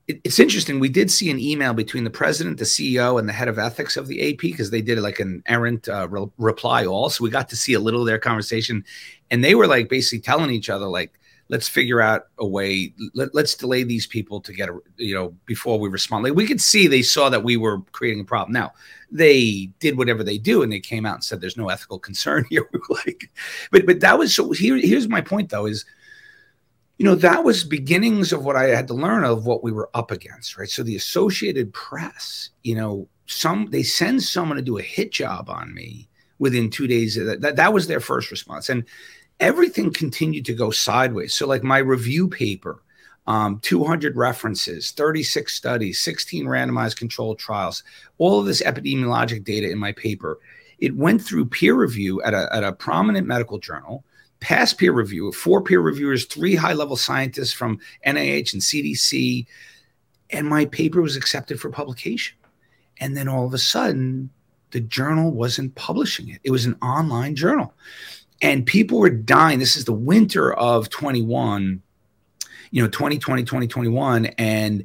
it's 0.06 0.38
interesting 0.38 0.80
we 0.80 0.88
did 0.88 1.10
see 1.10 1.30
an 1.30 1.40
email 1.40 1.72
between 1.72 2.04
the 2.04 2.10
president 2.10 2.58
the 2.58 2.64
ceo 2.64 3.18
and 3.18 3.28
the 3.28 3.32
head 3.32 3.48
of 3.48 3.58
ethics 3.58 3.96
of 3.96 4.06
the 4.06 4.32
ap 4.32 4.38
because 4.38 4.70
they 4.70 4.82
did 4.82 4.98
like 4.98 5.18
an 5.18 5.42
errant 5.46 5.88
uh, 5.88 6.06
re- 6.08 6.30
reply 6.38 6.84
all 6.84 7.08
so 7.08 7.24
we 7.24 7.30
got 7.30 7.48
to 7.48 7.56
see 7.56 7.72
a 7.72 7.80
little 7.80 8.00
of 8.00 8.06
their 8.06 8.18
conversation 8.18 8.84
and 9.30 9.42
they 9.42 9.54
were 9.54 9.66
like 9.66 9.88
basically 9.88 10.20
telling 10.20 10.50
each 10.50 10.68
other 10.68 10.86
like 10.86 11.18
let's 11.48 11.68
figure 11.68 12.00
out 12.00 12.28
a 12.38 12.46
way 12.46 12.92
let, 13.14 13.34
us 13.34 13.54
delay 13.54 13.82
these 13.82 14.06
people 14.06 14.40
to 14.40 14.52
get 14.52 14.68
a 14.68 14.78
you 14.96 15.14
know 15.14 15.34
before 15.46 15.78
we 15.78 15.88
respond. 15.88 16.24
Like 16.24 16.34
we 16.34 16.46
could 16.46 16.60
see 16.60 16.86
they 16.86 17.02
saw 17.02 17.28
that 17.28 17.44
we 17.44 17.56
were 17.56 17.80
creating 17.92 18.20
a 18.20 18.24
problem. 18.24 18.52
Now 18.52 18.72
they 19.10 19.70
did 19.78 19.98
whatever 19.98 20.24
they 20.24 20.38
do 20.38 20.62
and 20.62 20.72
they 20.72 20.80
came 20.80 21.04
out 21.06 21.14
and 21.14 21.24
said 21.24 21.40
there's 21.40 21.56
no 21.56 21.68
ethical 21.68 21.98
concern 21.98 22.44
here 22.50 22.68
like 22.88 23.30
but 23.70 23.86
but 23.86 24.00
that 24.00 24.18
was 24.18 24.34
so 24.34 24.52
here 24.52 24.76
here's 24.76 25.08
my 25.08 25.20
point 25.20 25.50
though 25.50 25.66
is 25.66 25.84
you 26.98 27.04
know 27.04 27.14
that 27.14 27.44
was 27.44 27.64
beginnings 27.64 28.32
of 28.32 28.44
what 28.44 28.56
i 28.56 28.64
had 28.64 28.86
to 28.86 28.94
learn 28.94 29.24
of 29.24 29.46
what 29.46 29.64
we 29.64 29.72
were 29.72 29.90
up 29.94 30.10
against 30.10 30.56
right 30.56 30.70
so 30.70 30.82
the 30.82 30.96
associated 30.96 31.72
press 31.72 32.50
you 32.62 32.74
know 32.74 33.08
some 33.26 33.66
they 33.70 33.82
send 33.82 34.22
someone 34.22 34.56
to 34.56 34.62
do 34.62 34.78
a 34.78 34.82
hit 34.82 35.10
job 35.10 35.48
on 35.48 35.72
me 35.74 36.08
within 36.38 36.68
two 36.68 36.86
days 36.86 37.14
that, 37.14 37.40
that, 37.40 37.56
that 37.56 37.72
was 37.72 37.86
their 37.86 38.00
first 38.00 38.30
response 38.30 38.68
and 38.68 38.84
everything 39.40 39.92
continued 39.92 40.44
to 40.46 40.54
go 40.54 40.70
sideways. 40.70 41.34
So, 41.34 41.46
like 41.46 41.62
my 41.62 41.78
review 41.78 42.28
paper, 42.28 42.82
um, 43.26 43.58
200 43.60 44.16
references, 44.16 44.90
36 44.92 45.52
studies, 45.52 46.00
16 46.00 46.46
randomized 46.46 46.96
controlled 46.96 47.38
trials, 47.38 47.82
all 48.18 48.40
of 48.40 48.46
this 48.46 48.62
epidemiologic 48.62 49.44
data 49.44 49.70
in 49.70 49.78
my 49.78 49.92
paper. 49.92 50.38
It 50.78 50.96
went 50.96 51.22
through 51.22 51.46
peer 51.46 51.74
review 51.74 52.20
at 52.22 52.34
a, 52.34 52.48
at 52.54 52.64
a 52.64 52.72
prominent 52.72 53.26
medical 53.26 53.58
journal, 53.58 54.04
past 54.44 54.78
peer 54.78 54.92
review, 54.92 55.32
four 55.32 55.62
peer 55.62 55.80
reviewers, 55.80 56.26
three 56.26 56.54
high 56.54 56.74
level 56.74 56.96
scientists 56.96 57.52
from 57.52 57.78
NIH 58.06 58.52
and 58.52 58.62
CDC, 58.62 59.46
and 60.30 60.46
my 60.46 60.66
paper 60.66 61.00
was 61.00 61.16
accepted 61.16 61.58
for 61.58 61.70
publication. 61.70 62.36
And 63.00 63.16
then 63.16 63.26
all 63.26 63.46
of 63.46 63.54
a 63.54 63.58
sudden, 63.58 64.30
the 64.70 64.80
journal 64.80 65.30
wasn't 65.30 65.74
publishing 65.74 66.28
it. 66.28 66.40
It 66.44 66.50
was 66.50 66.66
an 66.66 66.76
online 66.82 67.34
journal 67.34 67.74
and 68.44 68.66
people 68.66 68.98
were 68.98 69.08
dying. 69.08 69.58
This 69.58 69.74
is 69.74 69.86
the 69.86 69.92
winter 69.92 70.52
of 70.52 70.90
21, 70.90 71.80
you 72.70 72.82
know, 72.82 72.88
2020, 72.88 73.42
2021. 73.42 74.26
And, 74.26 74.84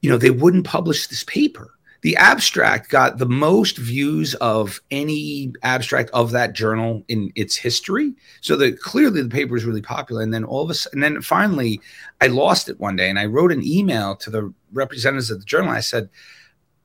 you 0.00 0.10
know, 0.10 0.18
they 0.18 0.30
wouldn't 0.30 0.66
publish 0.66 1.06
this 1.06 1.22
paper. 1.22 1.75
The 2.06 2.16
abstract 2.18 2.88
got 2.88 3.18
the 3.18 3.26
most 3.26 3.78
views 3.78 4.36
of 4.36 4.80
any 4.92 5.52
abstract 5.64 6.08
of 6.10 6.30
that 6.30 6.52
journal 6.52 7.02
in 7.08 7.32
its 7.34 7.56
history. 7.56 8.14
So 8.42 8.54
that 8.58 8.78
clearly 8.80 9.22
the 9.22 9.28
paper 9.28 9.54
was 9.54 9.64
really 9.64 9.82
popular. 9.82 10.22
And 10.22 10.32
then 10.32 10.44
all 10.44 10.62
of 10.62 10.70
a 10.70 10.74
sudden, 10.74 11.02
and 11.02 11.16
then 11.16 11.20
finally, 11.20 11.80
I 12.20 12.28
lost 12.28 12.68
it 12.68 12.78
one 12.78 12.94
day 12.94 13.10
and 13.10 13.18
I 13.18 13.26
wrote 13.26 13.50
an 13.50 13.66
email 13.66 14.14
to 14.18 14.30
the 14.30 14.54
representatives 14.72 15.32
of 15.32 15.40
the 15.40 15.44
journal. 15.44 15.70
I 15.70 15.80
said, 15.80 16.08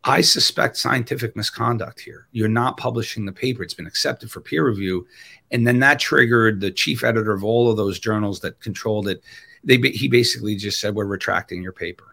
I 0.04 0.22
suspect 0.22 0.76
scientific 0.76 1.36
misconduct 1.36 2.00
here. 2.00 2.26
You're 2.32 2.48
not 2.48 2.78
publishing 2.78 3.28
the 3.28 3.32
paper. 3.32 3.62
It's 3.62 3.76
been 3.76 3.86
accepted 3.86 4.32
for 4.32 4.42
peer 4.42 4.66
review. 4.66 5.06
And 5.52 5.68
then 5.68 5.82
that 5.82 6.00
triggered 6.00 6.62
the 6.62 6.72
chief 6.72 7.04
editor 7.04 7.32
of 7.32 7.44
all 7.44 7.70
of 7.70 7.78
those 7.78 8.00
journals 8.00 8.40
that 8.40 8.60
controlled 8.60 9.08
it. 9.08 9.22
They, 9.64 9.78
he 9.78 10.08
basically 10.08 10.56
just 10.56 10.80
said, 10.80 10.96
We're 10.96 11.06
retracting 11.06 11.62
your 11.62 11.74
paper. 11.74 12.11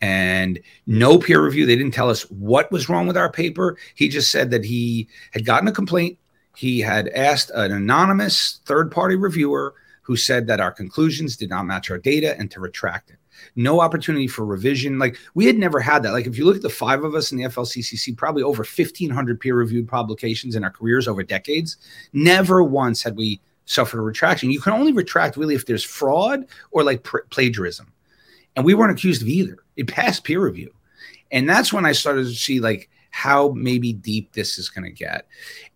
And 0.00 0.60
no 0.86 1.18
peer 1.18 1.44
review. 1.44 1.66
They 1.66 1.76
didn't 1.76 1.94
tell 1.94 2.10
us 2.10 2.22
what 2.30 2.70
was 2.70 2.88
wrong 2.88 3.06
with 3.06 3.16
our 3.16 3.30
paper. 3.30 3.76
He 3.94 4.08
just 4.08 4.30
said 4.30 4.50
that 4.52 4.64
he 4.64 5.08
had 5.32 5.44
gotten 5.44 5.68
a 5.68 5.72
complaint. 5.72 6.18
He 6.56 6.80
had 6.80 7.08
asked 7.08 7.50
an 7.54 7.72
anonymous 7.72 8.60
third 8.64 8.92
party 8.92 9.16
reviewer 9.16 9.74
who 10.02 10.16
said 10.16 10.46
that 10.46 10.60
our 10.60 10.70
conclusions 10.70 11.36
did 11.36 11.50
not 11.50 11.64
match 11.64 11.90
our 11.90 11.98
data 11.98 12.38
and 12.38 12.50
to 12.52 12.60
retract 12.60 13.10
it 13.10 13.18
no 13.56 13.80
opportunity 13.80 14.26
for 14.26 14.44
revision. 14.44 14.98
Like 14.98 15.16
we 15.34 15.46
had 15.46 15.56
never 15.56 15.80
had 15.80 16.02
that. 16.02 16.12
Like 16.12 16.26
if 16.26 16.36
you 16.36 16.44
look 16.44 16.56
at 16.56 16.62
the 16.62 16.68
five 16.68 17.04
of 17.04 17.14
us 17.14 17.32
in 17.32 17.38
the 17.38 17.44
FLCCC, 17.44 18.16
probably 18.16 18.42
over 18.42 18.62
1,500 18.62 19.40
peer 19.40 19.54
reviewed 19.54 19.88
publications 19.88 20.56
in 20.56 20.64
our 20.64 20.70
careers 20.70 21.08
over 21.08 21.22
decades, 21.22 21.76
never 22.12 22.62
once 22.62 23.02
had 23.02 23.16
we 23.16 23.40
suffered 23.64 23.98
a 23.98 24.02
retraction. 24.02 24.50
You 24.50 24.60
can 24.60 24.72
only 24.72 24.92
retract 24.92 25.36
really 25.36 25.54
if 25.54 25.66
there's 25.66 25.84
fraud 25.84 26.46
or 26.70 26.82
like 26.82 27.02
pr- 27.02 27.18
plagiarism. 27.30 27.92
And 28.56 28.64
we 28.64 28.74
weren't 28.74 28.92
accused 28.92 29.22
of 29.22 29.28
either. 29.28 29.58
It 29.78 29.88
passed 29.88 30.24
peer 30.24 30.44
review. 30.44 30.74
And 31.30 31.48
that's 31.48 31.72
when 31.72 31.86
I 31.86 31.92
started 31.92 32.24
to 32.24 32.34
see 32.34 32.60
like 32.60 32.90
how 33.10 33.50
maybe 33.50 33.92
deep 33.92 34.32
this 34.32 34.58
is 34.58 34.68
going 34.68 34.84
to 34.84 34.90
get. 34.90 35.26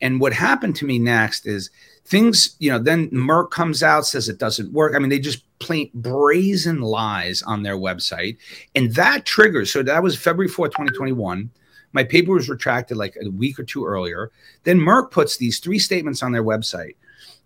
And 0.01 0.21
what 0.21 0.33
happened 0.33 0.77
to 0.77 0.85
me 0.85 0.99
next 0.99 1.47
is 1.47 1.71
things, 2.05 2.57
you 2.59 2.71
know, 2.71 2.79
then 2.79 3.09
Merck 3.11 3.51
comes 3.51 3.83
out, 3.83 4.07
says 4.07 4.29
it 4.29 4.39
doesn't 4.39 4.73
work. 4.73 4.95
I 4.95 4.99
mean, 4.99 5.09
they 5.09 5.19
just 5.19 5.45
plain 5.59 5.91
brazen 5.95 6.83
lies 6.83 7.43
on 7.43 7.63
their 7.63 7.77
website. 7.77 8.37
And 8.75 8.95
that 8.95 9.25
triggers, 9.25 9.73
so 9.73 9.83
that 9.83 10.03
was 10.03 10.17
February 10.17 10.51
4th, 10.51 10.73
2021. 10.73 11.51
My 11.93 12.05
paper 12.05 12.33
was 12.33 12.49
retracted 12.49 12.97
like 12.97 13.17
a 13.21 13.31
week 13.31 13.59
or 13.59 13.65
two 13.65 13.85
earlier. 13.85 14.31
Then 14.65 14.79
Merck 14.79 15.11
puts 15.11 15.37
these 15.37 15.59
three 15.59 15.79
statements 15.79 16.23
on 16.23 16.33
their 16.33 16.45
website. 16.45 16.97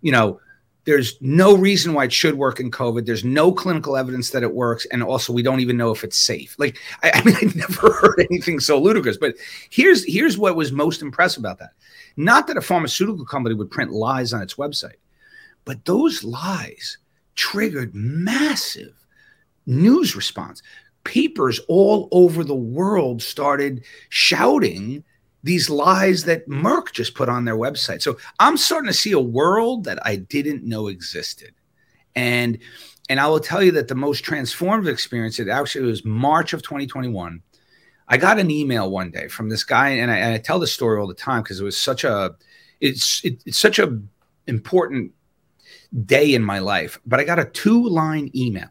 You 0.01 0.11
know, 0.11 0.39
there's 0.87 1.17
no 1.19 1.53
reason 1.53 1.93
why 1.93 2.05
it 2.05 2.13
should 2.13 2.35
work 2.35 2.61
in 2.61 2.71
COVID. 2.71 3.05
There's 3.05 3.25
no 3.25 3.51
clinical 3.51 3.97
evidence 3.97 4.29
that 4.29 4.41
it 4.41 4.53
works. 4.53 4.87
And 4.89 5.03
also, 5.03 5.33
we 5.33 5.43
don't 5.43 5.59
even 5.59 5.75
know 5.75 5.91
if 5.91 6.01
it's 6.01 6.17
safe. 6.17 6.55
Like, 6.57 6.79
I, 7.03 7.11
I 7.13 7.23
mean, 7.25 7.35
I 7.35 7.51
never 7.55 7.91
heard 8.01 8.25
anything 8.31 8.61
so 8.61 8.79
ludicrous. 8.79 9.17
But 9.17 9.35
here's 9.69 10.05
here's 10.05 10.37
what 10.37 10.55
was 10.55 10.71
most 10.71 11.01
impressive 11.01 11.41
about 11.41 11.59
that. 11.59 11.71
Not 12.15 12.47
that 12.47 12.55
a 12.55 12.61
pharmaceutical 12.61 13.25
company 13.25 13.53
would 13.53 13.69
print 13.69 13.91
lies 13.91 14.31
on 14.31 14.41
its 14.41 14.55
website, 14.55 14.95
But 15.65 15.83
those 15.83 16.23
lies 16.23 16.99
triggered 17.35 17.93
massive 17.93 19.05
news 19.65 20.15
response. 20.15 20.63
Papers 21.03 21.59
all 21.67 22.07
over 22.13 22.45
the 22.45 22.55
world 22.55 23.21
started 23.21 23.83
shouting 24.07 25.03
these 25.43 25.69
lies 25.69 26.23
that 26.25 26.47
Merck 26.49 26.91
just 26.91 27.15
put 27.15 27.29
on 27.29 27.45
their 27.45 27.55
website. 27.55 28.01
So 28.01 28.17
I'm 28.39 28.57
starting 28.57 28.87
to 28.87 28.93
see 28.93 29.11
a 29.11 29.19
world 29.19 29.85
that 29.85 30.05
I 30.05 30.17
didn't 30.17 30.63
know 30.63 30.87
existed. 30.87 31.53
And 32.15 32.57
and 33.09 33.19
I 33.19 33.27
will 33.27 33.39
tell 33.39 33.63
you 33.63 33.71
that 33.71 33.87
the 33.87 33.95
most 33.95 34.25
transformative 34.25 34.89
experience, 34.89 35.39
it 35.39 35.47
actually 35.47 35.85
was 35.85 36.03
March 36.03 36.51
of 36.51 36.61
2021. 36.61 37.41
I 38.09 38.17
got 38.17 38.39
an 38.39 38.51
email 38.51 38.89
one 38.89 39.11
day 39.11 39.27
from 39.27 39.49
this 39.49 39.63
guy, 39.63 39.89
and 39.89 40.11
I, 40.11 40.17
and 40.17 40.33
I 40.33 40.37
tell 40.37 40.59
this 40.59 40.73
story 40.73 40.99
all 40.99 41.07
the 41.07 41.13
time 41.13 41.43
because 41.43 41.59
it 41.59 41.63
was 41.63 41.77
such 41.77 42.03
a, 42.03 42.35
it's 42.79 43.23
it, 43.23 43.41
it's 43.45 43.57
such 43.57 43.79
a 43.79 43.99
important 44.47 45.11
day 46.05 46.33
in 46.33 46.43
my 46.43 46.59
life. 46.59 46.99
But 47.05 47.19
I 47.19 47.23
got 47.23 47.39
a 47.39 47.45
two 47.45 47.87
line 47.87 48.29
email 48.35 48.69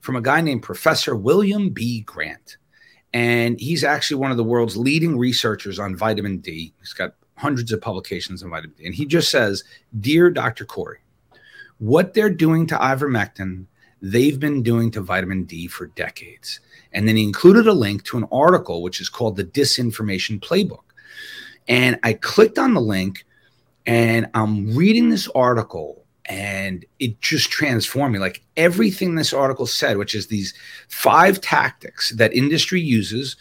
from 0.00 0.16
a 0.16 0.22
guy 0.22 0.40
named 0.40 0.62
Professor 0.62 1.14
William 1.16 1.70
B. 1.70 2.00
Grant, 2.02 2.56
and 3.12 3.58
he's 3.60 3.84
actually 3.84 4.20
one 4.20 4.30
of 4.30 4.36
the 4.36 4.44
world's 4.44 4.76
leading 4.76 5.18
researchers 5.18 5.78
on 5.78 5.96
vitamin 5.96 6.38
D. 6.38 6.72
He's 6.78 6.92
got 6.92 7.14
hundreds 7.36 7.72
of 7.72 7.80
publications 7.80 8.42
on 8.42 8.50
vitamin 8.50 8.74
D, 8.76 8.86
and 8.86 8.94
he 8.94 9.06
just 9.06 9.30
says, 9.30 9.64
"Dear 9.98 10.30
Dr. 10.30 10.64
Kory, 10.64 10.98
what 11.78 12.14
they're 12.14 12.30
doing 12.30 12.66
to 12.66 12.76
ivermectin." 12.76 13.66
they've 14.00 14.38
been 14.38 14.62
doing 14.62 14.90
to 14.92 15.00
vitamin 15.00 15.44
D 15.44 15.66
for 15.66 15.86
decades. 15.86 16.60
And 16.92 17.06
then 17.06 17.16
he 17.16 17.24
included 17.24 17.66
a 17.66 17.72
link 17.72 18.04
to 18.04 18.16
an 18.16 18.26
article 18.30 18.82
which 18.82 19.00
is 19.00 19.08
called 19.08 19.36
the 19.36 19.44
Disinformation 19.44 20.40
Playbook. 20.40 20.84
And 21.66 21.98
I 22.02 22.14
clicked 22.14 22.58
on 22.58 22.74
the 22.74 22.80
link 22.80 23.26
and 23.86 24.28
I'm 24.34 24.74
reading 24.74 25.08
this 25.08 25.28
article 25.34 26.04
and 26.28 26.84
it 26.98 27.20
just 27.20 27.50
transformed 27.50 28.12
me. 28.12 28.18
Like 28.18 28.42
everything 28.56 29.14
this 29.14 29.32
article 29.32 29.66
said, 29.66 29.96
which 29.96 30.14
is 30.14 30.26
these 30.26 30.54
five 30.88 31.40
tactics 31.40 32.10
that 32.10 32.32
industry 32.34 32.80
uses 32.80 33.36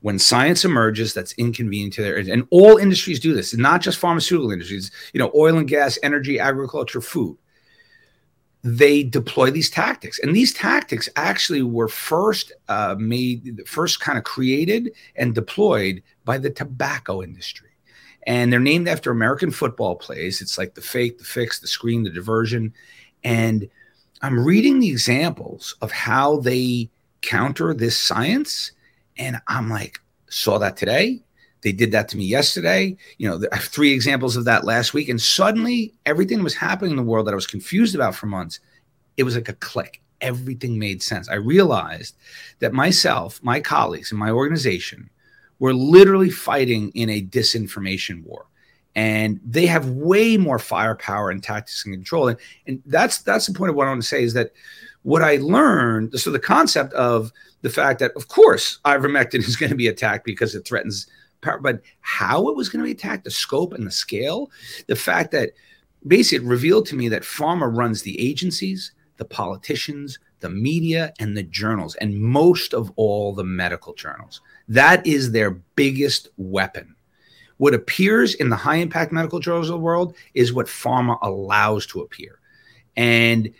when 0.00 0.18
science 0.18 0.64
emerges 0.64 1.14
that's 1.14 1.32
inconvenient 1.34 1.94
to 1.94 2.02
their 2.02 2.16
and 2.16 2.46
all 2.50 2.76
industries 2.76 3.20
do 3.20 3.32
this, 3.32 3.56
not 3.56 3.80
just 3.80 3.98
pharmaceutical 3.98 4.50
industries, 4.50 4.90
you 5.14 5.18
know, 5.18 5.30
oil 5.34 5.56
and 5.56 5.68
gas, 5.68 5.98
energy, 6.02 6.38
agriculture, 6.38 7.00
food 7.00 7.38
they 8.64 9.02
deploy 9.02 9.50
these 9.50 9.68
tactics 9.68 10.18
and 10.18 10.34
these 10.34 10.54
tactics 10.54 11.06
actually 11.16 11.62
were 11.62 11.86
first 11.86 12.50
uh, 12.68 12.96
made 12.98 13.60
first 13.66 14.00
kind 14.00 14.16
of 14.16 14.24
created 14.24 14.90
and 15.16 15.34
deployed 15.34 16.02
by 16.24 16.38
the 16.38 16.48
tobacco 16.48 17.22
industry 17.22 17.68
and 18.26 18.52
they're 18.52 18.60
named 18.60 18.88
after 18.88 19.10
american 19.10 19.50
football 19.50 19.96
plays 19.96 20.40
it's 20.40 20.58
like 20.58 20.74
the 20.74 20.80
fake 20.80 21.18
the 21.18 21.24
fix 21.24 21.60
the 21.60 21.66
screen 21.66 22.02
the 22.02 22.10
diversion 22.10 22.72
and 23.22 23.68
i'm 24.22 24.44
reading 24.44 24.80
the 24.80 24.90
examples 24.90 25.76
of 25.80 25.90
how 25.90 26.38
they 26.38 26.88
counter 27.20 27.72
this 27.74 27.98
science 27.98 28.72
and 29.18 29.40
i'm 29.48 29.70
like 29.70 30.00
saw 30.28 30.58
that 30.58 30.76
today 30.76 31.20
they 31.64 31.72
did 31.72 31.92
that 31.92 32.08
to 32.10 32.18
me 32.18 32.24
yesterday. 32.24 32.94
You 33.16 33.28
know, 33.28 33.48
I 33.50 33.56
have 33.56 33.64
three 33.64 33.92
examples 33.92 34.36
of 34.36 34.44
that 34.44 34.64
last 34.64 34.92
week. 34.92 35.08
And 35.08 35.20
suddenly 35.20 35.94
everything 36.04 36.44
was 36.44 36.54
happening 36.54 36.90
in 36.92 36.98
the 36.98 37.02
world 37.02 37.26
that 37.26 37.32
I 37.32 37.34
was 37.34 37.46
confused 37.46 37.94
about 37.94 38.14
for 38.14 38.26
months. 38.26 38.60
It 39.16 39.24
was 39.24 39.34
like 39.34 39.48
a 39.48 39.54
click. 39.54 40.02
Everything 40.20 40.78
made 40.78 41.02
sense. 41.02 41.28
I 41.28 41.36
realized 41.36 42.16
that 42.58 42.74
myself, 42.74 43.42
my 43.42 43.60
colleagues, 43.60 44.12
and 44.12 44.20
my 44.20 44.30
organization 44.30 45.08
were 45.58 45.74
literally 45.74 46.30
fighting 46.30 46.90
in 46.94 47.08
a 47.10 47.22
disinformation 47.22 48.24
war. 48.24 48.46
And 48.96 49.40
they 49.44 49.66
have 49.66 49.88
way 49.88 50.36
more 50.36 50.58
firepower 50.58 51.30
and 51.30 51.42
tactics 51.42 51.84
and 51.84 51.94
control. 51.94 52.28
And, 52.28 52.38
and 52.66 52.82
that's 52.86 53.18
that's 53.22 53.46
the 53.46 53.54
point 53.54 53.70
of 53.70 53.76
what 53.76 53.86
I 53.86 53.90
want 53.90 54.02
to 54.02 54.08
say 54.08 54.22
is 54.22 54.34
that 54.34 54.52
what 55.02 55.22
I 55.22 55.36
learned, 55.36 56.18
so 56.18 56.30
the 56.30 56.38
concept 56.38 56.92
of 56.94 57.32
the 57.62 57.70
fact 57.70 57.98
that, 58.00 58.12
of 58.14 58.28
course, 58.28 58.78
ivermectin 58.84 59.46
is 59.46 59.56
going 59.56 59.70
to 59.70 59.76
be 59.76 59.88
attacked 59.88 60.24
because 60.24 60.54
it 60.54 60.64
threatens 60.64 61.08
power, 61.40 61.58
but 61.58 61.80
how 62.00 62.48
it 62.48 62.56
was 62.56 62.68
going 62.68 62.80
to 62.80 62.86
be 62.86 62.92
attacked, 62.92 63.24
the 63.24 63.30
scope 63.30 63.72
and 63.74 63.86
the 63.86 63.90
scale, 63.90 64.50
the 64.86 64.96
fact 64.96 65.30
that 65.32 65.50
basically 66.06 66.44
it 66.44 66.48
revealed 66.48 66.86
to 66.86 66.96
me 66.96 67.08
that 67.08 67.22
pharma 67.22 67.74
runs 67.74 68.02
the 68.02 68.18
agencies, 68.20 68.92
the 69.16 69.24
politicians, 69.24 70.18
the 70.40 70.50
media, 70.50 71.12
and 71.20 71.36
the 71.36 71.42
journals, 71.42 71.94
and 71.96 72.18
most 72.20 72.74
of 72.74 72.92
all, 72.96 73.34
the 73.34 73.44
medical 73.44 73.94
journals. 73.94 74.40
That 74.68 75.06
is 75.06 75.32
their 75.32 75.50
biggest 75.50 76.28
weapon. 76.36 76.94
What 77.58 77.74
appears 77.74 78.34
in 78.34 78.48
the 78.48 78.56
high 78.56 78.76
impact 78.76 79.12
medical 79.12 79.38
journals 79.38 79.68
of 79.68 79.74
the 79.74 79.78
world 79.78 80.16
is 80.34 80.52
what 80.52 80.66
pharma 80.66 81.18
allows 81.22 81.86
to 81.88 82.00
appear. 82.00 82.40
And 82.96 83.52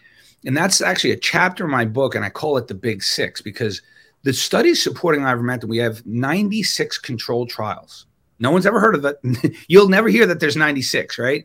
and 0.46 0.56
that's 0.56 0.82
actually 0.82 1.12
a 1.12 1.18
chapter 1.18 1.64
in 1.64 1.70
my 1.70 1.86
book, 1.86 2.14
and 2.14 2.24
I 2.24 2.28
call 2.28 2.58
it 2.58 2.68
the 2.68 2.74
Big 2.74 3.02
Six 3.02 3.40
because 3.40 3.80
the 4.24 4.32
studies 4.32 4.82
supporting 4.82 5.22
ivermectin, 5.22 5.68
we 5.68 5.78
have 5.78 6.04
96 6.04 6.98
controlled 6.98 7.48
trials. 7.48 8.06
No 8.38 8.50
one's 8.50 8.66
ever 8.66 8.80
heard 8.80 8.94
of 8.94 9.04
it. 9.04 9.56
You'll 9.68 9.88
never 9.88 10.08
hear 10.08 10.26
that 10.26 10.40
there's 10.40 10.56
96, 10.56 11.18
right? 11.18 11.44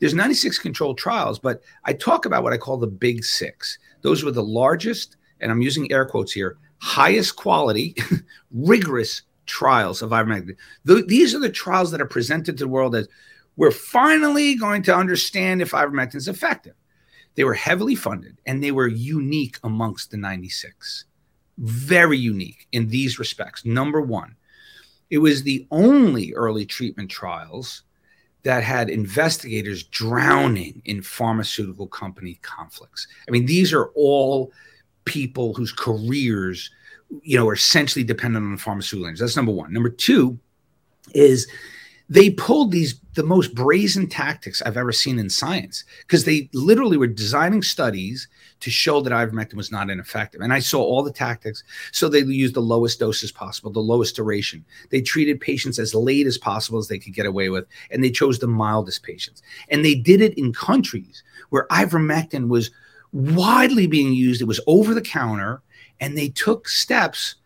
There's 0.00 0.14
96 0.14 0.58
controlled 0.58 0.98
trials, 0.98 1.38
but 1.38 1.62
I 1.84 1.92
talk 1.92 2.26
about 2.26 2.42
what 2.42 2.52
I 2.52 2.58
call 2.58 2.76
the 2.76 2.86
big 2.86 3.24
six. 3.24 3.78
Those 4.02 4.24
were 4.24 4.30
the 4.32 4.42
largest, 4.42 5.16
and 5.40 5.50
I'm 5.50 5.62
using 5.62 5.90
air 5.92 6.04
quotes 6.04 6.32
here, 6.32 6.58
highest 6.78 7.36
quality, 7.36 7.94
rigorous 8.52 9.22
trials 9.46 10.02
of 10.02 10.10
ivermectin. 10.10 10.56
these 10.84 11.34
are 11.34 11.40
the 11.40 11.50
trials 11.50 11.90
that 11.90 12.00
are 12.00 12.06
presented 12.06 12.56
to 12.56 12.64
the 12.64 12.68
world 12.68 12.94
as 12.94 13.08
we're 13.56 13.70
finally 13.70 14.54
going 14.54 14.82
to 14.82 14.94
understand 14.94 15.62
if 15.62 15.72
ivermectin 15.72 16.16
is 16.16 16.28
effective. 16.28 16.74
They 17.34 17.44
were 17.44 17.54
heavily 17.54 17.94
funded 17.94 18.38
and 18.46 18.62
they 18.62 18.72
were 18.72 18.88
unique 18.88 19.58
amongst 19.62 20.10
the 20.10 20.16
96 20.16 21.04
very 21.58 22.18
unique 22.18 22.66
in 22.72 22.88
these 22.88 23.18
respects. 23.18 23.64
Number 23.64 24.00
one, 24.00 24.36
it 25.10 25.18
was 25.18 25.42
the 25.42 25.66
only 25.70 26.32
early 26.34 26.66
treatment 26.66 27.10
trials 27.10 27.82
that 28.42 28.62
had 28.62 28.90
investigators 28.90 29.84
drowning 29.84 30.82
in 30.84 31.02
pharmaceutical 31.02 31.86
company 31.86 32.38
conflicts. 32.42 33.06
I 33.26 33.30
mean, 33.30 33.46
these 33.46 33.72
are 33.72 33.86
all 33.94 34.52
people 35.04 35.54
whose 35.54 35.72
careers, 35.72 36.70
you 37.22 37.36
know, 37.36 37.48
are 37.48 37.54
essentially 37.54 38.04
dependent 38.04 38.44
on 38.44 38.52
the 38.52 38.60
pharmaceutical 38.60 39.06
industry. 39.06 39.24
That's 39.26 39.36
number 39.36 39.52
one. 39.52 39.72
Number 39.72 39.90
two 39.90 40.38
is 41.14 41.46
they 42.08 42.30
pulled 42.30 42.70
these 42.70 43.00
the 43.14 43.22
most 43.22 43.54
brazen 43.54 44.08
tactics 44.08 44.60
I've 44.62 44.76
ever 44.76 44.92
seen 44.92 45.18
in 45.18 45.30
science 45.30 45.84
because 46.00 46.24
they 46.24 46.50
literally 46.52 46.96
were 46.96 47.06
designing 47.06 47.62
studies 47.62 48.28
to 48.60 48.70
show 48.70 49.00
that 49.00 49.12
ivermectin 49.12 49.54
was 49.54 49.70
not 49.70 49.88
ineffective. 49.88 50.40
And 50.40 50.52
I 50.52 50.58
saw 50.58 50.82
all 50.82 51.02
the 51.02 51.12
tactics. 51.12 51.62
So 51.92 52.08
they 52.08 52.20
used 52.20 52.54
the 52.54 52.60
lowest 52.60 52.98
doses 52.98 53.30
possible, 53.30 53.70
the 53.70 53.80
lowest 53.80 54.16
duration. 54.16 54.64
They 54.90 55.00
treated 55.00 55.40
patients 55.40 55.78
as 55.78 55.94
late 55.94 56.26
as 56.26 56.36
possible 56.36 56.78
as 56.78 56.88
they 56.88 56.98
could 56.98 57.14
get 57.14 57.26
away 57.26 57.48
with, 57.50 57.66
and 57.90 58.02
they 58.02 58.10
chose 58.10 58.38
the 58.38 58.48
mildest 58.48 59.02
patients. 59.02 59.42
And 59.68 59.84
they 59.84 59.94
did 59.94 60.20
it 60.20 60.36
in 60.36 60.52
countries 60.52 61.22
where 61.50 61.66
ivermectin 61.68 62.48
was 62.48 62.70
widely 63.14 63.86
being 63.86 64.12
used. 64.12 64.42
It 64.42 64.46
was 64.46 64.60
over 64.66 64.92
the 64.92 65.00
counter, 65.00 65.62
and 66.00 66.18
they 66.18 66.28
took 66.28 66.68
steps 66.68 67.36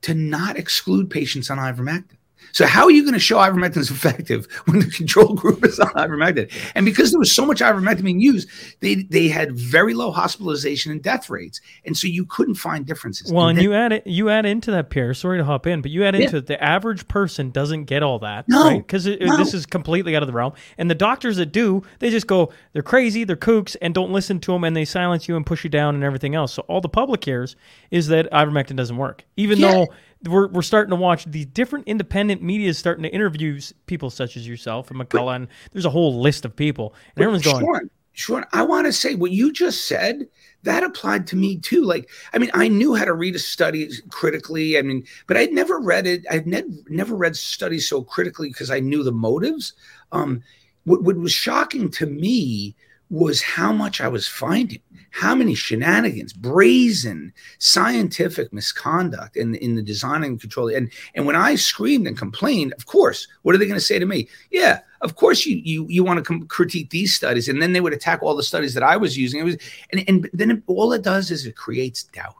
to 0.00 0.14
not 0.14 0.56
exclude 0.56 1.10
patients 1.10 1.50
on 1.50 1.58
ivermectin. 1.58 2.17
So 2.52 2.66
how 2.66 2.84
are 2.84 2.90
you 2.90 3.02
going 3.02 3.14
to 3.14 3.20
show 3.20 3.36
ivermectin 3.36 3.78
is 3.78 3.90
effective 3.90 4.46
when 4.66 4.80
the 4.80 4.90
control 4.90 5.34
group 5.34 5.64
is 5.64 5.78
on 5.80 5.90
ivermectin? 5.90 6.52
And 6.74 6.84
because 6.84 7.10
there 7.10 7.18
was 7.18 7.32
so 7.32 7.44
much 7.44 7.60
ivermectin 7.60 8.02
being 8.02 8.20
used, 8.20 8.48
they 8.80 8.96
they 8.96 9.28
had 9.28 9.52
very 9.52 9.94
low 9.94 10.10
hospitalization 10.10 10.92
and 10.92 11.02
death 11.02 11.30
rates, 11.30 11.60
and 11.84 11.96
so 11.96 12.06
you 12.06 12.24
couldn't 12.24 12.54
find 12.54 12.86
differences. 12.86 13.32
Well, 13.32 13.48
and, 13.48 13.58
and 13.58 13.64
you 13.64 13.74
add 13.74 13.92
it, 13.92 14.06
you 14.06 14.30
add 14.30 14.46
into 14.46 14.70
that 14.72 14.90
pair. 14.90 15.14
Sorry 15.14 15.38
to 15.38 15.44
hop 15.44 15.66
in, 15.66 15.82
but 15.82 15.90
you 15.90 16.04
add 16.04 16.14
into 16.14 16.32
yeah. 16.32 16.38
it. 16.38 16.46
The 16.46 16.62
average 16.62 17.08
person 17.08 17.50
doesn't 17.50 17.84
get 17.84 18.02
all 18.02 18.18
that, 18.20 18.48
no, 18.48 18.64
right? 18.64 18.78
Because 18.78 19.06
no. 19.06 19.36
this 19.36 19.54
is 19.54 19.66
completely 19.66 20.16
out 20.16 20.22
of 20.22 20.26
the 20.26 20.32
realm. 20.32 20.52
And 20.76 20.90
the 20.90 20.94
doctors 20.94 21.36
that 21.36 21.52
do, 21.52 21.82
they 21.98 22.10
just 22.10 22.26
go, 22.26 22.52
they're 22.72 22.82
crazy, 22.82 23.24
they're 23.24 23.36
kooks, 23.36 23.76
and 23.80 23.94
don't 23.94 24.12
listen 24.12 24.40
to 24.40 24.52
them, 24.52 24.64
and 24.64 24.76
they 24.76 24.84
silence 24.84 25.28
you 25.28 25.36
and 25.36 25.44
push 25.44 25.64
you 25.64 25.70
down 25.70 25.94
and 25.94 26.04
everything 26.04 26.34
else. 26.34 26.52
So 26.52 26.62
all 26.68 26.80
the 26.80 26.88
public 26.88 27.24
hears 27.24 27.56
is 27.90 28.08
that 28.08 28.30
ivermectin 28.32 28.76
doesn't 28.76 28.96
work, 28.96 29.24
even 29.36 29.58
yeah. 29.58 29.72
though 29.72 29.86
we're, 30.24 30.48
we're 30.48 30.62
starting 30.62 30.90
to 30.90 30.96
watch 30.96 31.24
the 31.26 31.44
different 31.46 31.86
independent 31.86 32.42
media 32.42 32.68
is 32.68 32.78
starting 32.78 33.02
to 33.02 33.10
interview 33.10 33.60
people 33.86 34.10
such 34.10 34.36
as 34.36 34.46
yourself 34.46 34.90
and 34.90 35.00
McCullough. 35.00 35.36
And 35.36 35.48
there's 35.72 35.84
a 35.84 35.90
whole 35.90 36.20
list 36.20 36.44
of 36.44 36.54
people, 36.56 36.94
and 37.14 37.22
everyone's 37.22 37.44
going. 37.44 37.64
Shaun, 37.64 37.90
Shaun, 38.12 38.44
I 38.52 38.62
want 38.62 38.86
to 38.86 38.92
say 38.92 39.14
what 39.14 39.30
you 39.30 39.52
just 39.52 39.86
said 39.86 40.26
that 40.64 40.82
applied 40.82 41.26
to 41.28 41.36
me 41.36 41.58
too. 41.58 41.84
Like, 41.84 42.10
I 42.32 42.38
mean, 42.38 42.50
I 42.52 42.68
knew 42.68 42.94
how 42.94 43.04
to 43.04 43.12
read 43.12 43.36
a 43.36 43.38
study 43.38 43.88
critically. 44.10 44.76
I 44.76 44.82
mean, 44.82 45.04
but 45.26 45.36
I'd 45.36 45.52
never 45.52 45.78
read 45.78 46.06
it. 46.06 46.24
I'd 46.30 46.46
ne- 46.46 46.64
never 46.88 47.14
read 47.14 47.36
studies 47.36 47.88
so 47.88 48.02
critically 48.02 48.48
because 48.48 48.70
I 48.70 48.80
knew 48.80 49.02
the 49.04 49.12
motives. 49.12 49.74
Um, 50.10 50.42
what, 50.84 51.04
what 51.04 51.16
was 51.16 51.32
shocking 51.32 51.90
to 51.92 52.06
me 52.06 52.74
was 53.10 53.40
how 53.42 53.72
much 53.72 54.00
I 54.00 54.08
was 54.08 54.28
finding, 54.28 54.80
how 55.10 55.34
many 55.34 55.54
shenanigans, 55.54 56.32
brazen 56.32 57.32
scientific 57.58 58.52
misconduct 58.52 59.36
in, 59.36 59.54
in 59.56 59.76
the 59.76 59.82
design 59.82 60.24
and 60.24 60.40
control. 60.40 60.68
And 60.68 60.90
and 61.14 61.26
when 61.26 61.36
I 61.36 61.54
screamed 61.54 62.06
and 62.06 62.18
complained, 62.18 62.74
of 62.74 62.86
course, 62.86 63.26
what 63.42 63.54
are 63.54 63.58
they 63.58 63.66
going 63.66 63.80
to 63.80 63.84
say 63.84 63.98
to 63.98 64.06
me? 64.06 64.28
Yeah, 64.50 64.80
of 65.00 65.16
course 65.16 65.46
you 65.46 65.56
you 65.56 65.86
you 65.88 66.04
want 66.04 66.18
to 66.18 66.24
com- 66.24 66.46
critique 66.46 66.90
these 66.90 67.14
studies, 67.14 67.48
and 67.48 67.62
then 67.62 67.72
they 67.72 67.80
would 67.80 67.94
attack 67.94 68.22
all 68.22 68.36
the 68.36 68.42
studies 68.42 68.74
that 68.74 68.82
I 68.82 68.96
was 68.96 69.16
using. 69.16 69.40
It 69.40 69.44
was 69.44 69.56
and 69.90 70.04
and 70.06 70.30
then 70.32 70.50
it, 70.50 70.62
all 70.66 70.92
it 70.92 71.02
does 71.02 71.30
is 71.30 71.46
it 71.46 71.56
creates 71.56 72.04
doubt 72.04 72.34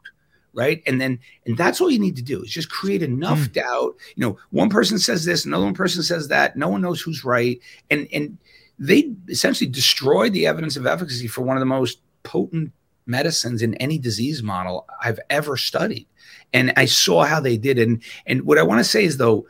right 0.55 0.83
and 0.87 1.01
then 1.01 1.19
and 1.47 1.57
that's 1.59 1.81
all 1.81 1.91
you 1.91 1.99
need 1.99 2.17
to 2.17 2.23
do 2.23 2.43
is 2.43 2.51
just 2.51 2.71
create 2.71 3.03
enough 3.03 3.39
mm. 3.39 3.53
doubt 3.53 3.95
you 4.17 4.27
know 4.27 4.39
one 4.51 4.71
person 4.71 4.99
says 4.99 5.25
this 5.25 5.45
another 5.45 5.65
one 5.65 5.75
person 5.75 6.03
says 6.03 6.29
that 6.29 6.57
no 6.57 6.69
one 6.69 6.81
knows 6.81 7.03
who's 7.03 7.23
right 7.23 7.61
and 7.91 8.09
and 8.13 8.39
they 8.79 9.13
essentially 9.29 9.69
destroyed 9.69 10.33
the 10.33 10.47
evidence 10.47 10.77
of 10.77 10.87
efficacy 10.87 11.27
for 11.27 11.43
one 11.43 11.57
of 11.57 11.61
the 11.61 11.67
most 11.67 12.01
potent 12.23 12.73
medicines 13.07 13.63
in 13.63 13.75
any 13.77 13.99
disease 13.99 14.43
model 14.43 14.87
I've 15.03 15.21
ever 15.31 15.57
studied. 15.57 16.07
And 16.53 16.73
I 16.77 16.85
saw 16.85 17.25
how 17.25 17.41
they 17.41 17.57
did. 17.57 17.79
And, 17.79 18.03
and 18.27 18.43
what 18.43 18.59
I 18.59 18.63
want 18.63 18.81
to 18.81 18.85
say 18.85 19.05
is, 19.05 19.17
though, 19.17 19.47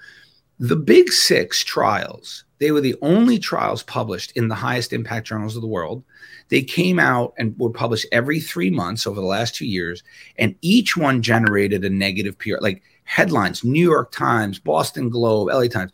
the 0.59 0.77
big 0.77 1.13
six 1.13 1.63
trials, 1.63 2.45
they 2.59 2.73
were 2.73 2.81
the 2.81 2.97
only 3.03 3.39
trials 3.39 3.83
published 3.83 4.33
in 4.33 4.49
the 4.49 4.55
highest 4.55 4.93
impact 4.93 5.27
journals 5.27 5.55
of 5.55 5.63
the 5.63 5.69
world. 5.69 6.03
They 6.49 6.63
came 6.63 6.99
out 6.99 7.35
and 7.39 7.57
were 7.59 7.71
published 7.71 8.07
every 8.11 8.41
three 8.41 8.71
months 8.71 9.07
over 9.07 9.21
the 9.21 9.27
last 9.27 9.55
two 9.55 9.67
years, 9.67 10.03
and 10.39 10.57
each 10.63 10.97
one 10.97 11.23
generated 11.23 11.85
a 11.85 11.91
negative 11.91 12.39
PR, 12.39 12.57
like 12.61 12.83
headlines 13.05 13.63
New 13.63 13.83
York 13.83 14.11
Times, 14.11 14.59
Boston 14.59 15.11
Globe, 15.11 15.49
LA 15.49 15.67
Times 15.67 15.93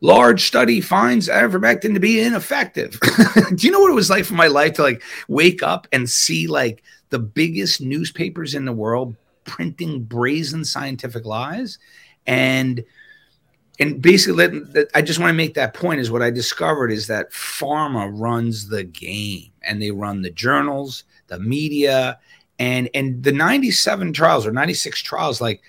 large 0.00 0.46
study 0.46 0.80
finds 0.80 1.28
ivermectin 1.28 1.94
to 1.94 2.00
be 2.00 2.20
ineffective. 2.20 2.98
Do 3.54 3.66
you 3.66 3.72
know 3.72 3.80
what 3.80 3.90
it 3.90 3.94
was 3.94 4.10
like 4.10 4.24
for 4.24 4.34
my 4.34 4.46
life 4.46 4.74
to 4.74 4.82
like 4.82 5.02
wake 5.28 5.62
up 5.62 5.88
and 5.92 6.08
see 6.08 6.46
like 6.46 6.82
the 7.10 7.18
biggest 7.18 7.80
newspapers 7.80 8.54
in 8.54 8.64
the 8.64 8.72
world 8.72 9.16
printing 9.44 10.02
brazen 10.02 10.64
scientific 10.64 11.24
lies 11.24 11.78
and 12.26 12.84
and 13.80 14.02
basically 14.02 14.46
i 14.94 15.00
just 15.00 15.18
want 15.18 15.30
to 15.30 15.36
make 15.36 15.54
that 15.54 15.72
point 15.72 15.98
is 15.98 16.10
what 16.10 16.22
i 16.22 16.30
discovered 16.30 16.92
is 16.92 17.06
that 17.06 17.32
pharma 17.32 18.10
runs 18.12 18.68
the 18.68 18.84
game 18.84 19.50
and 19.62 19.80
they 19.80 19.90
run 19.90 20.20
the 20.20 20.30
journals 20.30 21.04
the 21.28 21.38
media 21.40 22.18
and 22.58 22.90
and 22.92 23.22
the 23.22 23.32
97 23.32 24.12
trials 24.12 24.46
or 24.46 24.52
96 24.52 25.00
trials 25.00 25.40
like 25.40 25.62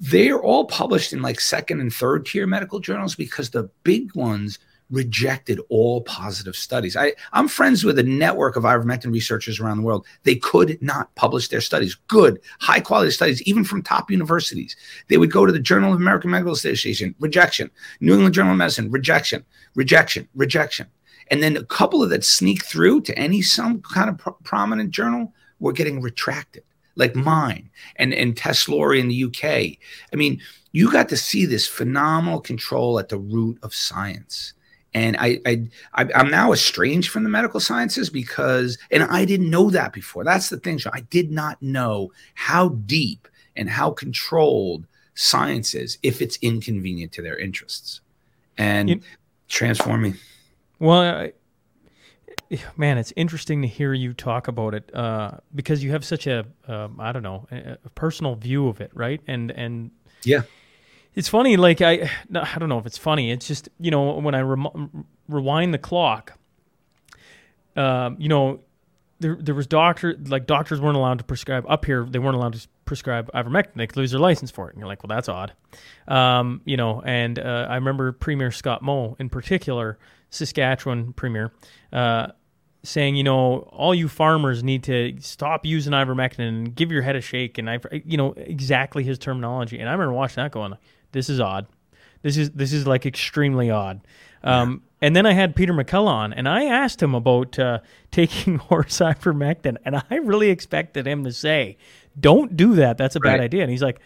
they're 0.00 0.40
all 0.40 0.66
published 0.66 1.12
in 1.12 1.22
like 1.22 1.40
second 1.40 1.80
and 1.80 1.92
third 1.92 2.26
tier 2.26 2.46
medical 2.46 2.80
journals 2.80 3.14
because 3.14 3.50
the 3.50 3.70
big 3.82 4.14
ones 4.14 4.58
rejected 4.90 5.60
all 5.68 6.02
positive 6.02 6.54
studies. 6.54 6.96
I, 6.96 7.14
I'm 7.32 7.48
friends 7.48 7.84
with 7.84 7.98
a 7.98 8.04
network 8.04 8.56
of 8.56 8.62
ivermectin 8.62 9.12
researchers 9.12 9.58
around 9.58 9.78
the 9.78 9.82
world. 9.82 10.06
They 10.22 10.36
could 10.36 10.80
not 10.80 11.12
publish 11.16 11.48
their 11.48 11.60
studies, 11.60 11.96
good, 12.06 12.40
high 12.60 12.80
quality 12.80 13.10
studies, 13.10 13.42
even 13.42 13.64
from 13.64 13.82
top 13.82 14.10
universities. 14.10 14.76
They 15.08 15.18
would 15.18 15.32
go 15.32 15.46
to 15.46 15.52
the 15.52 15.58
Journal 15.58 15.92
of 15.92 15.98
American 15.98 16.30
Medical 16.30 16.52
Association, 16.52 17.14
rejection, 17.18 17.70
New 18.00 18.14
England 18.14 18.34
Journal 18.34 18.52
of 18.52 18.58
Medicine, 18.58 18.90
rejection, 18.90 19.44
rejection, 19.74 20.28
rejection. 20.34 20.86
And 21.30 21.42
then 21.42 21.56
a 21.56 21.64
couple 21.64 22.02
of 22.04 22.10
that 22.10 22.24
sneak 22.24 22.64
through 22.64 23.00
to 23.02 23.18
any 23.18 23.42
some 23.42 23.82
kind 23.82 24.08
of 24.08 24.18
pro- 24.18 24.34
prominent 24.44 24.92
journal 24.92 25.32
were 25.58 25.72
getting 25.72 26.00
retracted 26.00 26.62
like 26.96 27.14
mine 27.14 27.70
and 27.96 28.12
and 28.12 28.36
Tess 28.36 28.68
Lawrie 28.68 29.00
in 29.00 29.08
the 29.08 29.24
UK. 29.24 29.78
I 30.12 30.16
mean, 30.16 30.40
you 30.72 30.90
got 30.90 31.08
to 31.10 31.16
see 31.16 31.46
this 31.46 31.66
phenomenal 31.66 32.40
control 32.40 32.98
at 32.98 33.08
the 33.08 33.18
root 33.18 33.58
of 33.62 33.74
science. 33.74 34.52
And 34.94 35.16
I, 35.18 35.40
I, 35.44 35.68
I 35.92 36.08
am 36.14 36.30
now 36.30 36.52
estranged 36.52 37.10
from 37.10 37.22
the 37.22 37.28
medical 37.28 37.60
sciences 37.60 38.08
because, 38.08 38.78
and 38.90 39.02
I 39.02 39.26
didn't 39.26 39.50
know 39.50 39.68
that 39.68 39.92
before. 39.92 40.24
That's 40.24 40.48
the 40.48 40.56
thing. 40.56 40.80
I 40.90 41.00
did 41.00 41.30
not 41.30 41.60
know 41.60 42.12
how 42.34 42.70
deep 42.70 43.28
and 43.56 43.68
how 43.68 43.90
controlled 43.90 44.86
science 45.14 45.74
is 45.74 45.98
if 46.02 46.22
it's 46.22 46.38
inconvenient 46.40 47.12
to 47.12 47.22
their 47.22 47.36
interests, 47.36 48.00
and 48.56 48.88
you, 48.88 49.00
transforming. 49.48 50.16
Well, 50.78 51.30
man, 52.76 52.98
it's 52.98 53.12
interesting 53.16 53.62
to 53.62 53.68
hear 53.68 53.92
you 53.92 54.12
talk 54.12 54.48
about 54.48 54.74
it 54.74 54.94
uh, 54.94 55.32
because 55.54 55.82
you 55.82 55.90
have 55.92 56.04
such 56.04 56.26
a 56.26 56.46
um, 56.68 56.98
I 57.00 57.12
don't 57.12 57.22
know 57.22 57.46
a, 57.50 57.88
personal 57.90 58.34
view 58.34 58.68
of 58.68 58.80
it, 58.80 58.90
right? 58.94 59.20
And 59.26 59.50
and 59.50 59.90
yeah, 60.22 60.42
it's 61.14 61.28
funny. 61.28 61.56
Like 61.56 61.80
I 61.80 62.10
I 62.34 62.58
don't 62.58 62.68
know 62.68 62.78
if 62.78 62.86
it's 62.86 62.98
funny. 62.98 63.30
It's 63.30 63.46
just 63.46 63.68
you 63.80 63.90
know 63.90 64.12
when 64.12 64.34
I 64.34 64.40
rem- 64.40 65.06
rewind 65.28 65.74
the 65.74 65.78
clock, 65.78 66.38
um, 67.76 68.16
you 68.18 68.28
know. 68.28 68.60
There, 69.18 69.38
there 69.40 69.54
was 69.54 69.66
doctor 69.66 70.14
like 70.26 70.46
doctors 70.46 70.78
weren't 70.78 70.98
allowed 70.98 71.16
to 71.20 71.24
prescribe 71.24 71.64
up 71.70 71.86
here. 71.86 72.04
They 72.04 72.18
weren't 72.18 72.36
allowed 72.36 72.52
to 72.52 72.68
prescribe 72.84 73.30
ivermectin. 73.32 73.76
They 73.76 73.86
could 73.86 73.96
lose 73.96 74.10
their 74.10 74.20
license 74.20 74.50
for 74.50 74.68
it. 74.68 74.74
And 74.74 74.78
you're 74.78 74.88
like, 74.88 75.02
well, 75.02 75.08
that's 75.08 75.30
odd, 75.30 75.54
um, 76.06 76.60
you 76.66 76.76
know. 76.76 77.00
And 77.00 77.38
uh, 77.38 77.66
I 77.66 77.76
remember 77.76 78.12
Premier 78.12 78.50
Scott 78.50 78.82
Moe 78.82 79.16
in 79.18 79.30
particular 79.30 79.96
Saskatchewan 80.30 81.12
premier, 81.12 81.52
uh, 81.92 82.28
saying, 82.82 83.16
you 83.16 83.24
know, 83.24 83.60
all 83.72 83.94
you 83.94 84.08
farmers 84.08 84.62
need 84.62 84.84
to 84.84 85.16
stop 85.20 85.66
using 85.66 85.92
ivermectin 85.92 86.48
and 86.48 86.74
give 86.74 86.92
your 86.92 87.02
head 87.02 87.16
a 87.16 87.20
shake. 87.20 87.58
And 87.58 87.68
I, 87.68 87.80
you 88.04 88.16
know, 88.16 88.32
exactly 88.36 89.02
his 89.02 89.18
terminology. 89.18 89.78
And 89.78 89.88
I 89.88 89.92
remember 89.92 90.12
watching 90.12 90.42
that 90.42 90.52
going, 90.52 90.74
this 91.12 91.28
is 91.28 91.40
odd. 91.40 91.66
This 92.22 92.36
is 92.36 92.50
this 92.50 92.72
is 92.72 92.86
like 92.86 93.06
extremely 93.06 93.70
odd. 93.70 94.00
Um, 94.42 94.70
yeah. 94.70 95.06
And 95.08 95.16
then 95.16 95.26
I 95.26 95.32
had 95.32 95.54
Peter 95.54 95.72
McCullough 95.72 96.06
on, 96.08 96.32
and 96.32 96.48
I 96.48 96.64
asked 96.64 97.02
him 97.02 97.14
about 97.14 97.58
uh, 97.58 97.80
taking 98.10 98.56
horse 98.56 98.98
ivermectin, 98.98 99.76
and 99.84 100.02
I 100.10 100.16
really 100.16 100.50
expected 100.50 101.06
him 101.06 101.24
to 101.24 101.32
say, 101.32 101.76
"Don't 102.18 102.56
do 102.56 102.74
that. 102.76 102.98
That's 102.98 103.16
a 103.16 103.20
right. 103.20 103.32
bad 103.32 103.40
idea." 103.40 103.62
And 103.62 103.70
he's 103.70 103.82
like, 103.82 104.00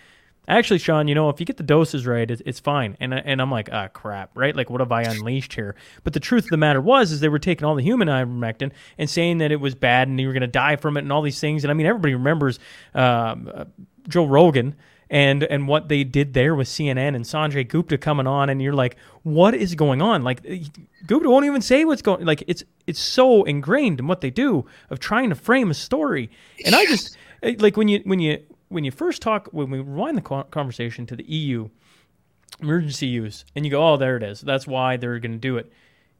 actually, 0.48 0.78
Shaun, 0.78 1.08
you 1.08 1.14
know, 1.14 1.28
if 1.28 1.40
you 1.40 1.46
get 1.46 1.56
the 1.56 1.62
doses 1.62 2.06
right, 2.06 2.30
it, 2.30 2.42
it's 2.44 2.60
fine. 2.60 2.96
And 3.00 3.14
and 3.14 3.40
I'm 3.40 3.50
like, 3.50 3.68
ah, 3.72 3.88
crap, 3.88 4.30
right? 4.34 4.54
Like, 4.54 4.70
what 4.70 4.80
have 4.80 4.92
I 4.92 5.02
unleashed 5.02 5.54
here? 5.54 5.74
But 6.04 6.12
the 6.12 6.20
truth 6.20 6.44
of 6.44 6.50
the 6.50 6.56
matter 6.56 6.80
was, 6.80 7.12
is 7.12 7.20
they 7.20 7.28
were 7.28 7.38
taking 7.38 7.64
all 7.64 7.74
the 7.74 7.82
human 7.82 8.08
ivermectin 8.08 8.72
and 8.98 9.08
saying 9.08 9.38
that 9.38 9.52
it 9.52 9.60
was 9.60 9.74
bad 9.74 10.08
and 10.08 10.20
you 10.20 10.26
were 10.26 10.32
going 10.32 10.40
to 10.42 10.46
die 10.46 10.76
from 10.76 10.96
it 10.96 11.00
and 11.00 11.12
all 11.12 11.22
these 11.22 11.40
things. 11.40 11.64
And 11.64 11.70
I 11.70 11.74
mean, 11.74 11.86
everybody 11.86 12.14
remembers 12.14 12.58
um, 12.94 13.50
uh, 13.52 13.64
Joe 14.08 14.26
Rogan 14.26 14.76
and 15.10 15.42
and 15.42 15.66
what 15.66 15.88
they 15.88 16.04
did 16.04 16.34
there 16.34 16.54
with 16.54 16.68
CNN 16.68 17.16
and 17.16 17.24
Sanjay 17.24 17.66
Gupta 17.66 17.98
coming 17.98 18.26
on, 18.26 18.48
and 18.48 18.62
you're 18.62 18.72
like, 18.72 18.96
what 19.24 19.54
is 19.54 19.74
going 19.74 20.00
on? 20.00 20.22
Like 20.22 20.42
Gupta 21.06 21.28
won't 21.28 21.44
even 21.44 21.60
say 21.60 21.84
what's 21.84 22.02
going. 22.02 22.24
Like 22.24 22.44
it's 22.46 22.62
it's 22.86 23.00
so 23.00 23.42
ingrained 23.42 23.98
in 23.98 24.06
what 24.06 24.20
they 24.20 24.30
do 24.30 24.64
of 24.88 25.00
trying 25.00 25.28
to 25.30 25.34
frame 25.34 25.70
a 25.70 25.74
story. 25.74 26.30
And 26.64 26.74
I 26.74 26.86
just 26.86 27.16
like 27.58 27.76
when 27.76 27.88
you 27.88 28.00
when 28.04 28.20
you 28.20 28.38
when 28.70 28.84
you 28.84 28.90
first 28.90 29.20
talk, 29.20 29.48
when 29.52 29.70
we 29.70 29.78
rewind 29.78 30.16
the 30.16 30.44
conversation 30.50 31.04
to 31.06 31.16
the 31.16 31.24
EU 31.24 31.68
emergency 32.62 33.06
use, 33.06 33.44
and 33.54 33.64
you 33.64 33.70
go, 33.70 33.86
"Oh, 33.86 33.96
there 33.96 34.16
it 34.16 34.22
is. 34.22 34.40
That's 34.40 34.66
why 34.66 34.96
they're 34.96 35.18
going 35.18 35.32
to 35.32 35.38
do 35.38 35.58
it." 35.58 35.70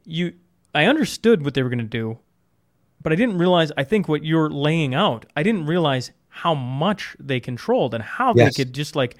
You, 0.04 0.34
I 0.74 0.84
understood 0.84 1.44
what 1.44 1.54
they 1.54 1.62
were 1.62 1.68
going 1.68 1.78
to 1.78 1.84
do, 1.84 2.18
but 3.00 3.12
I 3.12 3.16
didn't 3.16 3.38
realize. 3.38 3.72
I 3.78 3.84
think 3.84 4.08
what 4.08 4.24
you're 4.24 4.50
laying 4.50 4.94
out, 4.94 5.26
I 5.34 5.42
didn't 5.42 5.66
realize 5.66 6.10
how 6.28 6.54
much 6.54 7.16
they 7.18 7.40
controlled 7.40 7.94
and 7.94 8.02
how 8.02 8.34
yes. 8.36 8.54
they 8.54 8.64
could 8.64 8.72
just 8.72 8.94
like 8.94 9.16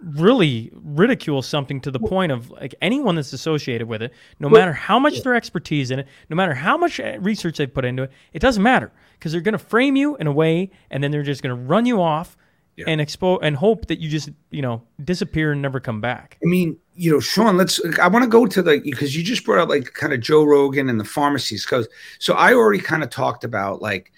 really 0.00 0.70
ridicule 0.74 1.40
something 1.40 1.80
to 1.80 1.90
the 1.90 1.98
point 1.98 2.32
of 2.32 2.50
like 2.50 2.74
anyone 2.82 3.14
that's 3.14 3.32
associated 3.32 3.88
with 3.88 4.02
it, 4.02 4.12
no 4.38 4.48
matter 4.48 4.72
how 4.72 4.98
much 4.98 5.22
their 5.22 5.34
expertise 5.34 5.90
in 5.90 6.00
it, 6.00 6.08
no 6.28 6.36
matter 6.36 6.52
how 6.52 6.76
much 6.76 7.00
uh, 7.00 7.16
research 7.20 7.56
they've 7.56 7.72
put 7.72 7.84
into 7.84 8.02
it, 8.02 8.10
it 8.34 8.40
doesn't 8.40 8.62
matter 8.62 8.92
because 9.14 9.32
they're 9.32 9.40
going 9.40 9.52
to 9.52 9.58
frame 9.58 9.96
you 9.96 10.16
in 10.16 10.26
a 10.26 10.32
way 10.32 10.70
and 10.90 11.02
then 11.02 11.10
they're 11.10 11.22
just 11.22 11.42
going 11.42 11.56
to 11.56 11.62
run 11.62 11.86
you 11.86 12.02
off 12.02 12.36
yeah. 12.76 12.84
and 12.88 13.00
expose 13.00 13.40
and 13.42 13.56
hope 13.56 13.86
that 13.86 14.00
you 14.00 14.08
just 14.08 14.30
you 14.50 14.62
know 14.62 14.82
disappear 15.02 15.52
and 15.52 15.62
never 15.62 15.80
come 15.80 16.00
back. 16.00 16.38
I 16.42 16.46
mean, 16.46 16.76
you 16.94 17.12
know, 17.12 17.20
Shaun, 17.20 17.56
let's. 17.56 17.80
I 17.98 18.08
want 18.08 18.24
to 18.24 18.30
go 18.30 18.46
to 18.46 18.62
the 18.62 18.80
because 18.80 19.16
you 19.16 19.22
just 19.22 19.44
brought 19.44 19.60
up 19.60 19.68
like 19.68 19.94
kind 19.94 20.12
of 20.12 20.20
Joe 20.20 20.44
Rogan 20.44 20.88
and 20.88 20.98
the 20.98 21.04
pharmacies 21.04 21.64
because 21.64 21.88
so 22.18 22.34
I 22.34 22.54
already 22.54 22.80
kind 22.80 23.02
of 23.02 23.10
talked 23.10 23.44
about 23.44 23.82
like 23.82 24.12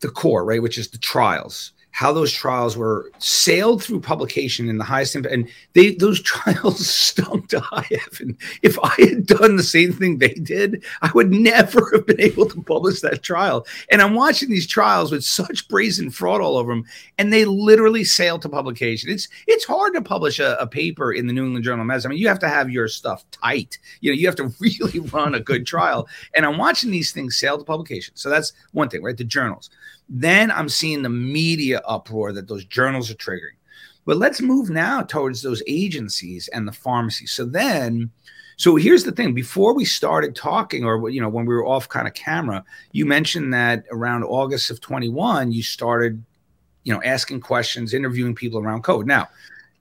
the 0.00 0.08
core 0.08 0.44
right, 0.44 0.62
which 0.62 0.78
is 0.78 0.88
the 0.88 0.98
trials 0.98 1.72
how 1.92 2.12
those 2.12 2.32
trials 2.32 2.76
were 2.76 3.10
sailed 3.18 3.82
through 3.82 4.00
publication 4.00 4.68
in 4.68 4.78
the 4.78 4.84
highest 4.84 5.14
and 5.14 5.48
they 5.72 5.94
those 5.94 6.20
trials 6.22 6.86
stunk 6.86 7.48
to 7.48 7.60
high 7.60 7.86
heaven. 7.90 8.36
If 8.62 8.78
I 8.82 8.94
had 8.98 9.26
done 9.26 9.56
the 9.56 9.62
same 9.62 9.92
thing 9.92 10.18
they 10.18 10.34
did, 10.34 10.84
I 11.02 11.10
would 11.14 11.30
never 11.30 11.90
have 11.92 12.06
been 12.06 12.20
able 12.20 12.46
to 12.46 12.62
publish 12.62 13.00
that 13.00 13.22
trial. 13.22 13.66
And 13.90 14.00
I'm 14.00 14.14
watching 14.14 14.50
these 14.50 14.66
trials 14.66 15.10
with 15.10 15.24
such 15.24 15.68
brazen 15.68 16.10
fraud 16.10 16.40
all 16.40 16.56
over 16.56 16.72
them, 16.72 16.84
and 17.18 17.32
they 17.32 17.44
literally 17.44 18.04
sailed 18.04 18.42
to 18.42 18.48
publication. 18.48 19.10
It's 19.10 19.28
it's 19.46 19.64
hard 19.64 19.94
to 19.94 20.02
publish 20.02 20.38
a, 20.38 20.56
a 20.60 20.66
paper 20.66 21.12
in 21.12 21.26
the 21.26 21.32
New 21.32 21.44
England 21.44 21.64
Journal 21.64 21.82
of 21.82 21.86
Medicine. 21.86 22.10
I 22.10 22.14
mean, 22.14 22.22
you 22.22 22.28
have 22.28 22.38
to 22.40 22.48
have 22.48 22.70
your 22.70 22.88
stuff 22.88 23.24
tight. 23.30 23.78
You 24.00 24.10
know, 24.10 24.16
you 24.16 24.26
have 24.26 24.36
to 24.36 24.52
really 24.60 25.00
run 25.00 25.34
a 25.34 25.40
good 25.40 25.66
trial. 25.66 26.08
And 26.34 26.46
I'm 26.46 26.58
watching 26.58 26.90
these 26.90 27.12
things 27.12 27.36
sail 27.36 27.58
to 27.58 27.64
publication. 27.64 28.14
So 28.16 28.30
that's 28.30 28.52
one 28.72 28.88
thing, 28.88 29.02
right? 29.02 29.16
The 29.16 29.24
journals. 29.24 29.70
Then 30.10 30.50
I'm 30.50 30.68
seeing 30.68 31.02
the 31.02 31.08
media 31.08 31.80
uproar 31.86 32.32
that 32.32 32.48
those 32.48 32.64
journals 32.64 33.10
are 33.10 33.14
triggering. 33.14 33.56
But 34.04 34.16
let's 34.16 34.40
move 34.40 34.68
now 34.68 35.02
towards 35.02 35.40
those 35.40 35.62
agencies 35.68 36.48
and 36.48 36.66
the 36.66 36.72
pharmacies. 36.72 37.30
So 37.30 37.44
then, 37.44 38.10
so 38.56 38.74
here's 38.74 39.04
the 39.04 39.12
thing: 39.12 39.34
before 39.34 39.72
we 39.72 39.84
started 39.84 40.34
talking, 40.34 40.84
or 40.84 41.08
you 41.10 41.20
know, 41.20 41.28
when 41.28 41.46
we 41.46 41.54
were 41.54 41.64
off 41.64 41.88
kind 41.88 42.08
of 42.08 42.14
camera, 42.14 42.64
you 42.90 43.06
mentioned 43.06 43.54
that 43.54 43.84
around 43.92 44.24
August 44.24 44.70
of 44.70 44.80
21, 44.80 45.52
you 45.52 45.62
started, 45.62 46.22
you 46.82 46.92
know, 46.92 47.02
asking 47.04 47.40
questions, 47.40 47.94
interviewing 47.94 48.34
people 48.34 48.58
around 48.58 48.82
code. 48.82 49.06
Now, 49.06 49.28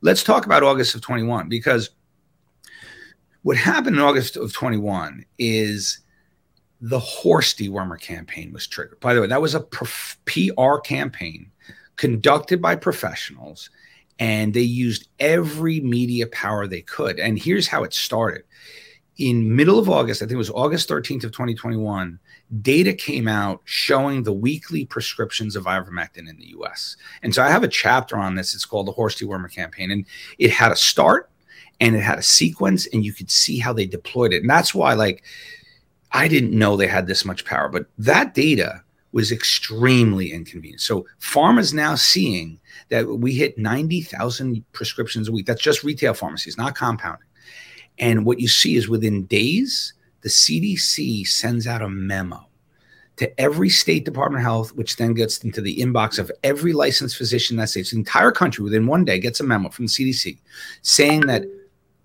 let's 0.01 0.23
talk 0.23 0.45
about 0.45 0.61
August 0.61 0.93
of 0.93 1.01
21 1.01 1.49
because 1.49 1.89
what 3.41 3.57
happened 3.57 3.95
in 3.95 4.01
August 4.01 4.37
of 4.37 4.53
21 4.53 5.25
is 5.39 5.99
the 6.81 6.99
horse 6.99 7.53
dewormer 7.53 7.99
campaign 7.99 8.53
was 8.53 8.67
triggered. 8.67 8.99
By 8.99 9.13
the 9.13 9.21
way, 9.21 9.27
that 9.27 9.41
was 9.41 9.55
a 9.55 9.61
PR 10.25 10.77
campaign 10.83 11.51
conducted 11.97 12.61
by 12.61 12.75
professionals 12.75 13.69
and 14.19 14.53
they 14.53 14.61
used 14.61 15.07
every 15.19 15.79
media 15.79 16.27
power 16.27 16.67
they 16.67 16.81
could. 16.81 17.19
And 17.19 17.39
here's 17.39 17.67
how 17.67 17.83
it 17.83 17.93
started. 17.93 18.43
In 19.17 19.53
middle 19.53 19.79
of 19.79 19.89
August, 19.89 20.21
I 20.21 20.25
think 20.25 20.33
it 20.33 20.37
was 20.37 20.49
August 20.49 20.87
13th 20.87 21.25
of 21.25 21.31
2021, 21.31 22.19
data 22.61 22.93
came 22.93 23.27
out 23.27 23.61
showing 23.65 24.23
the 24.23 24.33
weekly 24.33 24.85
prescriptions 24.85 25.55
of 25.55 25.65
ivermectin 25.65 26.29
in 26.29 26.37
the 26.37 26.47
US. 26.59 26.95
And 27.21 27.35
so 27.35 27.43
I 27.43 27.49
have 27.49 27.63
a 27.63 27.67
chapter 27.67 28.17
on 28.17 28.35
this. 28.35 28.55
It's 28.55 28.65
called 28.65 28.87
the 28.87 28.93
horse 28.93 29.19
dewormer 29.19 29.53
campaign 29.53 29.91
and 29.91 30.05
it 30.37 30.51
had 30.51 30.71
a 30.71 30.77
start 30.77 31.29
and 31.81 31.95
it 31.95 32.01
had 32.01 32.19
a 32.19 32.23
sequence 32.23 32.87
and 32.87 33.03
you 33.03 33.13
could 33.13 33.29
see 33.29 33.59
how 33.59 33.73
they 33.73 33.85
deployed 33.85 34.31
it. 34.31 34.41
And 34.41 34.49
that's 34.49 34.73
why 34.73 34.93
like 34.93 35.23
I 36.11 36.27
didn't 36.27 36.57
know 36.57 36.75
they 36.75 36.87
had 36.87 37.07
this 37.07 37.25
much 37.25 37.45
power, 37.45 37.69
but 37.69 37.85
that 37.97 38.33
data 38.33 38.83
was 39.11 39.31
extremely 39.31 40.31
inconvenient. 40.31 40.81
So 40.81 41.05
pharma's 41.19 41.73
now 41.73 41.95
seeing 41.95 42.59
that 42.89 43.07
we 43.07 43.33
hit 43.33 43.57
90,000 43.57 44.63
prescriptions 44.71 45.27
a 45.27 45.31
week. 45.31 45.45
That's 45.45 45.61
just 45.61 45.83
retail 45.83 46.13
pharmacies, 46.13 46.57
not 46.57 46.75
compounding. 46.75 47.27
And 47.97 48.25
what 48.25 48.39
you 48.39 48.47
see 48.47 48.75
is 48.75 48.87
within 48.87 49.25
days, 49.25 49.93
the 50.21 50.29
CDC 50.29 51.27
sends 51.27 51.67
out 51.67 51.81
a 51.81 51.89
memo 51.89 52.45
to 53.17 53.39
every 53.39 53.69
state 53.69 54.05
department 54.05 54.41
of 54.41 54.45
health, 54.45 54.73
which 54.75 54.95
then 54.95 55.13
gets 55.13 55.43
into 55.43 55.59
the 55.59 55.77
inbox 55.77 56.19
of 56.19 56.31
every 56.43 56.71
licensed 56.71 57.17
physician 57.17 57.57
that 57.57 57.69
states 57.69 57.91
the 57.91 57.97
entire 57.97 58.31
country 58.31 58.63
within 58.63 58.87
one 58.87 59.03
day 59.03 59.19
gets 59.19 59.41
a 59.41 59.43
memo 59.43 59.69
from 59.69 59.87
the 59.87 59.91
CDC 59.91 60.37
saying 60.83 61.21
that 61.21 61.43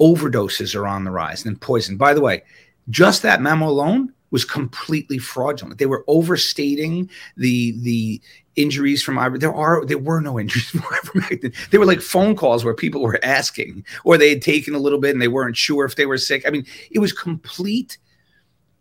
overdoses 0.00 0.74
are 0.74 0.88
on 0.88 1.04
the 1.04 1.10
rise 1.10 1.44
and 1.44 1.60
poison. 1.60 1.96
By 1.96 2.14
the 2.14 2.20
way, 2.20 2.42
just 2.88 3.22
that 3.22 3.40
memo 3.40 3.68
alone 3.68 4.12
was 4.30 4.44
completely 4.44 5.16
fraudulent. 5.16 5.78
They 5.78 5.86
were 5.86 6.04
overstating 6.08 7.08
the 7.36 7.72
the 7.82 8.20
injuries 8.56 9.00
from 9.00 9.16
ivermectin. 9.16 9.40
There 9.40 9.54
are 9.54 9.84
there 9.84 9.98
were 9.98 10.20
no 10.20 10.40
injuries 10.40 10.70
from 10.70 10.80
ivermectin. 10.80 11.54
They 11.70 11.78
were 11.78 11.86
like 11.86 12.00
phone 12.00 12.34
calls 12.34 12.64
where 12.64 12.74
people 12.74 13.00
were 13.00 13.20
asking, 13.22 13.84
or 14.04 14.18
they 14.18 14.30
had 14.30 14.42
taken 14.42 14.74
a 14.74 14.80
little 14.80 14.98
bit 14.98 15.12
and 15.12 15.22
they 15.22 15.28
weren't 15.28 15.56
sure 15.56 15.84
if 15.84 15.94
they 15.94 16.06
were 16.06 16.18
sick. 16.18 16.42
I 16.46 16.50
mean, 16.50 16.66
it 16.90 16.98
was 16.98 17.12
complete. 17.12 17.98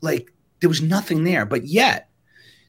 Like 0.02 0.34
there 0.60 0.70
was 0.70 0.82
nothing 0.82 1.24
there, 1.24 1.46
but 1.46 1.66
yet. 1.66 2.10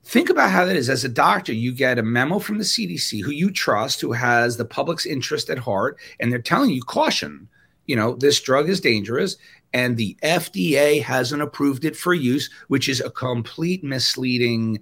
Think 0.07 0.29
about 0.29 0.51
how 0.51 0.67
that 0.67 0.77
is. 0.77 0.91
As 0.91 1.05
a 1.05 1.09
doctor, 1.09 1.55
you 1.55 1.73
get 1.73 1.99
a 1.99 2.03
memo 2.03 2.39
from 2.39 2.59
the 2.59 2.65
CDC, 2.65 3.23
who 3.23 3.31
you 3.31 3.51
trust, 3.51 4.03
who 4.03 4.13
has 4.13 4.59
the 4.59 4.65
public's 4.67 5.07
interest 5.07 5.49
at 5.49 5.57
heart, 5.57 5.99
and 6.21 6.31
they're 6.31 6.43
telling 6.43 6.69
you 6.69 6.83
caution. 6.83 7.49
You 7.87 7.97
know, 7.97 8.15
this 8.15 8.39
drug 8.41 8.69
is 8.69 8.83
dangerous 8.83 9.39
and 9.75 9.97
the 9.97 10.17
FDA 10.23 11.03
hasn't 11.03 11.43
approved 11.43 11.85
it 11.85 11.97
for 11.97 12.15
use, 12.15 12.49
which 12.69 12.89
is 12.89 13.01
a 13.01 13.11
complete 13.11 13.83
misleading. 13.83 14.81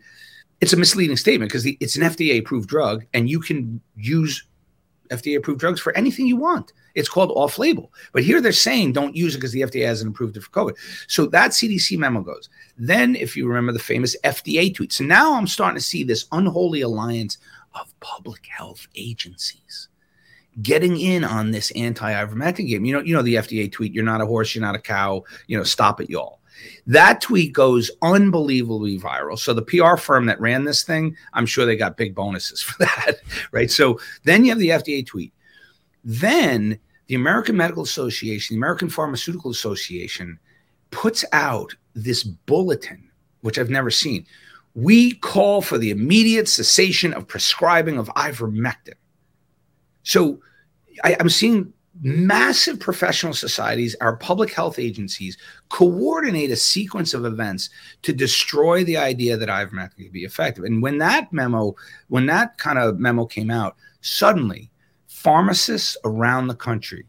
It's 0.61 0.75
a 0.75 0.77
misleading 0.77 1.17
statement 1.17 1.51
because 1.51 1.67
it's 1.67 1.97
an 1.97 2.03
FDA 2.03 2.39
approved 2.39 2.69
drug, 2.69 3.05
and 3.15 3.29
you 3.29 3.41
can 3.41 3.81
use 3.97 4.45
FDA 5.09 5.37
approved 5.37 5.61
drugs 5.61 5.81
for 5.81 5.97
anything 5.97 6.27
you 6.27 6.37
want. 6.37 6.73
It's 6.95 7.09
called 7.09 7.33
off 7.35 7.59
label. 7.59 7.91
But 8.13 8.23
here 8.23 8.41
they're 8.41 8.53
saying 8.53 8.93
don't 8.93 9.17
use 9.17 9.35
it 9.35 9.39
because 9.39 9.53
the 9.53 9.63
FDA 9.63 9.87
hasn't 9.87 10.11
approved 10.11 10.37
it 10.37 10.43
for 10.43 10.51
COVID. 10.51 10.77
So 11.09 11.27
that 11.27 11.53
CDC 11.53 11.99
memo 11.99 12.21
goes. 12.21 12.51
Then, 12.77 13.17
if 13.17 13.35
you 13.35 13.49
remember 13.49 13.73
the 13.73 13.79
famous 13.79 14.15
FDA 14.25 14.75
tweet. 14.75 14.93
So 14.93 15.05
now 15.05 15.35
I'm 15.35 15.47
starting 15.47 15.79
to 15.79 15.85
see 15.85 16.05
this 16.05 16.27
unholy 16.33 16.83
alliance 16.83 17.39
of 17.75 17.99
public 18.01 18.47
health 18.47 18.87
agencies 18.95 19.89
getting 20.61 21.01
in 21.01 21.25
on 21.25 21.51
this 21.51 21.71
anti-ivermectin 21.73 22.69
game. 22.69 22.85
You 22.85 22.95
know, 22.95 23.01
you 23.01 23.15
know 23.15 23.23
the 23.23 23.37
FDA 23.37 23.71
tweet, 23.71 23.93
you're 23.93 24.05
not 24.05 24.21
a 24.21 24.27
horse, 24.27 24.55
you're 24.55 24.63
not 24.63 24.75
a 24.75 24.81
cow, 24.81 25.25
you 25.47 25.57
know, 25.57 25.65
stop 25.65 26.01
it, 26.01 26.11
y'all. 26.11 26.41
That 26.87 27.21
tweet 27.21 27.53
goes 27.53 27.91
unbelievably 28.03 28.99
viral. 28.99 29.39
So 29.39 29.55
the 29.55 29.63
PR 29.63 29.97
firm 29.97 30.27
that 30.27 30.41
ran 30.41 30.65
this 30.65 30.83
thing, 30.83 31.17
I'm 31.33 31.47
sure 31.47 31.65
they 31.65 31.77
got 31.77 31.97
big 31.97 32.15
bonuses 32.15 32.61
for 32.63 32.79
that, 32.81 33.21
right? 33.53 33.71
So 33.71 33.99
then 34.25 34.45
you 34.45 34.51
have 34.51 34.59
the 34.59 34.69
FDA 34.69 35.07
tweet. 35.07 35.33
Then 36.05 36.79
the 37.07 37.15
American 37.15 37.57
Medical 37.57 37.83
Association, 37.83 38.55
the 38.55 38.59
American 38.59 38.89
Pharmaceutical 38.89 39.51
Association 39.51 40.39
puts 40.91 41.25
out 41.33 41.75
this 41.95 42.23
bulletin, 42.23 43.11
which 43.41 43.59
I've 43.59 43.71
never 43.71 43.91
seen. 43.91 44.27
We 44.75 45.15
call 45.15 45.63
for 45.63 45.79
the 45.79 45.91
immediate 45.91 46.49
cessation 46.49 47.13
of 47.13 47.27
prescribing 47.27 47.99
of 47.99 48.09
ivermectin. 48.11 48.95
So 50.03 50.41
I, 51.05 51.17
I'm 51.19 51.29
seeing 51.29 51.73
massive 52.01 52.81
professional 52.81 53.35
societies, 53.35 53.95
our 54.01 54.17
public 54.17 54.53
health 54.53 54.79
agencies 54.79 55.37
coordinate 55.69 56.51
a 56.51 56.57
sequence 56.57 57.15
of 57.15 57.25
events 57.25 57.71
to 58.03 58.13
destroy 58.13 58.83
the 58.83 58.97
idea 58.97 59.37
that 59.37 59.49
ivermectin 59.49 60.05
could 60.05 60.13
be 60.13 60.25
effective. 60.25 60.65
And 60.65 60.83
when 60.83 60.99
that 60.99 61.33
memo, 61.33 61.75
when 62.09 62.27
that 62.27 62.59
kind 62.59 62.79
of 62.79 62.99
memo 62.99 63.27
came 63.27 63.51
out, 63.51 63.77
suddenly 64.01 64.71
pharmacists 65.07 65.97
around 66.05 66.49
the 66.49 66.55
country, 66.55 67.07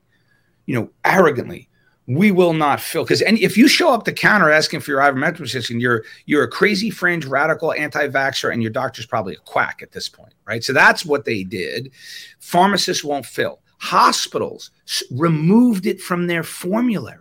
you 0.66 0.76
know, 0.76 0.90
arrogantly 1.06 1.70
we 2.08 2.32
will 2.32 2.54
not 2.54 2.82
fill 2.82 3.04
because 3.04 3.22
and 3.22 3.38
if 3.40 3.56
you 3.56 3.68
show 3.68 3.94
up 3.94 4.04
the 4.04 4.12
counter 4.12 4.52
asking 4.52 4.82
for 4.82 4.92
your 4.92 5.00
ivermectin 5.00 5.38
prescription, 5.38 5.80
you're 5.80 6.04
you're 6.26 6.44
a 6.44 6.50
crazy 6.50 6.90
fringe 6.90 7.26
radical 7.26 7.72
anti-vaxxer 7.74 8.52
and 8.52 8.62
your 8.62 8.72
doctor's 8.72 9.06
probably 9.06 9.34
a 9.34 9.40
quack 9.40 9.80
at 9.82 9.92
this 9.92 10.10
point, 10.10 10.34
right? 10.46 10.64
So 10.64 10.74
that's 10.74 11.06
what 11.06 11.26
they 11.26 11.44
did. 11.44 11.92
Pharmacists 12.40 13.04
won't 13.04 13.26
fill. 13.26 13.62
Hospitals 13.80 14.72
removed 15.12 15.86
it 15.86 16.02
from 16.02 16.28
their 16.28 16.44
formulary. 16.44 17.20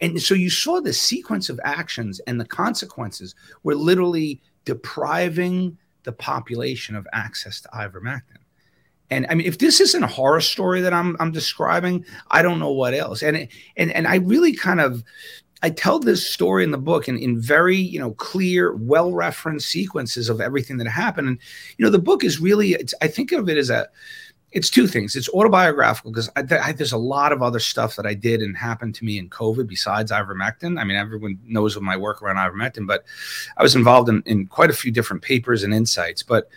And 0.00 0.20
so 0.20 0.34
you 0.34 0.50
saw 0.50 0.80
the 0.80 0.92
sequence 0.92 1.48
of 1.48 1.60
actions 1.62 2.20
and 2.26 2.40
the 2.40 2.44
consequences 2.44 3.36
were 3.62 3.76
literally 3.76 4.42
depriving 4.64 5.78
the 6.02 6.12
population 6.12 6.96
of 6.96 7.06
access 7.12 7.60
to 7.60 7.68
ivermectin. 7.68 8.41
And 9.12 9.26
I 9.28 9.34
mean, 9.34 9.46
if 9.46 9.58
this 9.58 9.78
isn't 9.78 10.02
a 10.02 10.06
horror 10.06 10.40
story 10.40 10.80
that 10.80 10.94
I'm 10.94 11.16
I'm 11.20 11.32
describing, 11.32 12.04
I 12.30 12.40
don't 12.40 12.58
know 12.58 12.72
what 12.72 12.94
else. 12.94 13.22
And 13.22 13.36
it, 13.36 13.52
and 13.76 13.92
and 13.92 14.06
I 14.06 14.16
really 14.16 14.54
kind 14.54 14.80
of 14.80 15.04
I 15.62 15.68
tell 15.68 15.98
this 15.98 16.26
story 16.26 16.64
in 16.64 16.70
the 16.70 16.78
book 16.78 17.08
in, 17.08 17.18
in 17.18 17.40
very, 17.40 17.76
you 17.76 18.00
know, 18.00 18.12
clear, 18.12 18.74
well-referenced 18.74 19.68
sequences 19.68 20.28
of 20.28 20.40
everything 20.40 20.78
that 20.78 20.88
happened. 20.88 21.28
And 21.28 21.38
you 21.76 21.84
know, 21.84 21.90
the 21.90 21.98
book 21.98 22.24
is 22.24 22.40
really 22.40 22.72
it's 22.72 22.94
I 23.02 23.08
think 23.08 23.32
of 23.32 23.50
it 23.50 23.58
as 23.58 23.68
a 23.68 23.86
it's 24.50 24.70
two 24.70 24.86
things. 24.86 25.14
It's 25.14 25.28
autobiographical 25.30 26.10
because 26.10 26.30
I, 26.36 26.42
there's 26.72 26.92
a 26.92 26.98
lot 26.98 27.32
of 27.32 27.42
other 27.42 27.60
stuff 27.60 27.96
that 27.96 28.06
I 28.06 28.14
did 28.14 28.40
and 28.40 28.56
happened 28.56 28.94
to 28.96 29.04
me 29.04 29.18
in 29.18 29.28
COVID 29.28 29.66
besides 29.66 30.10
ivermectin. 30.10 30.78
I 30.78 30.84
mean, 30.84 30.96
everyone 30.96 31.38
knows 31.44 31.76
of 31.76 31.82
my 31.82 31.96
work 31.96 32.22
around 32.22 32.36
ivermectin, 32.36 32.86
but 32.86 33.04
I 33.56 33.62
was 33.62 33.74
involved 33.74 34.08
in, 34.10 34.22
in 34.26 34.46
quite 34.46 34.68
a 34.68 34.74
few 34.74 34.90
different 34.90 35.22
papers 35.22 35.62
and 35.62 35.72
insights. 35.72 36.22
But 36.22 36.48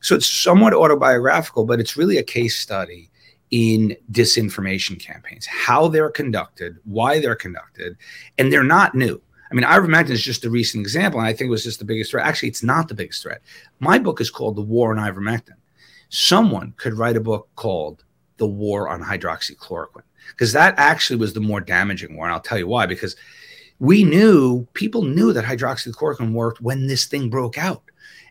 so 0.00 0.14
it's 0.14 0.26
somewhat 0.26 0.74
autobiographical, 0.74 1.64
but 1.64 1.80
it's 1.80 1.96
really 1.96 2.18
a 2.18 2.22
case 2.22 2.58
study 2.58 3.10
in 3.50 3.96
disinformation 4.12 4.98
campaigns, 4.98 5.46
how 5.46 5.88
they're 5.88 6.10
conducted, 6.10 6.76
why 6.84 7.20
they're 7.20 7.34
conducted, 7.34 7.96
and 8.38 8.52
they're 8.52 8.62
not 8.62 8.94
new. 8.94 9.20
I 9.50 9.54
mean, 9.54 9.64
ivermectin 9.64 10.10
is 10.10 10.22
just 10.22 10.44
a 10.44 10.50
recent 10.50 10.82
example, 10.82 11.18
and 11.18 11.28
I 11.28 11.32
think 11.32 11.48
it 11.48 11.50
was 11.50 11.64
just 11.64 11.80
the 11.80 11.84
biggest 11.84 12.12
threat. 12.12 12.26
Actually, 12.26 12.50
it's 12.50 12.62
not 12.62 12.86
the 12.86 12.94
biggest 12.94 13.22
threat. 13.22 13.42
My 13.80 13.98
book 13.98 14.20
is 14.20 14.30
called 14.30 14.54
The 14.56 14.62
War 14.62 14.96
on 14.96 15.12
Ivermectin. 15.12 15.56
Someone 16.08 16.72
could 16.76 16.94
write 16.94 17.16
a 17.16 17.20
book 17.20 17.48
called 17.56 18.04
The 18.36 18.46
War 18.46 18.88
on 18.88 19.02
Hydroxychloroquine, 19.02 20.04
because 20.28 20.52
that 20.52 20.74
actually 20.76 21.18
was 21.18 21.32
the 21.32 21.40
more 21.40 21.60
damaging 21.60 22.16
war. 22.16 22.26
And 22.26 22.34
I'll 22.34 22.40
tell 22.40 22.58
you 22.58 22.68
why, 22.68 22.86
because 22.86 23.16
we 23.80 24.04
knew, 24.04 24.66
people 24.74 25.02
knew 25.02 25.32
that 25.32 25.44
hydroxychloroquine 25.44 26.32
worked 26.32 26.60
when 26.60 26.86
this 26.86 27.06
thing 27.06 27.28
broke 27.28 27.58
out. 27.58 27.82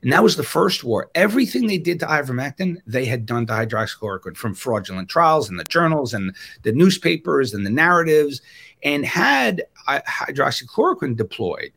And 0.02 0.14
that 0.14 0.24
was 0.24 0.36
the 0.36 0.43
first 0.43 0.84
war. 0.84 1.10
Everything 1.16 1.68
they 1.68 1.78
did 1.78 2.00
to 2.00 2.06
ivermectin, 2.06 2.78
they 2.88 3.06
had 3.06 3.26
done 3.26 3.45
to 3.47 3.54
hydroxychloroquine 3.54 4.38
from 4.38 4.54
fraudulent 4.54 5.10
trials 5.10 5.50
and 5.50 5.60
the 5.60 5.66
journals 5.66 6.14
and 6.14 6.36
the 6.64 6.72
newspapers 6.72 7.54
and 7.54 7.66
the 7.66 7.70
narratives. 7.70 8.41
And 8.84 9.06
had 9.06 9.64
hydroxychloroquine 9.88 11.18
deployed 11.18 11.72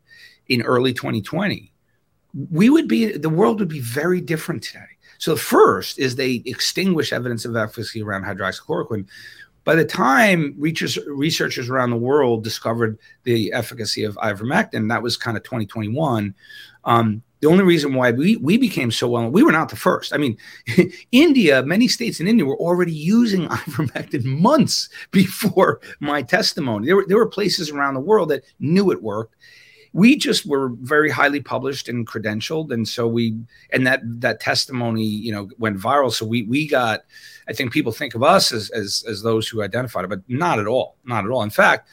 in 0.48 0.62
early 0.62 0.92
2020, 0.92 1.72
we 2.50 2.70
would 2.70 2.88
be, 2.88 3.16
the 3.16 3.28
world 3.28 3.58
would 3.60 3.68
be 3.68 3.80
very 3.80 4.20
different 4.20 4.62
today. 4.62 4.80
So, 5.18 5.36
first 5.36 5.98
is 5.98 6.16
they 6.16 6.42
extinguish 6.46 7.12
evidence 7.12 7.44
of 7.44 7.54
efficacy 7.54 8.02
around 8.02 8.24
hydroxychloroquine. 8.24 9.06
By 9.64 9.76
the 9.76 9.84
time 9.84 10.56
researchers 10.58 11.70
around 11.70 11.90
the 11.90 11.96
world 11.96 12.42
discovered 12.42 12.98
the 13.22 13.52
efficacy 13.52 14.02
of 14.02 14.16
ivermectin, 14.16 14.88
that 14.88 15.02
was 15.02 15.16
kind 15.16 15.36
of 15.36 15.44
2021. 15.44 16.34
Um, 16.84 17.22
the 17.42 17.48
only 17.48 17.64
reason 17.64 17.94
why 17.94 18.12
we, 18.12 18.36
we 18.36 18.56
became 18.56 18.92
so 18.92 19.08
well, 19.08 19.28
we 19.28 19.42
were 19.42 19.50
not 19.50 19.68
the 19.68 19.76
first. 19.76 20.14
I 20.14 20.16
mean, 20.16 20.38
India, 21.12 21.64
many 21.64 21.88
states 21.88 22.20
in 22.20 22.28
India 22.28 22.46
were 22.46 22.56
already 22.56 22.92
using 22.92 23.48
ivermectin 23.48 24.24
months 24.24 24.88
before 25.10 25.80
my 25.98 26.22
testimony. 26.22 26.86
There 26.86 26.96
were, 26.96 27.04
there 27.06 27.16
were 27.16 27.26
places 27.26 27.70
around 27.70 27.94
the 27.94 28.00
world 28.00 28.28
that 28.28 28.44
knew 28.60 28.92
it 28.92 29.02
worked. 29.02 29.34
We 29.92 30.16
just 30.16 30.46
were 30.46 30.68
very 30.68 31.10
highly 31.10 31.40
published 31.40 31.88
and 31.88 32.06
credentialed. 32.06 32.72
And 32.72 32.86
so 32.86 33.08
we, 33.08 33.36
and 33.72 33.84
that, 33.88 34.02
that 34.20 34.38
testimony, 34.38 35.04
you 35.04 35.32
know, 35.32 35.50
went 35.58 35.78
viral. 35.78 36.12
So 36.12 36.24
we, 36.24 36.44
we 36.44 36.68
got, 36.68 37.00
I 37.48 37.52
think 37.54 37.72
people 37.72 37.90
think 37.90 38.14
of 38.14 38.22
us 38.22 38.52
as, 38.52 38.70
as, 38.70 39.04
as 39.08 39.20
those 39.20 39.48
who 39.48 39.62
identified 39.62 40.04
it, 40.04 40.08
but 40.08 40.22
not 40.28 40.60
at 40.60 40.68
all, 40.68 40.96
not 41.04 41.24
at 41.24 41.30
all. 41.32 41.42
In 41.42 41.50
fact, 41.50 41.88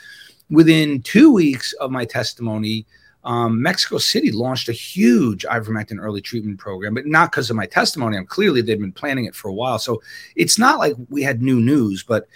within 0.52 1.02
two 1.02 1.34
weeks 1.34 1.74
of 1.74 1.90
my 1.90 2.06
testimony, 2.06 2.86
um, 3.30 3.62
Mexico 3.62 4.00
City 4.00 4.32
launched 4.32 4.70
a 4.70 4.74
huge 4.74 5.46
ivermectin 5.46 6.02
early 6.02 6.20
treatment 6.20 6.58
program, 6.58 6.96
but 6.96 7.06
not 7.06 7.32
because 7.32 7.52
of 7.52 7.56
my 7.56 7.68
testimony. 7.68 8.18
I'm 8.18 8.26
clearly 8.26 8.64
they've 8.64 8.80
been 8.80 8.92
planning 8.92 9.26
it 9.26 9.36
for 9.36 9.50
a 9.50 9.54
while, 9.54 9.78
so 9.78 10.02
it's 10.36 10.58
not 10.58 10.80
like 10.80 10.96
we 11.10 11.22
had 11.22 11.40
new 11.40 11.62
news. 11.62 12.02
But, 12.02 12.28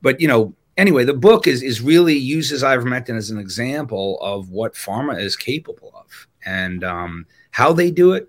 but 0.00 0.18
you 0.18 0.26
know, 0.26 0.54
anyway, 0.78 1.04
the 1.04 1.12
book 1.12 1.46
is 1.46 1.62
is 1.62 1.82
really 1.82 2.16
uses 2.16 2.62
ivermectin 2.62 3.18
as 3.18 3.28
an 3.28 3.38
example 3.38 4.18
of 4.22 4.48
what 4.48 4.72
pharma 4.72 5.20
is 5.20 5.36
capable 5.36 5.92
of 5.94 6.26
and 6.46 6.84
um, 6.84 7.26
how 7.50 7.74
they 7.74 7.90
do 7.90 8.14
it, 8.14 8.26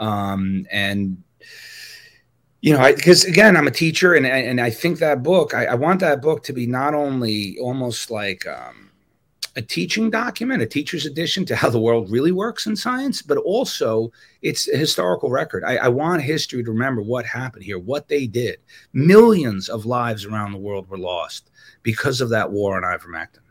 um, 0.00 0.66
and 0.72 1.22
you 2.60 2.76
know, 2.76 2.92
because 2.92 3.24
again, 3.24 3.56
I'm 3.56 3.68
a 3.68 3.72
teacher, 3.72 4.14
and 4.14 4.26
and 4.26 4.60
I 4.60 4.70
think 4.70 4.98
that 4.98 5.22
book, 5.22 5.54
I, 5.54 5.66
I, 5.66 5.74
want 5.74 6.00
that 6.00 6.22
book 6.22 6.42
to 6.44 6.52
be 6.52 6.66
not 6.66 6.92
only 6.92 7.56
almost 7.60 8.10
like 8.10 8.48
um, 8.48 8.91
a 9.54 9.62
teaching 9.62 10.10
document, 10.10 10.62
a 10.62 10.66
teacher's 10.66 11.04
edition 11.04 11.44
to 11.44 11.56
how 11.56 11.68
the 11.68 11.80
world 11.80 12.10
really 12.10 12.32
works 12.32 12.66
in 12.66 12.74
science, 12.74 13.20
but 13.20 13.36
also 13.38 14.10
it's 14.40 14.68
a 14.68 14.76
historical 14.76 15.30
record. 15.30 15.62
I, 15.64 15.76
I, 15.76 15.88
want 15.88 16.22
history 16.22 16.64
to 16.64 16.70
remember 16.70 17.02
what 17.02 17.26
happened 17.26 17.64
here, 17.64 17.78
what 17.78 18.08
they 18.08 18.26
did. 18.26 18.58
Millions 18.94 19.68
of 19.68 19.84
lives 19.84 20.24
around 20.24 20.52
the 20.52 20.58
world 20.58 20.88
were 20.88 20.98
lost 20.98 21.50
because 21.82 22.20
of 22.20 22.30
that 22.30 22.50
war 22.50 22.76
on 22.76 22.98
ivermectin. 22.98 23.41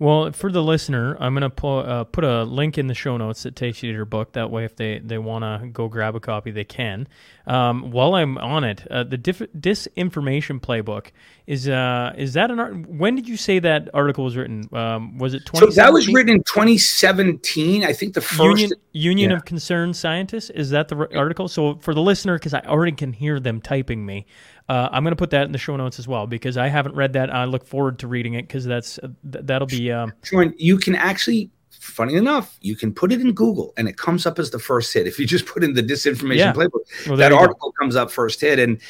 Well, 0.00 0.32
for 0.32 0.50
the 0.50 0.62
listener, 0.62 1.16
I'm 1.20 1.36
going 1.36 1.48
to 1.48 1.66
uh, 1.66 2.04
put 2.04 2.24
a 2.24 2.42
link 2.42 2.78
in 2.78 2.88
the 2.88 2.94
show 2.94 3.16
notes 3.16 3.44
that 3.44 3.54
takes 3.54 3.80
you 3.80 3.92
to 3.92 3.94
your 3.94 4.04
book. 4.04 4.32
That 4.32 4.50
way, 4.50 4.64
if 4.64 4.74
they, 4.74 4.98
they 4.98 5.18
want 5.18 5.44
to 5.44 5.68
go 5.68 5.86
grab 5.86 6.16
a 6.16 6.20
copy, 6.20 6.50
they 6.50 6.64
can. 6.64 7.06
Um, 7.46 7.92
while 7.92 8.14
I'm 8.14 8.36
on 8.38 8.64
it, 8.64 8.90
uh, 8.90 9.04
the 9.04 9.16
diff- 9.16 9.52
disinformation 9.56 10.60
playbook 10.60 11.12
is 11.46 11.68
uh, 11.68 12.12
is 12.16 12.32
that 12.32 12.50
an 12.50 12.58
art? 12.58 12.88
When 12.88 13.14
did 13.14 13.28
you 13.28 13.36
say 13.36 13.58
that 13.58 13.90
article 13.92 14.24
was 14.24 14.34
written? 14.36 14.68
Um, 14.72 15.18
was 15.18 15.34
it 15.34 15.44
20? 15.44 15.66
So 15.66 15.72
that 15.82 15.92
was 15.92 16.08
written 16.08 16.36
in 16.36 16.42
2017. 16.42 17.84
I 17.84 17.92
think 17.92 18.14
the 18.14 18.22
first 18.22 18.62
Union, 18.62 18.70
Union 18.92 19.30
yeah. 19.30 19.36
of 19.36 19.44
Concerned 19.44 19.94
Scientists 19.94 20.48
is 20.50 20.70
that 20.70 20.88
the 20.88 20.96
article. 21.14 21.46
So 21.46 21.76
for 21.76 21.92
the 21.92 22.00
listener, 22.00 22.36
because 22.36 22.54
I 22.54 22.60
already 22.60 22.92
can 22.92 23.12
hear 23.12 23.38
them 23.38 23.60
typing 23.60 24.06
me, 24.06 24.26
uh, 24.68 24.88
I'm 24.90 25.04
going 25.04 25.12
to 25.12 25.16
put 25.16 25.30
that 25.30 25.44
in 25.44 25.52
the 25.52 25.58
show 25.58 25.76
notes 25.76 25.98
as 25.98 26.08
well 26.08 26.26
because 26.26 26.56
I 26.56 26.68
haven't 26.68 26.94
read 26.94 27.12
that. 27.12 27.32
I 27.32 27.44
look 27.44 27.66
forward 27.66 27.98
to 27.98 28.08
reading 28.08 28.34
it 28.34 28.42
because 28.42 28.64
that's 28.64 28.98
uh, 28.98 29.08
th- 29.30 29.44
that'll 29.44 29.66
be. 29.66 29.92
Um, 29.92 30.12
you 30.56 30.78
can 30.78 30.94
actually, 30.94 31.50
funny 31.70 32.14
enough, 32.14 32.56
you 32.62 32.74
can 32.74 32.92
put 32.92 33.12
it 33.12 33.20
in 33.20 33.32
Google 33.32 33.74
and 33.76 33.88
it 33.88 33.98
comes 33.98 34.24
up 34.24 34.38
as 34.38 34.50
the 34.50 34.58
first 34.58 34.94
hit. 34.94 35.06
If 35.06 35.18
you 35.18 35.26
just 35.26 35.44
put 35.44 35.62
in 35.62 35.74
the 35.74 35.82
disinformation 35.82 36.36
yeah. 36.36 36.52
playbook, 36.54 37.06
well, 37.06 37.18
that 37.18 37.32
article 37.32 37.70
go. 37.70 37.84
comes 37.84 37.94
up 37.94 38.10
first 38.10 38.40
hit, 38.40 38.58
and 38.58 38.80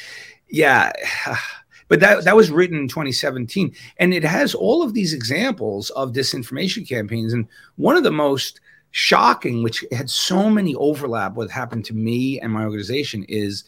yeah. 0.49 0.91
But 1.87 1.99
that, 1.99 2.23
that 2.23 2.35
was 2.35 2.49
written 2.49 2.79
in 2.79 2.87
2017. 2.87 3.71
And 3.97 4.11
it 4.11 4.23
has 4.23 4.55
all 4.55 4.81
of 4.81 4.95
these 4.95 5.13
examples 5.13 5.91
of 5.91 6.13
disinformation 6.13 6.89
campaigns. 6.89 7.31
And 7.31 7.47
one 7.75 7.95
of 7.95 8.01
the 8.01 8.09
most 8.09 8.59
shocking, 8.89 9.61
which 9.61 9.85
had 9.91 10.09
so 10.09 10.49
many 10.49 10.73
overlap, 10.73 11.35
what 11.35 11.51
happened 11.51 11.85
to 11.85 11.93
me 11.93 12.41
and 12.41 12.51
my 12.51 12.63
organization, 12.63 13.23
is 13.29 13.65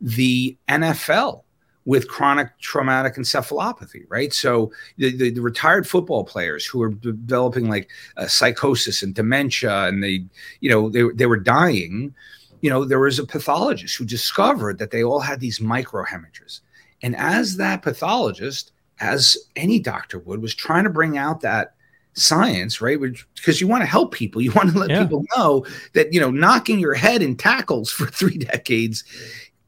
the 0.00 0.56
NFL 0.68 1.44
with 1.90 2.06
chronic 2.06 2.56
traumatic 2.60 3.16
encephalopathy, 3.16 4.04
right? 4.08 4.32
So 4.32 4.70
the, 4.96 5.10
the, 5.10 5.30
the 5.30 5.42
retired 5.42 5.88
football 5.88 6.22
players 6.22 6.64
who 6.64 6.80
are 6.82 6.90
developing 6.90 7.68
like 7.68 7.90
uh, 8.16 8.28
psychosis 8.28 9.02
and 9.02 9.12
dementia, 9.12 9.88
and 9.88 10.00
they, 10.00 10.24
you 10.60 10.70
know, 10.70 10.88
they, 10.88 11.02
they 11.12 11.26
were 11.26 11.36
dying. 11.36 12.14
You 12.60 12.70
know, 12.70 12.84
there 12.84 13.00
was 13.00 13.18
a 13.18 13.26
pathologist 13.26 13.96
who 13.96 14.04
discovered 14.04 14.78
that 14.78 14.92
they 14.92 15.02
all 15.02 15.18
had 15.18 15.40
these 15.40 15.58
microhemorrhages. 15.58 16.60
And 17.02 17.16
as 17.16 17.56
that 17.56 17.82
pathologist, 17.82 18.70
as 19.00 19.36
any 19.56 19.80
doctor 19.80 20.20
would, 20.20 20.40
was 20.40 20.54
trying 20.54 20.84
to 20.84 20.90
bring 20.90 21.18
out 21.18 21.40
that 21.40 21.74
science, 22.12 22.80
right? 22.80 23.00
Because 23.34 23.60
you 23.60 23.66
want 23.66 23.82
to 23.82 23.86
help 23.86 24.14
people. 24.14 24.40
You 24.40 24.52
want 24.52 24.70
to 24.70 24.78
let 24.78 24.90
yeah. 24.90 25.02
people 25.02 25.24
know 25.36 25.66
that, 25.94 26.12
you 26.12 26.20
know, 26.20 26.30
knocking 26.30 26.78
your 26.78 26.94
head 26.94 27.20
in 27.20 27.34
tackles 27.34 27.90
for 27.90 28.06
three 28.06 28.38
decades 28.38 29.02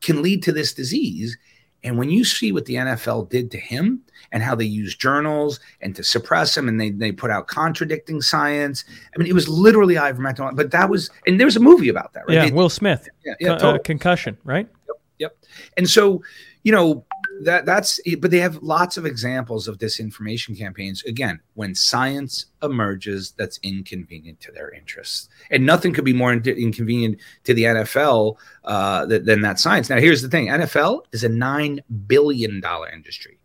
can 0.00 0.22
lead 0.22 0.44
to 0.44 0.52
this 0.52 0.72
disease 0.72 1.36
and 1.84 1.98
when 1.98 2.10
you 2.10 2.24
see 2.24 2.52
what 2.52 2.66
the 2.66 2.74
NFL 2.74 3.28
did 3.28 3.50
to 3.50 3.58
him 3.58 4.02
and 4.30 4.42
how 4.42 4.54
they 4.54 4.64
use 4.64 4.94
journals 4.94 5.58
and 5.80 5.94
to 5.96 6.04
suppress 6.04 6.56
him 6.56 6.68
and 6.68 6.80
they, 6.80 6.90
they 6.90 7.10
put 7.10 7.30
out 7.30 7.48
contradicting 7.48 8.22
science, 8.22 8.84
I 9.14 9.18
mean, 9.18 9.26
it 9.26 9.32
was 9.32 9.48
literally 9.48 9.96
ivermectin. 9.96 10.54
But 10.54 10.70
that 10.70 10.88
was, 10.88 11.10
and 11.26 11.40
there 11.40 11.46
was 11.46 11.56
a 11.56 11.60
movie 11.60 11.88
about 11.88 12.12
that, 12.12 12.26
right? 12.28 12.34
Yeah, 12.34 12.46
they, 12.46 12.52
Will 12.52 12.70
Smith. 12.70 13.08
Yeah, 13.24 13.34
yeah 13.40 13.58
Con- 13.58 13.74
uh, 13.76 13.78
concussion, 13.78 14.38
right? 14.44 14.68
Yep, 14.86 14.96
yep. 15.18 15.36
And 15.76 15.90
so, 15.90 16.22
you 16.62 16.70
know, 16.70 17.04
that 17.44 17.66
that's 17.66 18.00
but 18.18 18.30
they 18.30 18.38
have 18.38 18.62
lots 18.62 18.96
of 18.96 19.06
examples 19.06 19.68
of 19.68 19.78
disinformation 19.78 20.56
campaigns 20.56 21.02
again 21.04 21.40
when 21.54 21.74
science 21.74 22.46
emerges 22.62 23.32
that's 23.32 23.58
inconvenient 23.62 24.40
to 24.40 24.52
their 24.52 24.70
interests. 24.70 25.28
And 25.50 25.66
nothing 25.66 25.92
could 25.92 26.04
be 26.04 26.12
more 26.12 26.32
in- 26.32 26.42
inconvenient 26.42 27.18
to 27.44 27.54
the 27.54 27.64
nfl 27.64 28.36
uh, 28.64 29.06
th- 29.06 29.24
than 29.24 29.40
that 29.42 29.58
science. 29.58 29.90
Now 29.90 29.98
here's 29.98 30.22
the 30.22 30.28
thing 30.28 30.48
nfl 30.48 31.02
is 31.12 31.24
a 31.24 31.28
$9 31.28 31.80
billion 32.06 32.62
industry. 32.92 33.38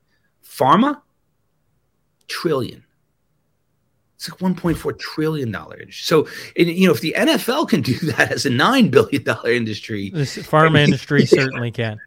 Pharma? 0.44 1.02
Trillion. 2.28 2.84
It's 4.18 4.30
like 4.30 4.40
1.4 4.40 4.98
trillion 4.98 5.52
dollar. 5.52 5.80
So, 5.92 6.28
and, 6.58 6.68
you 6.68 6.88
know, 6.88 6.94
if 6.94 7.02
the 7.02 7.14
NFL 7.16 7.70
can 7.70 7.82
do 7.82 7.94
that 8.12 8.32
as 8.32 8.46
a 8.46 8.50
nine 8.50 8.90
billion 8.90 9.24
dollar 9.24 9.52
industry, 9.52 10.10
this 10.10 10.38
pharma 10.38 10.80
industry 10.84 11.26
certainly 11.26 11.72
can. 11.72 12.00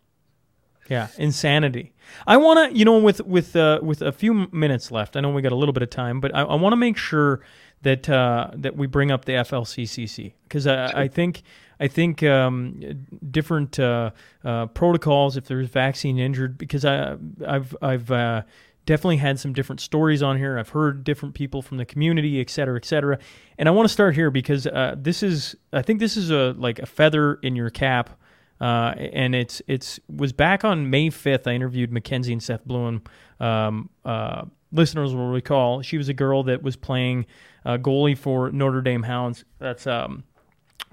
Yeah, 0.90 1.06
insanity. 1.18 1.92
I 2.26 2.36
want 2.36 2.72
to, 2.72 2.76
you 2.76 2.84
know, 2.84 2.98
with 2.98 3.20
with 3.20 3.54
uh, 3.54 3.78
with 3.80 4.02
a 4.02 4.10
few 4.10 4.48
minutes 4.50 4.90
left, 4.90 5.16
I 5.16 5.20
know 5.20 5.30
we 5.30 5.40
got 5.40 5.52
a 5.52 5.56
little 5.56 5.72
bit 5.72 5.84
of 5.84 5.90
time, 5.90 6.20
but 6.20 6.34
I, 6.34 6.42
I 6.42 6.56
want 6.56 6.72
to 6.72 6.76
make 6.76 6.96
sure 6.96 7.42
that 7.82 8.10
uh, 8.10 8.50
that 8.54 8.76
we 8.76 8.88
bring 8.88 9.12
up 9.12 9.24
the 9.24 9.34
FLCCC 9.34 10.32
because 10.42 10.66
I. 10.66 11.02
I, 11.02 11.08
think 11.08 11.42
I 11.78 11.86
think 11.86 12.24
um, 12.24 13.06
different 13.30 13.78
uh, 13.78 14.10
uh, 14.44 14.66
protocols 14.66 15.36
if 15.36 15.46
there's 15.46 15.68
vaccine 15.68 16.18
injured 16.18 16.58
because 16.58 16.84
I 16.84 17.16
I've 17.46 17.76
I've 17.80 18.10
uh, 18.10 18.42
definitely 18.84 19.18
had 19.18 19.38
some 19.38 19.52
different 19.52 19.80
stories 19.80 20.24
on 20.24 20.36
here. 20.38 20.58
I've 20.58 20.70
heard 20.70 21.04
different 21.04 21.36
people 21.36 21.62
from 21.62 21.76
the 21.76 21.84
community, 21.84 22.40
et 22.40 22.50
cetera, 22.50 22.76
et 22.76 22.84
cetera. 22.84 23.18
And 23.58 23.68
I 23.68 23.72
want 23.72 23.88
to 23.88 23.92
start 23.92 24.16
here 24.16 24.32
because 24.32 24.66
uh, 24.66 24.96
this 24.98 25.22
is 25.22 25.54
I 25.72 25.82
think 25.82 26.00
this 26.00 26.16
is 26.16 26.30
a 26.30 26.52
like 26.58 26.80
a 26.80 26.86
feather 26.86 27.34
in 27.34 27.54
your 27.54 27.70
cap 27.70 28.19
uh, 28.60 28.94
and 28.96 29.34
it's 29.34 29.62
it's 29.66 29.98
was 30.14 30.32
back 30.32 30.64
on 30.64 30.90
May 30.90 31.08
5th. 31.08 31.46
I 31.46 31.52
interviewed 31.52 31.92
Mackenzie 31.92 32.32
and 32.32 32.42
Seth 32.42 32.66
Bluen. 32.66 33.06
Um, 33.40 33.88
uh, 34.04 34.44
listeners 34.72 35.14
will 35.14 35.30
recall 35.30 35.82
she 35.82 35.96
was 35.96 36.08
a 36.08 36.14
girl 36.14 36.42
that 36.44 36.62
was 36.62 36.76
playing 36.76 37.26
uh, 37.64 37.78
goalie 37.78 38.16
for 38.16 38.50
Notre 38.50 38.82
Dame 38.82 39.02
Hounds. 39.02 39.44
That's 39.58 39.86
um, 39.86 40.24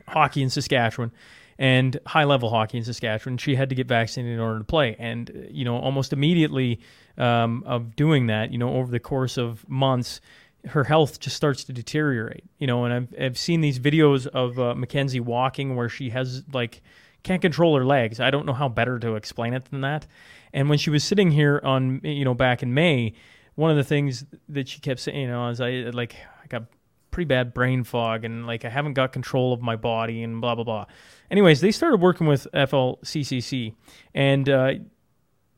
hockey 0.08 0.42
in 0.42 0.50
Saskatchewan 0.50 1.12
and 1.60 2.00
high 2.06 2.24
level 2.24 2.50
hockey 2.50 2.78
in 2.78 2.84
Saskatchewan. 2.84 3.38
She 3.38 3.56
had 3.56 3.70
to 3.70 3.76
get 3.76 3.88
vaccinated 3.88 4.34
in 4.34 4.40
order 4.40 4.60
to 4.60 4.66
play, 4.66 4.96
and 5.00 5.48
you 5.50 5.66
know 5.66 5.78
almost 5.78 6.14
immediately 6.14 6.80
um, 7.18 7.64
of 7.66 7.96
doing 7.96 8.28
that, 8.28 8.52
you 8.52 8.58
know 8.58 8.76
over 8.76 8.92
the 8.92 9.00
course 9.00 9.38
of 9.38 9.68
months. 9.70 10.22
Her 10.66 10.84
health 10.84 11.20
just 11.20 11.38
starts 11.38 11.64
to 11.66 11.72
deteriorate, 11.72 12.44
you 12.58 12.68
know, 12.68 12.84
and 12.84 12.94
I've, 12.94 13.22
I've 13.22 13.38
seen 13.38 13.62
these 13.62 13.80
videos 13.80 14.28
of 14.28 14.60
uh, 14.60 14.76
Mackenzie 14.76 15.22
walking 15.22 15.78
where 15.78 15.88
she 15.88 16.10
has 16.10 16.44
like 16.52 16.82
can't 17.28 17.42
control 17.42 17.78
her 17.78 17.86
legs. 17.86 18.20
I 18.20 18.32
don't 18.32 18.46
know 18.46 18.54
how 18.54 18.70
better 18.70 18.98
to 19.00 19.16
explain 19.16 19.54
it 19.54 19.66
than 19.66 19.82
that. 19.82 20.08
And 20.54 20.70
when 20.70 20.78
she 20.78 20.90
was 20.90 21.04
sitting 21.04 21.30
here 21.30 21.60
on, 21.64 22.00
you 22.04 22.24
know, 22.24 22.34
back 22.34 22.64
in 22.64 22.74
May, 22.74 23.14
one 23.56 23.70
of 23.70 23.78
the 23.78 23.84
things 23.84 24.26
that 24.50 24.70
she 24.70 24.80
kept 24.80 25.02
saying, 25.02 25.20
you 25.20 25.28
know, 25.28 25.50
is 25.50 25.60
I 25.60 25.90
like 25.94 26.16
I 26.44 26.48
got 26.48 26.64
pretty 27.12 27.28
bad 27.28 27.54
brain 27.54 27.84
fog 27.84 28.24
and 28.24 28.48
like 28.48 28.64
I 28.64 28.70
haven't 28.70 28.94
got 28.94 29.12
control 29.12 29.52
of 29.52 29.62
my 29.62 29.76
body 29.76 30.24
and 30.24 30.40
blah 30.40 30.56
blah 30.56 30.64
blah. 30.64 30.86
Anyways, 31.30 31.60
they 31.60 31.72
started 31.72 32.00
working 32.00 32.28
with 32.28 32.48
FLCCC, 32.54 33.74
and 34.14 34.48
uh, 34.48 34.74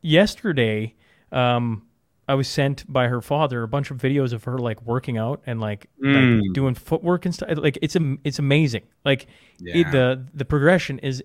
yesterday, 0.01 0.95
um, 1.31 1.83
I 2.27 2.33
was 2.33 2.47
sent 2.47 2.91
by 2.91 3.07
her 3.07 3.21
father 3.21 3.61
a 3.61 3.67
bunch 3.67 3.91
of 3.91 3.97
videos 3.97 4.33
of 4.33 4.43
her 4.45 4.57
like 4.57 4.81
working 4.83 5.17
out 5.17 5.41
and 5.45 5.59
like, 5.59 5.87
mm. 6.03 6.41
like 6.41 6.53
doing 6.53 6.73
footwork 6.73 7.25
and 7.25 7.35
stuff. 7.35 7.49
Like 7.57 7.77
it's 7.81 7.95
it's 8.23 8.39
amazing. 8.39 8.83
Like 9.05 9.27
yeah. 9.59 9.77
it, 9.77 9.91
the 9.91 10.25
the 10.33 10.45
progression 10.45 10.99
is 10.99 11.23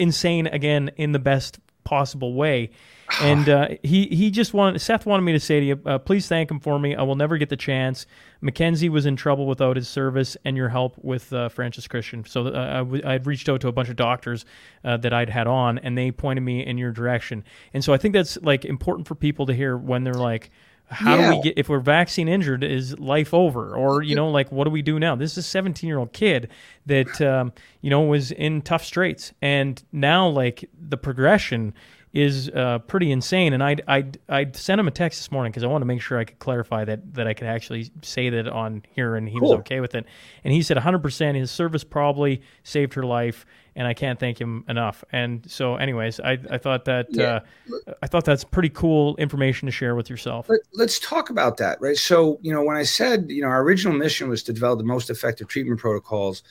insane 0.00 0.46
again 0.46 0.90
in 0.96 1.12
the 1.12 1.18
best 1.18 1.60
possible 1.84 2.34
way. 2.34 2.70
And 3.20 3.48
uh, 3.48 3.68
he 3.82 4.06
he 4.06 4.30
just 4.30 4.54
wanted 4.54 4.78
Seth 4.80 5.04
wanted 5.04 5.22
me 5.22 5.32
to 5.32 5.40
say 5.40 5.58
to 5.58 5.66
you, 5.66 5.80
uh, 5.84 5.98
please 5.98 6.28
thank 6.28 6.48
him 6.48 6.60
for 6.60 6.78
me. 6.78 6.94
I 6.94 7.02
will 7.02 7.16
never 7.16 7.38
get 7.38 7.48
the 7.48 7.56
chance. 7.56 8.06
Mackenzie 8.40 8.88
was 8.88 9.04
in 9.04 9.16
trouble 9.16 9.48
without 9.48 9.74
his 9.74 9.88
service 9.88 10.36
and 10.44 10.56
your 10.56 10.68
help 10.68 10.96
with 11.02 11.32
uh, 11.32 11.48
Francis 11.48 11.88
Christian. 11.88 12.24
So 12.24 12.46
uh, 12.46 12.50
I 12.50 12.78
w- 12.78 13.02
I'd 13.04 13.26
reached 13.26 13.48
out 13.48 13.62
to 13.62 13.68
a 13.68 13.72
bunch 13.72 13.88
of 13.88 13.96
doctors 13.96 14.44
uh, 14.84 14.96
that 14.98 15.12
I'd 15.12 15.28
had 15.28 15.48
on, 15.48 15.78
and 15.78 15.98
they 15.98 16.12
pointed 16.12 16.42
me 16.42 16.64
in 16.64 16.78
your 16.78 16.92
direction. 16.92 17.42
And 17.74 17.82
so 17.82 17.92
I 17.92 17.96
think 17.96 18.14
that's 18.14 18.40
like 18.42 18.64
important 18.64 19.08
for 19.08 19.16
people 19.16 19.44
to 19.46 19.54
hear 19.54 19.76
when 19.76 20.04
they're 20.04 20.14
like, 20.14 20.52
how 20.90 21.16
Yeah. 21.16 21.30
do 21.30 21.36
we 21.36 21.42
get 21.42 21.58
if 21.58 21.68
we're 21.68 21.80
vaccine 21.80 22.28
injured 22.28 22.64
is 22.64 22.98
life 22.98 23.32
over? 23.32 23.74
Or 23.74 24.02
you 24.02 24.14
know 24.14 24.28
like 24.30 24.50
what 24.52 24.64
do 24.64 24.70
we 24.70 24.82
do 24.82 24.98
now? 24.98 25.14
This 25.16 25.32
is 25.32 25.38
a 25.38 25.42
17 25.42 25.86
year 25.88 25.98
old 25.98 26.12
kid 26.12 26.48
that 26.86 27.20
um, 27.20 27.52
you 27.80 27.90
know 27.90 28.02
was 28.02 28.32
in 28.32 28.62
tough 28.62 28.84
straits. 28.84 29.32
And 29.40 29.82
now 29.92 30.28
like 30.28 30.68
the 30.78 30.96
progression 30.96 31.74
is 32.12 32.48
uh, 32.48 32.80
pretty 32.80 33.12
insane. 33.12 33.52
And 33.52 33.62
I'd, 33.62 33.82
I'd, 33.86 34.18
I'd 34.28 34.56
sent 34.56 34.80
him 34.80 34.88
a 34.88 34.90
text 34.90 35.20
this 35.20 35.30
morning 35.30 35.52
because 35.52 35.62
I 35.62 35.68
wanted 35.68 35.84
to 35.84 35.86
make 35.86 36.02
sure 36.02 36.18
I 36.18 36.24
could 36.24 36.40
clarify 36.40 36.84
that 36.84 37.14
that 37.14 37.28
I 37.28 37.34
could 37.34 37.46
actually 37.46 37.88
say 38.02 38.30
that 38.30 38.48
on 38.48 38.82
here 38.90 39.14
and 39.14 39.28
he 39.28 39.38
was 39.38 39.52
okay 39.60 39.78
with 39.78 39.94
it. 39.94 40.06
And 40.42 40.52
he 40.52 40.60
said 40.62 40.76
100% 40.76 41.34
his 41.36 41.52
service 41.52 41.84
probably 41.84 42.42
saved 42.64 42.94
her 42.94 43.04
life 43.04 43.46
and 43.76 43.86
I 43.86 43.94
can't 43.94 44.18
thank 44.18 44.40
him 44.40 44.64
enough 44.68 45.04
and 45.12 45.48
so 45.50 45.76
anyways 45.76 46.20
I, 46.20 46.38
I 46.50 46.58
thought 46.58 46.84
that 46.86 47.06
Yeah. 47.10 47.40
uh, 47.88 47.92
I 48.02 48.06
thought 48.06 48.24
that's 48.24 48.44
pretty 48.44 48.70
cool 48.70 49.16
information 49.16 49.66
to 49.66 49.72
share 49.72 49.94
with 49.94 50.10
yourself 50.10 50.48
Let, 50.48 50.60
let's 50.74 50.98
talk 50.98 51.30
about 51.30 51.56
that, 51.58 51.80
right? 51.80 51.96
So, 51.96 52.38
you 52.42 52.52
know, 52.52 52.62
when 52.62 52.76
I 52.76 52.82
said, 52.82 53.26
you 53.28 53.42
know, 53.42 53.48
our 53.48 53.62
original 53.62 53.96
mission 53.96 54.28
was 54.28 54.42
to 54.44 54.52
develop 54.52 54.78
the 54.78 54.84
most 54.84 55.10
effective 55.10 55.48
treatment 55.48 55.80
protocols 55.80 56.42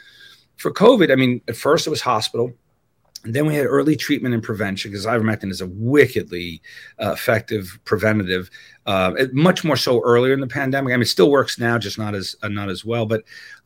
for 0.58 0.72
COVID, 0.72 1.12
I 1.12 1.16
mean, 1.16 1.42
at 1.48 1.56
first 1.56 1.88
it 1.88 1.90
was 1.90 2.02
hospital. 2.02 2.52
And 3.26 3.34
then 3.34 3.46
we 3.46 3.54
had 3.56 3.66
early 3.66 3.98
treatment 3.98 4.34
and 4.34 4.42
prevention 4.42 4.92
because 4.92 5.06
ivermectin 5.06 5.52
is 5.52 5.60
a 5.60 5.68
wickedly 5.68 6.62
uh, 7.02 7.12
effective 7.12 7.78
preventative, 7.84 8.50
uh, 8.86 9.12
much 9.34 9.66
more 9.66 9.76
so 9.76 10.02
earlier 10.04 10.34
in 10.34 10.40
the 10.40 10.48
pandemic. 10.48 10.94
I 10.94 10.96
mean, 10.96 11.02
it 11.02 11.08
still 11.08 11.30
works 11.30 11.60
now, 11.60 11.78
just 11.78 11.98
not 11.98 12.16
as 12.16 12.36
uh, 12.44 12.48
not 12.48 12.70
as 12.70 12.86
well. 12.86 13.06
But 13.06 13.24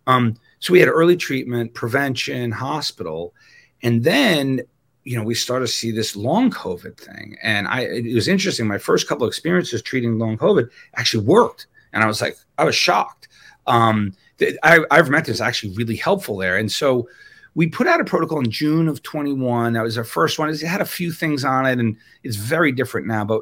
um, 0.07 0.35
so 0.63 0.71
we 0.71 0.79
had 0.79 0.87
early 0.87 1.17
treatment, 1.17 1.73
prevention, 1.73 2.49
hospital, 2.49 3.33
and 3.81 4.01
then 4.01 4.61
you 5.03 5.17
know 5.17 5.23
we 5.25 5.35
started 5.35 5.65
to 5.65 5.71
see 5.71 5.91
this 5.91 6.15
long 6.15 6.49
COVID 6.51 6.97
thing. 6.97 7.35
And 7.43 7.67
I 7.67 7.81
it 7.81 8.15
was 8.15 8.29
interesting. 8.29 8.65
My 8.65 8.77
first 8.77 9.09
couple 9.09 9.25
of 9.25 9.27
experiences 9.27 9.81
treating 9.81 10.17
long 10.17 10.37
COVID 10.37 10.69
actually 10.95 11.25
worked, 11.25 11.67
and 11.91 12.01
I 12.01 12.07
was 12.07 12.21
like, 12.21 12.37
I 12.57 12.63
was 12.63 12.77
shocked. 12.77 13.27
Um, 13.67 14.13
the, 14.37 14.57
I, 14.63 14.79
ivermectin 15.01 15.29
is 15.29 15.41
actually 15.41 15.75
really 15.75 15.97
helpful 15.97 16.37
there, 16.37 16.55
and 16.55 16.71
so 16.71 17.09
we 17.55 17.67
put 17.67 17.85
out 17.85 17.99
a 17.99 18.05
protocol 18.05 18.39
in 18.39 18.49
June 18.49 18.87
of 18.87 19.03
21. 19.03 19.73
That 19.73 19.83
was 19.83 19.97
our 19.97 20.05
first 20.05 20.39
one. 20.39 20.49
It 20.49 20.61
had 20.61 20.79
a 20.79 20.85
few 20.85 21.11
things 21.11 21.43
on 21.43 21.65
it, 21.65 21.77
and 21.77 21.97
it's 22.23 22.37
very 22.37 22.71
different 22.71 23.05
now. 23.05 23.25
But 23.25 23.41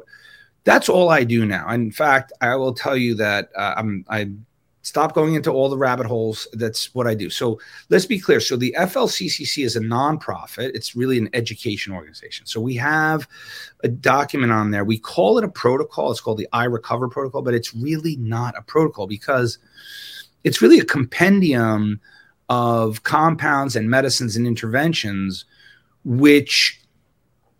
that's 0.64 0.88
all 0.88 1.10
I 1.10 1.22
do 1.22 1.46
now. 1.46 1.70
In 1.70 1.92
fact, 1.92 2.32
I 2.40 2.56
will 2.56 2.74
tell 2.74 2.96
you 2.96 3.14
that 3.14 3.50
uh, 3.56 3.74
I'm 3.76 4.04
I 4.08 4.32
stopped 4.82 5.14
going 5.14 5.34
into 5.34 5.50
all 5.50 5.68
the 5.68 5.78
rabbit 5.78 6.06
holes. 6.06 6.46
That's 6.52 6.94
what 6.94 7.06
I 7.06 7.14
do. 7.14 7.30
So 7.30 7.60
let's 7.88 8.06
be 8.06 8.18
clear. 8.18 8.40
So 8.40 8.56
the 8.56 8.74
FLCCC 8.78 9.64
is 9.64 9.76
a 9.76 9.80
nonprofit. 9.80 10.72
It's 10.74 10.94
really 10.94 11.18
an 11.18 11.30
education 11.32 11.92
organization. 11.92 12.46
So 12.46 12.60
we 12.60 12.74
have 12.76 13.28
a 13.84 13.88
document 13.88 14.52
on 14.52 14.72
there. 14.72 14.84
We 14.84 14.98
call 14.98 15.38
it 15.38 15.44
a 15.44 15.48
protocol. 15.48 16.10
It's 16.10 16.20
called 16.20 16.38
the 16.38 16.48
I 16.52 16.64
Recover 16.64 17.08
protocol, 17.08 17.42
but 17.42 17.54
it's 17.54 17.74
really 17.74 18.16
not 18.16 18.58
a 18.58 18.62
protocol 18.62 19.06
because 19.06 19.58
it's 20.44 20.60
really 20.60 20.80
a 20.80 20.84
compendium 20.84 22.00
of 22.48 23.04
compounds 23.04 23.76
and 23.76 23.88
medicines 23.88 24.36
and 24.36 24.46
interventions 24.46 25.44
which 26.04 26.80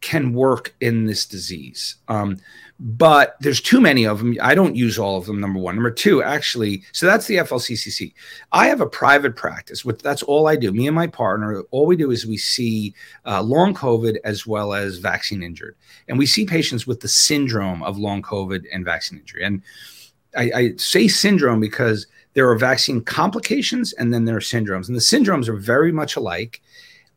can 0.01 0.35
work 0.35 0.75
in 0.81 1.07
this 1.07 1.25
disease. 1.25 1.95
Um, 2.09 2.39
but 2.85 3.37
there's 3.39 3.61
too 3.61 3.81
many 3.81 4.05
of 4.05 4.19
them. 4.19 4.37
I 4.43 4.57
don't 4.57 4.75
use 4.75 4.99
all 4.99 5.17
of 5.17 5.27
them. 5.27 5.41
Number 5.41 5.61
one. 5.61 5.77
Number 5.77 5.91
two, 5.93 6.21
actually, 6.21 6.83
so 6.91 7.07
that's 7.07 7.29
the 7.29 7.37
FLCCC. 7.37 8.13
I 8.51 8.67
have 8.67 8.81
a 8.81 8.87
private 8.87 9.37
practice. 9.37 9.85
With 9.85 10.03
that's 10.03 10.25
all 10.25 10.49
I 10.49 10.57
do. 10.57 10.73
Me 10.73 10.89
and 10.89 10.97
my 10.97 11.07
partner, 11.07 11.61
all 11.71 11.87
we 11.87 11.95
do 11.95 12.11
is 12.11 12.27
we 12.27 12.37
see 12.37 12.93
uh, 13.25 13.41
long 13.41 13.73
COVID 13.73 14.17
as 14.25 14.49
well 14.49 14.75
as 14.75 14.99
vaccine 14.99 15.45
injured, 15.45 15.77
and 16.09 16.19
we 16.19 16.27
see 16.27 16.45
patients 16.45 16.85
with 16.85 16.99
the 16.99 17.09
syndrome 17.09 17.85
of 17.85 17.99
long 17.99 18.21
COVID 18.21 18.65
and 18.73 18.85
vaccine 18.85 19.21
injury. 19.21 19.45
And 19.45 19.63
I, 20.37 20.51
I 20.53 20.73
say 20.77 21.07
syndrome 21.07 21.61
because 21.61 22.09
there 22.35 22.51
are 22.51 22.59
vaccine 22.59 23.01
complications 23.03 23.93
and 23.93 24.13
then 24.13 24.25
there 24.25 24.37
are 24.37 24.41
syndromes, 24.41 24.89
and 24.89 24.97
the 24.97 25.01
syndromes 25.01 25.47
are 25.47 25.57
very 25.57 25.93
much 25.93 26.17
alike. 26.17 26.61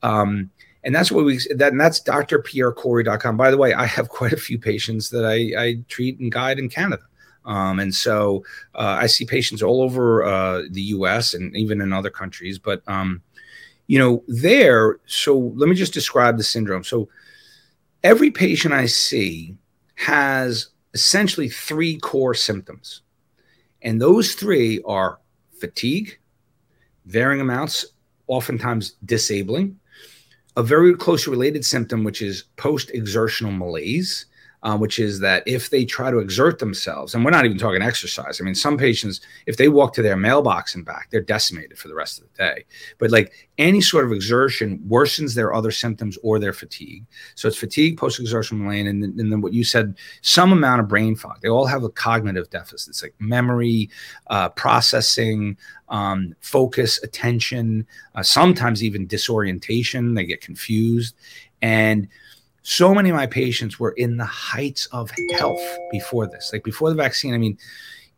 Um, 0.03 0.51
and 0.85 0.93
that's 0.93 1.11
what 1.11 1.25
we 1.25 1.39
that 1.55 1.71
and 1.71 1.81
that's 1.81 1.99
drpierrekory.com. 1.99 3.35
By 3.35 3.51
the 3.51 3.57
way, 3.57 3.73
I 3.73 3.85
have 3.85 4.09
quite 4.09 4.33
a 4.33 4.37
few 4.37 4.59
patients 4.59 5.09
that 5.09 5.25
I, 5.25 5.61
I 5.61 5.77
treat 5.89 6.19
and 6.19 6.31
guide 6.31 6.59
in 6.59 6.69
Canada. 6.69 7.03
Um, 7.43 7.79
and 7.79 7.93
so 7.93 8.43
uh, 8.73 8.97
I 8.99 9.07
see 9.07 9.25
patients 9.25 9.61
all 9.61 9.81
over 9.81 10.23
uh, 10.23 10.63
the 10.69 10.81
US 10.81 11.33
and 11.33 11.55
even 11.55 11.81
in 11.81 11.93
other 11.93 12.09
countries. 12.09 12.57
But, 12.57 12.81
um, 12.87 13.21
you 13.87 13.99
know, 13.99 14.23
there, 14.27 14.99
so 15.05 15.53
let 15.55 15.69
me 15.69 15.75
just 15.75 15.93
describe 15.93 16.37
the 16.37 16.43
syndrome. 16.43 16.83
So 16.83 17.07
every 18.03 18.31
patient 18.31 18.73
I 18.73 18.87
see 18.87 19.55
has 19.95 20.69
essentially 20.93 21.49
three 21.49 21.97
core 21.97 22.33
symptoms. 22.33 23.01
And 23.81 24.01
those 24.01 24.33
three 24.33 24.81
are 24.85 25.19
fatigue, 25.59 26.17
varying 27.05 27.41
amounts, 27.41 27.85
oftentimes 28.27 28.93
disabling, 29.05 29.79
a 30.57 30.63
very 30.63 30.95
closely 30.95 31.31
related 31.31 31.65
symptom, 31.65 32.03
which 32.03 32.21
is 32.21 32.43
post 32.57 32.89
exertional 32.91 33.51
malaise, 33.51 34.25
uh, 34.65 34.75
which 34.75 34.97
is 34.97 35.19
that 35.19 35.43
if 35.45 35.69
they 35.69 35.85
try 35.85 36.09
to 36.09 36.17
exert 36.17 36.57
themselves, 36.57 37.13
and 37.13 37.23
we're 37.23 37.29
not 37.29 37.45
even 37.45 37.57
talking 37.57 37.83
exercise. 37.83 38.41
I 38.41 38.43
mean, 38.43 38.55
some 38.55 38.79
patients, 38.79 39.21
if 39.45 39.57
they 39.57 39.69
walk 39.69 39.93
to 39.93 40.01
their 40.01 40.17
mailbox 40.17 40.73
and 40.73 40.83
back, 40.83 41.09
they're 41.11 41.21
decimated 41.21 41.77
for 41.77 41.87
the 41.87 41.93
rest 41.93 42.19
of 42.19 42.25
the 42.25 42.35
day. 42.35 42.65
But 42.97 43.11
like 43.11 43.31
any 43.59 43.79
sort 43.79 44.05
of 44.05 44.11
exertion 44.11 44.79
worsens 44.87 45.35
their 45.35 45.53
other 45.53 45.69
symptoms 45.69 46.17
or 46.23 46.39
their 46.39 46.51
fatigue. 46.51 47.05
So 47.35 47.47
it's 47.47 47.57
fatigue, 47.57 47.99
post 47.99 48.19
exertional 48.19 48.63
malaise, 48.63 48.87
and, 48.87 49.03
and 49.03 49.31
then 49.31 49.39
what 49.39 49.53
you 49.53 49.63
said, 49.63 49.99
some 50.21 50.51
amount 50.51 50.81
of 50.81 50.87
brain 50.87 51.15
fog. 51.15 51.41
They 51.41 51.49
all 51.49 51.67
have 51.67 51.83
a 51.83 51.89
cognitive 51.89 52.49
deficits 52.49 53.03
like 53.03 53.13
memory, 53.19 53.91
uh, 54.31 54.49
processing, 54.49 55.57
um, 55.89 56.35
focus, 56.39 57.03
attention, 57.03 57.85
uh, 58.15 58.23
sometimes 58.23 58.83
even 58.83 59.05
disorientation. 59.05 60.15
They 60.15 60.25
get 60.25 60.41
confused. 60.41 61.15
And 61.61 62.07
so 62.67 62.95
many 62.95 63.11
of 63.11 63.15
my 63.15 63.27
patients 63.27 63.79
were 63.79 63.91
in 63.91 64.17
the 64.17 64.25
heights 64.25 64.87
of 64.87 65.11
health 65.37 65.61
before 65.91 66.25
this, 66.25 66.49
like 66.51 66.63
before 66.63 66.89
the 66.89 66.95
vaccine. 66.95 67.35
I 67.35 67.37
mean, 67.37 67.59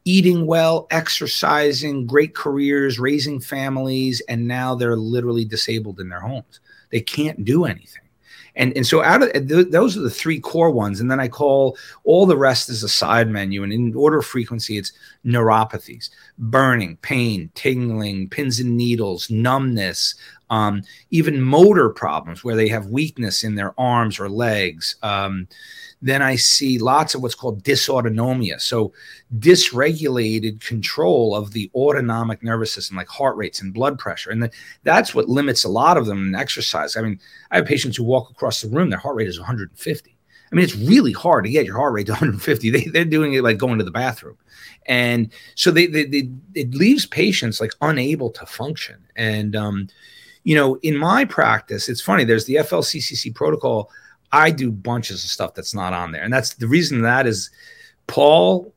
eating 0.06 0.46
well, 0.46 0.88
exercising, 0.90 2.08
great 2.08 2.34
careers, 2.34 2.98
raising 2.98 3.42
families, 3.42 4.22
and 4.30 4.48
now 4.48 4.74
they're 4.74 4.96
literally 4.96 5.44
disabled 5.44 6.00
in 6.00 6.08
their 6.08 6.22
homes. 6.22 6.62
They 6.92 7.02
can't 7.02 7.44
do 7.44 7.66
anything. 7.66 8.04
And, 8.56 8.72
and 8.78 8.88
so 8.88 9.04
out 9.04 9.22
of 9.22 9.34
th- 9.34 9.68
those 9.70 9.98
are 9.98 10.02
the 10.02 10.10
three 10.10 10.40
core 10.40 10.72
ones 10.72 11.00
and 11.00 11.12
then 11.12 11.20
i 11.20 11.28
call 11.28 11.78
all 12.06 12.26
the 12.26 12.36
rest 12.36 12.70
as 12.70 12.82
a 12.82 12.90
side 12.90 13.30
menu 13.30 13.62
and 13.62 13.72
in 13.72 13.94
order 13.94 14.18
of 14.18 14.26
frequency 14.26 14.80
it's 14.80 14.94
neuropathies 15.24 16.10
burning 16.40 16.98
pain 17.04 17.52
tingling 17.54 18.28
pins 18.28 18.60
and 18.60 18.76
needles 18.76 19.30
numbness 19.30 20.16
um, 20.50 20.84
even 21.12 21.42
motor 21.42 21.90
problems 21.90 22.44
where 22.44 22.56
they 22.56 22.68
have 22.68 22.88
weakness 22.88 23.44
in 23.44 23.56
their 23.56 23.74
arms 23.80 24.20
or 24.20 24.30
legs. 24.30 24.96
Um, 25.04 25.48
then 26.02 26.22
I 26.22 26.36
see 26.36 26.78
lots 26.78 27.16
of 27.16 27.22
what's 27.22 27.36
called 27.36 27.64
dysautonomia. 27.64 28.62
So, 28.62 28.94
dysregulated 29.40 30.62
control 30.62 31.36
of 31.36 31.52
the 31.52 31.72
autonomic 31.74 32.44
nervous 32.44 32.72
system, 32.72 32.98
like 32.98 33.08
heart 33.08 33.36
rates 33.36 33.62
and 33.62 33.74
blood 33.74 33.98
pressure. 33.98 34.30
And 34.30 34.44
the, 34.44 34.52
that's 34.84 35.16
what 35.16 35.28
limits 35.28 35.64
a 35.64 35.70
lot 35.70 35.98
of 35.98 36.06
them 36.06 36.28
in 36.28 36.36
exercise. 36.36 36.96
I 36.96 37.02
mean, 37.02 37.20
I 37.52 37.58
have 37.58 37.66
patients 37.66 37.98
who 37.98 38.04
walk 38.04 38.30
across 38.30 38.62
the 38.62 38.70
room, 38.70 38.90
their 38.90 39.00
heart 39.00 39.16
rate 39.16 39.28
is 39.28 39.40
150. 39.40 40.18
I 40.50 40.56
mean, 40.56 40.64
it's 40.64 40.76
really 40.76 41.12
hard 41.12 41.44
to 41.44 41.52
get 41.52 41.66
your 41.66 41.76
heart 41.76 41.94
rate 41.94 42.06
to 42.06 42.14
150. 42.14 42.72
They, 42.72 42.86
they're 42.86 43.04
doing 43.04 43.34
it 43.34 43.44
like 43.44 43.58
going 43.58 43.80
to 43.80 43.84
the 43.84 43.92
bathroom. 43.92 44.38
And 44.86 45.32
so 45.56 45.72
they, 45.72 45.88
they, 45.88 46.06
they 46.06 46.30
it 46.54 46.74
leaves 46.74 47.06
patients 47.06 47.60
like 47.60 47.74
unable 47.82 48.30
to 48.32 48.46
function. 48.46 49.04
And, 49.16 49.56
um, 49.56 49.90
you 50.48 50.56
know, 50.56 50.80
in 50.82 50.96
my 50.96 51.26
practice, 51.26 51.90
it's 51.90 52.00
funny. 52.00 52.24
There's 52.24 52.46
the 52.46 52.56
FLCCC 52.56 53.36
protocol. 53.36 53.92
I 54.32 54.50
do 54.50 54.72
bunches 54.72 55.22
of 55.26 55.30
stuff 55.30 55.54
that's 55.54 55.76
not 55.76 55.92
on 55.92 56.14
there, 56.14 56.24
and 56.24 56.32
that's 56.32 56.54
the 56.54 56.70
reason 56.70 57.02
that 57.02 57.28
is 57.28 57.50
Paul. 58.08 58.74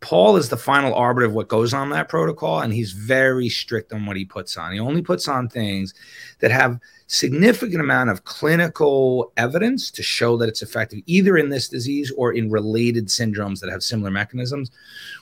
Paul 0.00 0.36
is 0.36 0.48
the 0.48 0.56
final 0.56 0.94
arbiter 0.94 1.26
of 1.26 1.34
what 1.34 1.48
goes 1.48 1.74
on 1.74 1.90
that 1.90 2.08
protocol, 2.08 2.60
and 2.60 2.72
he's 2.72 2.92
very 2.92 3.48
strict 3.48 3.92
on 3.92 4.06
what 4.06 4.16
he 4.16 4.24
puts 4.24 4.56
on. 4.56 4.72
He 4.72 4.78
only 4.78 5.02
puts 5.02 5.26
on 5.26 5.48
things 5.48 5.92
that 6.38 6.52
have 6.52 6.78
significant 7.08 7.80
amount 7.80 8.10
of 8.10 8.24
clinical 8.24 9.32
evidence 9.36 9.90
to 9.90 10.02
show 10.02 10.36
that 10.36 10.48
it's 10.48 10.62
effective, 10.62 11.00
either 11.06 11.36
in 11.36 11.48
this 11.48 11.68
disease 11.68 12.12
or 12.16 12.32
in 12.32 12.48
related 12.50 13.06
syndromes 13.06 13.58
that 13.60 13.70
have 13.70 13.82
similar 13.82 14.10
mechanisms. 14.10 14.70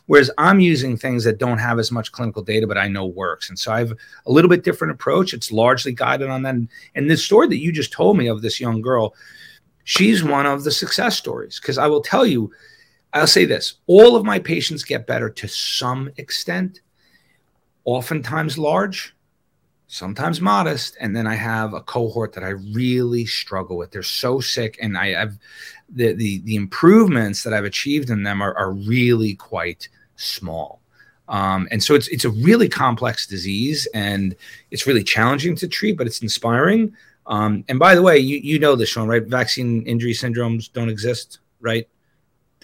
Whereas 0.07 0.31
I'm 0.37 0.61
using 0.61 0.97
things 0.97 1.25
that 1.25 1.39
don't 1.39 1.59
have 1.59 1.79
as 1.79 1.91
much 1.91 2.13
clinical 2.13 2.43
data, 2.43 2.67
but 2.67 2.77
I 2.77 2.89
know 2.89 3.07
works. 3.07 3.49
And 3.49 3.59
so 3.59 3.73
I 3.73 3.79
have 3.79 3.93
a 3.93 4.31
little 4.31 4.51
bit 4.51 4.65
different 4.65 4.93
approach. 4.93 5.33
It's 5.33 5.51
largely 5.51 5.93
guided 5.93 6.29
on 6.29 6.43
that. 6.43 6.55
And, 6.95 7.11
this 7.11 7.25
story 7.25 7.47
that 7.49 7.59
you 7.59 7.73
just 7.73 7.93
told 7.93 8.19
me 8.19 8.27
of 8.27 8.43
this 8.43 8.61
young 8.61 8.83
girl, 8.83 9.15
she's 9.85 10.23
one 10.23 10.45
of 10.45 10.65
the 10.65 10.73
success 10.73 11.17
stories 11.17 11.61
because 11.61 11.79
I 11.79 11.87
will 11.87 12.03
tell 12.03 12.27
you, 12.27 12.53
I'll 13.13 13.27
say 13.27 13.45
this 13.45 13.79
all 13.87 14.17
of 14.17 14.25
my 14.25 14.39
patients 14.39 14.85
get 14.85 15.07
better 15.07 15.31
to 15.31 15.49
some 15.49 16.11
extent, 16.17 16.81
oftentimes 17.85 18.59
large, 18.59 19.15
sometimes 19.89 20.41
modest. 20.41 20.97
And 21.01 21.17
then 21.17 21.27
I 21.27 21.35
have 21.35 21.73
a 21.73 21.81
cohort 21.81 22.33
that 22.35 22.45
I 22.45 22.51
really 22.51 23.25
struggle 23.27 23.77
with. 23.77 23.91
They're 23.91 24.03
so 24.03 24.41
sick, 24.41 24.79
and 24.81 24.97
I 24.99 25.09
have 25.11 25.39
the 25.89 26.13
the, 26.13 26.41
the 26.41 26.57
improvements 26.57 27.43
that 27.45 27.53
I've 27.53 27.65
achieved 27.65 28.11
in 28.11 28.23
them 28.23 28.43
are, 28.43 28.55
are 28.57 28.73
really 28.73 29.35
quite 29.35 29.89
small. 30.17 30.81
Um, 31.29 31.67
and 31.71 31.83
so 31.83 31.95
it's 31.95 32.09
it's 32.09 32.25
a 32.25 32.31
really 32.31 32.69
complex 32.69 33.27
disease, 33.27 33.89
and 33.95 34.37
it's 34.71 34.87
really 34.87 35.03
challenging 35.05 35.57
to 35.57 35.69
treat, 35.69 35.97
but 35.97 36.07
it's 36.07 36.23
inspiring. 36.23 36.95
Um, 37.27 37.65
and 37.69 37.79
by 37.79 37.95
the 37.95 38.03
way, 38.03 38.19
you 38.19 38.39
you 38.39 38.59
know 38.59 38.77
this, 38.77 38.91
Shaun, 38.91 39.09
right? 39.09 39.25
Vaccine 39.25 39.83
injury 39.83 40.13
syndromes 40.13 40.73
don't 40.73 40.89
exist, 40.89 41.41
right? 41.61 41.89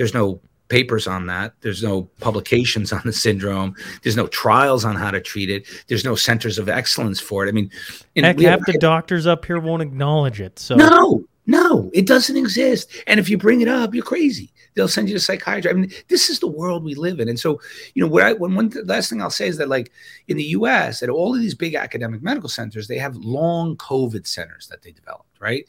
There's 0.03 0.15
no 0.15 0.41
papers 0.67 1.07
on 1.07 1.27
that. 1.27 1.55
There's 1.61 1.81
no 1.81 2.03
publications 2.19 2.93
on 2.93 3.03
the 3.05 3.13
syndrome. 3.13 3.77
There's 4.03 4.17
no 4.17 4.27
trials 4.27 4.85
on 4.85 4.97
how 4.97 5.13
to 5.13 5.21
treat 5.21 5.49
it. 5.49 5.65
There's 5.87 6.05
no 6.05 6.17
centers 6.17 6.59
of 6.59 6.69
excellence 6.69 7.21
for 7.21 7.47
it. 7.47 7.49
I 7.49 7.53
mean, 7.53 7.71
heck, 8.17 8.41
half 8.41 8.67
the 8.67 8.79
doctors 8.81 9.25
up 9.25 9.45
here 9.45 9.61
won't 9.61 9.81
acknowledge 9.81 10.41
it. 10.41 10.59
So 10.59 10.75
no, 10.75 11.25
no, 11.47 11.89
it 11.95 12.09
doesn't 12.09 12.37
exist. 12.37 12.91
And 13.07 13.21
if 13.21 13.31
you 13.31 13.39
bring 13.39 13.61
it 13.61 13.69
up, 13.69 13.95
you're 13.95 14.03
crazy. 14.03 14.53
They'll 14.75 14.89
send 14.89 15.09
you 15.09 15.15
to 15.15 15.21
psychiatry. 15.21 15.71
I 15.71 15.75
mean, 15.75 15.93
this 16.09 16.29
is 16.29 16.41
the 16.41 16.49
world 16.49 16.83
we 16.83 16.97
live 16.97 17.21
in. 17.21 17.29
And 17.29 17.39
so, 17.39 17.61
you 17.95 18.03
know, 18.03 18.11
what 18.11 18.25
I 18.25 18.33
when 18.33 18.57
one 18.57 18.71
th- 18.71 18.87
last 18.87 19.09
thing 19.09 19.23
I'll 19.23 19.31
say 19.31 19.47
is 19.47 19.59
that 19.59 19.69
like 19.69 19.93
in 20.27 20.37
the 20.37 20.57
US, 20.57 21.01
at 21.05 21.11
all 21.11 21.33
of 21.33 21.41
these 21.41 21.55
big 21.55 21.77
academic 21.77 22.23
medical 22.23 22.49
centers, 22.49 22.89
they 22.89 22.99
have 22.99 23.15
long 23.15 23.77
COVID 23.77 24.27
centers 24.27 24.67
that 24.67 24.83
they 24.83 24.91
developed, 24.91 25.39
right? 25.39 25.65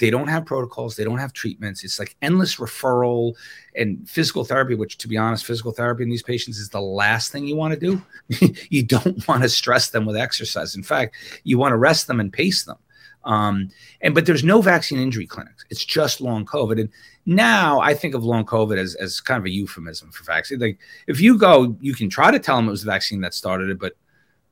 They 0.00 0.10
don't 0.10 0.28
have 0.28 0.46
protocols, 0.46 0.96
they 0.96 1.04
don't 1.04 1.18
have 1.18 1.32
treatments. 1.32 1.84
It's 1.84 1.98
like 1.98 2.16
endless 2.22 2.56
referral 2.56 3.36
and 3.76 4.08
physical 4.08 4.44
therapy, 4.44 4.74
which 4.74 4.98
to 4.98 5.08
be 5.08 5.16
honest, 5.16 5.44
physical 5.44 5.72
therapy 5.72 6.02
in 6.02 6.08
these 6.08 6.22
patients 6.22 6.58
is 6.58 6.70
the 6.70 6.80
last 6.80 7.30
thing 7.30 7.46
you 7.46 7.54
want 7.54 7.78
to 7.78 7.78
do. 7.78 8.02
you 8.70 8.82
don't 8.82 9.26
want 9.28 9.42
to 9.42 9.48
stress 9.48 9.90
them 9.90 10.06
with 10.06 10.16
exercise. 10.16 10.74
In 10.74 10.82
fact, 10.82 11.14
you 11.44 11.58
want 11.58 11.72
to 11.72 11.76
rest 11.76 12.06
them 12.06 12.18
and 12.18 12.32
pace 12.32 12.64
them. 12.64 12.78
Um, 13.24 13.68
and 14.00 14.14
but 14.14 14.24
there's 14.24 14.42
no 14.42 14.62
vaccine 14.62 14.98
injury 14.98 15.26
clinics. 15.26 15.64
It's 15.68 15.84
just 15.84 16.20
long 16.20 16.46
COVID. 16.46 16.80
And 16.80 16.88
now 17.26 17.80
I 17.80 17.92
think 17.94 18.14
of 18.14 18.24
long 18.24 18.46
COVID 18.46 18.78
as, 18.78 18.94
as 18.94 19.20
kind 19.20 19.38
of 19.38 19.44
a 19.44 19.50
euphemism 19.50 20.10
for 20.10 20.24
vaccine. 20.24 20.58
Like 20.58 20.78
if 21.06 21.20
you 21.20 21.36
go, 21.36 21.76
you 21.80 21.94
can 21.94 22.08
try 22.08 22.30
to 22.30 22.38
tell 22.38 22.56
them 22.56 22.68
it 22.68 22.70
was 22.70 22.82
the 22.82 22.90
vaccine 22.90 23.20
that 23.20 23.34
started 23.34 23.68
it, 23.68 23.78
but 23.78 23.92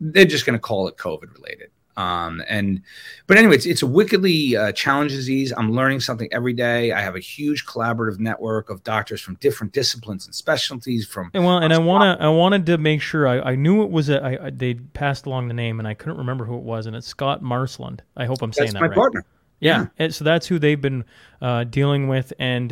they're 0.01 0.27
just 0.27 0.47
going 0.47 0.59
to 0.59 0.61
call 0.61 0.87
it 0.89 0.97
COVID 0.97 1.33
related. 1.35 1.71
Um, 1.99 2.41
and 2.49 2.81
but 3.27 3.39
anyway, 3.39 3.57
it's, 3.57 3.67
it's 3.67 3.83
a 3.83 3.87
wickedly 3.87 4.57
uh, 4.57 4.71
challenging 4.71 5.19
disease. 5.19 5.53
I'm 5.57 5.73
learning 5.73 5.99
something 5.99 6.29
every 6.33 6.53
day. 6.53 6.93
I 6.93 7.01
have 7.01 7.17
a 7.17 7.21
huge 7.21 7.67
collaborative 7.67 8.21
network 8.21 8.71
of 8.71 8.85
doctors 8.85 9.21
from 9.21 9.35
different 9.37 9.73
disciplines 9.73 10.25
and 10.25 10.33
specialties. 10.33 11.09
From 11.09 11.33
and 11.35 11.45
well, 11.45 11.59
and 11.59 11.73
I 11.73 11.79
want 11.79 12.19
to 12.19 12.25
I 12.25 12.29
wanted 12.29 12.67
to 12.67 12.79
make 12.79 13.03
sure 13.03 13.27
I, 13.27 13.41
I 13.41 13.55
knew 13.57 13.83
it 13.83 13.91
was 13.91 14.11
a 14.11 14.23
I, 14.23 14.47
I, 14.47 14.51
they 14.51 14.75
passed 14.75 15.27
along 15.27 15.49
the 15.49 15.55
name 15.55 15.81
and 15.81 15.89
I 15.89 15.95
couldn't 15.95 16.19
remember 16.19 16.45
who 16.45 16.57
it 16.57 16.63
was, 16.63 16.87
and 16.87 16.95
it's 16.95 17.07
Scott 17.07 17.43
Marsland. 17.43 18.01
I 18.17 18.27
hope 18.27 18.43
I'm 18.43 18.53
saying 18.53 18.67
that's 18.67 18.75
that 18.75 18.81
my 18.81 18.87
right. 18.87 18.97
partner. 18.97 19.25
Yeah, 19.59 19.87
yeah. 19.99 20.11
so 20.11 20.23
that's 20.23 20.47
who 20.47 20.61
they've 20.61 20.81
been 20.81 21.05
uh, 21.43 21.65
dealing 21.65 22.07
with, 22.07 22.33
and 22.39 22.71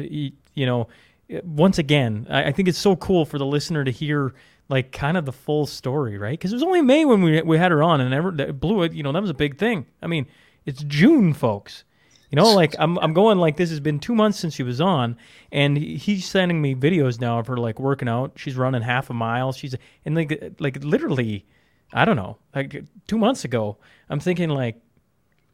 you 0.55 0.67
know, 0.67 0.87
once 1.43 1.79
again, 1.79 2.29
I, 2.31 2.45
I 2.45 2.53
think 2.53 2.69
it's 2.69 2.79
so 2.79 2.95
cool 2.95 3.25
for 3.25 3.39
the 3.39 3.47
listener 3.47 3.83
to 3.83 3.91
hear 3.91 4.35
like 4.69 4.93
kind 4.93 5.17
of 5.17 5.25
the 5.25 5.33
full 5.33 5.67
story, 5.67 6.19
right? 6.19 6.33
Because 6.39 6.53
it 6.53 6.57
was 6.57 6.63
only 6.63 6.83
May 6.83 7.05
when 7.05 7.23
we 7.23 7.41
we 7.43 7.59
had 7.59 7.71
her 7.71 7.83
on, 7.83 8.01
and 8.01 8.13
ever 8.13 8.31
that 8.33 8.61
blew 8.61 8.83
it. 8.83 8.93
You 8.93 9.03
know, 9.03 9.13
that 9.13 9.23
was 9.23 9.31
a 9.31 9.35
big 9.35 9.59
thing. 9.59 9.87
I 10.03 10.07
mean, 10.07 10.27
it's 10.65 10.83
June, 10.83 11.33
folks. 11.33 11.85
You 12.31 12.37
know, 12.37 12.53
like 12.55 12.75
I'm 12.79 12.99
I'm 12.99 13.15
going 13.15 13.39
like 13.39 13.57
this 13.57 13.71
has 13.71 13.81
been 13.81 14.01
two 14.01 14.15
months 14.15 14.39
since 14.39 14.55
she 14.55 14.65
was 14.65 14.81
on, 14.81 15.17
and 15.53 15.77
he's 15.77 16.27
sending 16.27 16.61
me 16.61 16.75
videos 16.75 17.21
now 17.21 17.39
of 17.39 17.47
her 17.47 17.57
like 17.57 17.79
working 17.79 18.09
out. 18.09 18.33
She's 18.37 18.57
running 18.57 18.83
half 18.83 19.11
a 19.11 19.15
mile. 19.15 19.53
She's 19.53 19.75
and 20.05 20.17
like 20.17 20.55
like 20.59 20.83
literally, 20.83 21.47
I 21.93 22.05
don't 22.05 22.17
know, 22.17 22.39
like 22.55 22.85
two 23.07 23.19
months 23.19 23.45
ago, 23.45 23.79
I'm 24.09 24.19
thinking 24.19 24.49
like, 24.49 24.81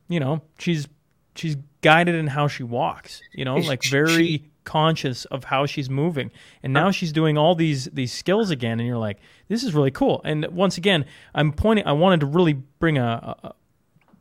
you 0.09 0.19
know, 0.19 0.41
she's 0.59 0.89
she's 1.35 1.57
guided 1.83 2.15
in 2.15 2.27
how 2.27 2.49
she 2.49 2.63
walks. 2.63 3.21
You 3.35 3.45
know, 3.45 3.57
like 3.57 3.85
very 3.85 4.51
conscious 4.65 5.25
of 5.27 5.45
how 5.45 5.67
she's 5.67 5.91
moving. 5.91 6.31
And 6.63 6.73
now 6.73 6.91
she's 6.91 7.13
doing 7.13 7.37
all 7.37 7.55
these 7.55 7.87
these 7.87 8.13
skills 8.13 8.51
again 8.51 8.79
and 8.81 8.87
you're 8.87 8.99
like 8.99 9.19
this 9.49 9.63
is 9.63 9.75
really 9.75 9.91
cool. 9.91 10.21
And 10.25 10.47
once 10.49 10.77
again 10.79 11.05
i'm 11.35 11.53
pointing 11.53 11.87
i 11.87 11.93
wanted 11.93 12.21
to 12.21 12.27
really 12.27 12.55
bring 12.55 12.99
a, 12.99 13.37
a 13.43 13.55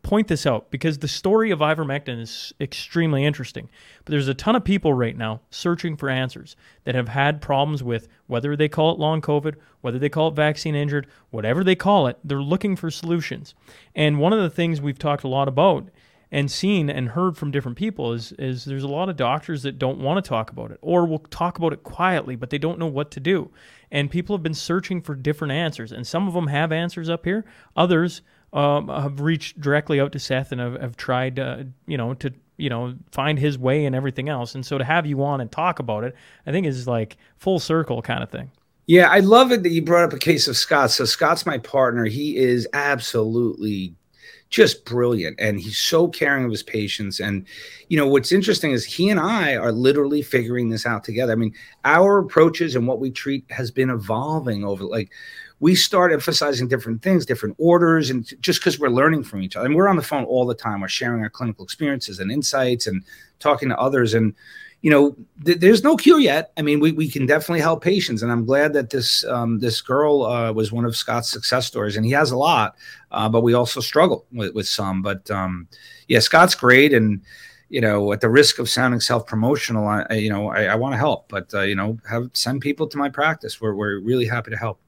point 0.04 0.28
this 0.28 0.46
out 0.46 0.72
because 0.72 0.98
the 0.98 1.08
story 1.08 1.52
of 1.52 1.60
ivermectin 1.60 2.20
is 2.20 2.54
extremely 2.60 3.24
interesting. 3.24 3.70
But 4.04 4.12
there's 4.12 4.28
a 4.28 4.34
ton 4.34 4.56
of 4.56 4.64
people 4.64 4.94
right 4.94 5.16
now 5.16 5.42
searching 5.50 5.96
for 5.96 6.10
answers 6.10 6.56
that 6.84 6.96
have 6.96 7.10
had 7.10 7.42
problems 7.42 7.84
with 7.84 8.08
whether 8.28 8.56
they 8.56 8.68
call 8.68 8.92
it 8.92 9.00
long 9.00 9.22
covid 9.22 9.56
whether 9.82 10.00
they 10.00 10.10
call 10.10 10.28
it 10.30 10.36
vaccine 10.36 10.76
injured 10.76 11.08
whatever 11.30 11.64
they 11.64 11.76
call 11.76 12.08
it 12.08 12.18
they're 12.24 12.42
looking 12.42 12.76
for 12.76 12.90
solutions. 12.90 13.54
And 13.96 14.20
one 14.20 14.34
of 14.34 14.42
the 14.42 14.50
things 14.50 14.82
we've 14.82 15.00
talked 15.00 15.24
a 15.24 15.28
lot 15.28 15.48
about 15.48 15.90
and 16.32 16.50
seen 16.50 16.90
and 16.90 17.10
heard 17.10 17.38
from 17.38 17.52
different 17.52 17.78
people 17.78 18.14
is 18.14 18.32
is 18.34 18.64
there's 18.66 18.84
a 18.84 18.88
lot 18.88 19.10
of 19.10 19.18
doctors 19.18 19.64
that 19.64 19.78
don't 19.78 20.00
want 20.00 20.24
to 20.24 20.28
talk 20.28 20.50
about 20.50 20.72
it 20.72 20.80
or 20.82 21.06
will 21.06 21.20
talk 21.20 21.58
about 21.58 21.74
it 21.74 21.84
quietly 21.84 22.36
but 22.36 22.50
they 22.50 22.58
don't 22.58 22.80
know 22.80 22.88
what 22.88 23.12
to 23.12 23.20
do. 23.20 23.52
And 23.92 24.10
people 24.10 24.36
have 24.36 24.44
been 24.44 24.54
searching 24.54 25.02
for 25.02 25.16
different 25.16 25.52
answers 25.52 25.92
and 25.92 26.08
some 26.08 26.28
of 26.28 26.34
them 26.34 26.48
have 26.48 26.72
answers 26.72 27.10
up 27.10 27.26
here. 27.26 27.44
Others 27.76 28.22
um, 28.54 28.88
have 28.88 29.20
reached 29.20 29.60
directly 29.60 30.00
out 30.00 30.14
to 30.14 30.20
seth 30.20 30.52
and 30.52 30.62
have, 30.62 30.80
have 30.80 30.98
tried 30.98 31.40
uh, 31.40 31.64
you 31.86 31.98
know 31.98 32.14
to 32.16 32.32
you 32.58 32.70
know 32.70 32.96
find 33.12 33.38
his 33.38 33.58
way 33.58 33.86
and 33.86 33.96
everything 33.96 34.30
else. 34.30 34.56
And 34.56 34.66
so 34.66 34.78
to 34.78 34.86
have 34.86 35.06
you 35.06 35.24
on 35.24 35.42
and 35.42 35.52
talk 35.52 35.80
about 35.80 36.04
it 36.06 36.16
i 36.48 36.52
think 36.52 36.66
is 36.66 36.88
like 36.88 37.18
full 37.38 37.60
circle 37.60 38.02
kind 38.02 38.24
of 38.24 38.30
thing. 38.30 38.52
Yeah 38.88 39.10
i 39.10 39.20
love 39.20 39.52
it 39.52 39.64
that 39.64 39.70
you 39.72 39.82
brought 39.82 40.06
up 40.06 40.14
a 40.14 40.20
case 40.20 40.48
of 40.48 40.56
scott. 40.56 40.92
So 40.92 41.04
scott's 41.04 41.46
my 41.46 41.58
partner. 41.58 42.06
He 42.06 42.38
is 42.38 42.68
absolutely 42.72 43.96
just 44.52 44.84
brilliant 44.84 45.40
and 45.40 45.60
he's 45.60 45.78
so 45.78 46.10
caring 46.10 46.44
of 46.44 46.52
his 46.52 46.62
patients 46.62 47.22
and 47.22 47.46
you 47.88 47.98
know 47.98 48.06
what's 48.06 48.34
interesting 48.34 48.72
is 48.72 48.84
he 48.84 49.10
and 49.10 49.20
i 49.20 49.56
are 49.56 49.72
literally 49.72 50.22
figuring 50.22 50.70
this 50.70 50.86
out 50.86 51.04
together. 51.04 51.32
I 51.32 51.38
mean 51.38 51.54
our 51.86 52.20
approaches 52.20 52.76
and 52.76 52.86
what 52.86 53.00
we 53.00 53.10
treat 53.10 53.46
has 53.50 53.72
been 53.72 53.90
evolving 53.90 54.64
over 54.64 54.84
like 54.84 55.10
we 55.62 55.76
start 55.76 56.12
emphasizing 56.12 56.68
different 56.68 57.02
things 57.02 57.26
different 57.26 57.56
orders 57.60 58.10
and 58.10 58.30
just 58.42 58.60
because 58.60 58.78
we're 58.78 58.90
learning 58.90 59.24
from 59.24 59.42
each 59.42 59.56
other. 59.56 59.68
And 59.68 59.76
we're 59.76 59.88
on 59.88 59.96
the 59.96 60.02
phone 60.02 60.26
all 60.26 60.46
the 60.46 60.56
time. 60.56 60.82
We're 60.82 60.88
sharing 60.88 61.22
our 61.22 61.30
clinical 61.30 61.64
experiences 61.64 62.20
and 62.20 62.32
insights 62.32 62.88
and 62.88 63.04
talking 63.40 63.70
to 63.70 63.78
others 63.80 64.14
and 64.14 64.34
you 64.82 64.90
know, 64.90 65.16
th- 65.46 65.60
there's 65.60 65.84
no 65.84 65.96
cure 65.96 66.20
yet. 66.20 66.52
I 66.58 66.64
mean, 66.64 66.80
we, 66.80 66.92
we 66.92 67.10
can 67.10 67.26
definitely 67.26 67.62
help 67.62 67.84
patients, 67.84 68.24
and 68.24 68.32
I'm 68.32 68.46
glad 68.46 68.74
that 68.74 68.90
this 68.90 69.24
um, 69.26 69.60
this 69.60 69.80
girl 69.80 70.24
uh, 70.24 70.52
was 70.52 70.72
one 70.72 70.86
of 70.86 70.96
Scott's 70.96 71.30
success 71.30 71.68
stories, 71.68 71.98
and 71.98 72.06
he 72.06 72.12
has 72.12 72.32
a 72.32 72.38
lot, 72.38 72.76
uh, 73.12 73.30
but 73.30 73.42
we 73.42 73.54
also 73.54 73.80
struggle 73.80 74.26
with, 74.32 74.54
with 74.56 74.68
some. 74.68 75.02
But 75.02 75.30
um, 75.30 75.68
yeah, 76.08 76.20
Scott's 76.20 76.56
great, 76.56 76.94
and 76.94 77.22
you 77.70 77.80
know, 77.80 78.12
at 78.12 78.22
the 78.22 78.30
risk 78.30 78.58
of 78.58 78.70
sounding 78.70 79.00
self 79.00 79.28
promotional, 79.28 79.88
I 79.88 80.06
you 80.14 80.30
know 80.30 80.50
I, 80.50 80.64
I 80.66 80.76
want 80.76 80.94
to 80.94 80.98
help, 80.98 81.30
but 81.30 81.54
uh, 81.54 81.62
you 81.62 81.76
know, 81.76 82.00
have 82.10 82.32
send 82.34 82.62
people 82.62 82.88
to 82.88 82.98
my 82.98 83.10
practice. 83.10 83.62
We're 83.62 83.76
we're 83.76 84.00
really 84.00 84.26
happy 84.26 84.50
to 84.50 84.58
help. 84.58 84.80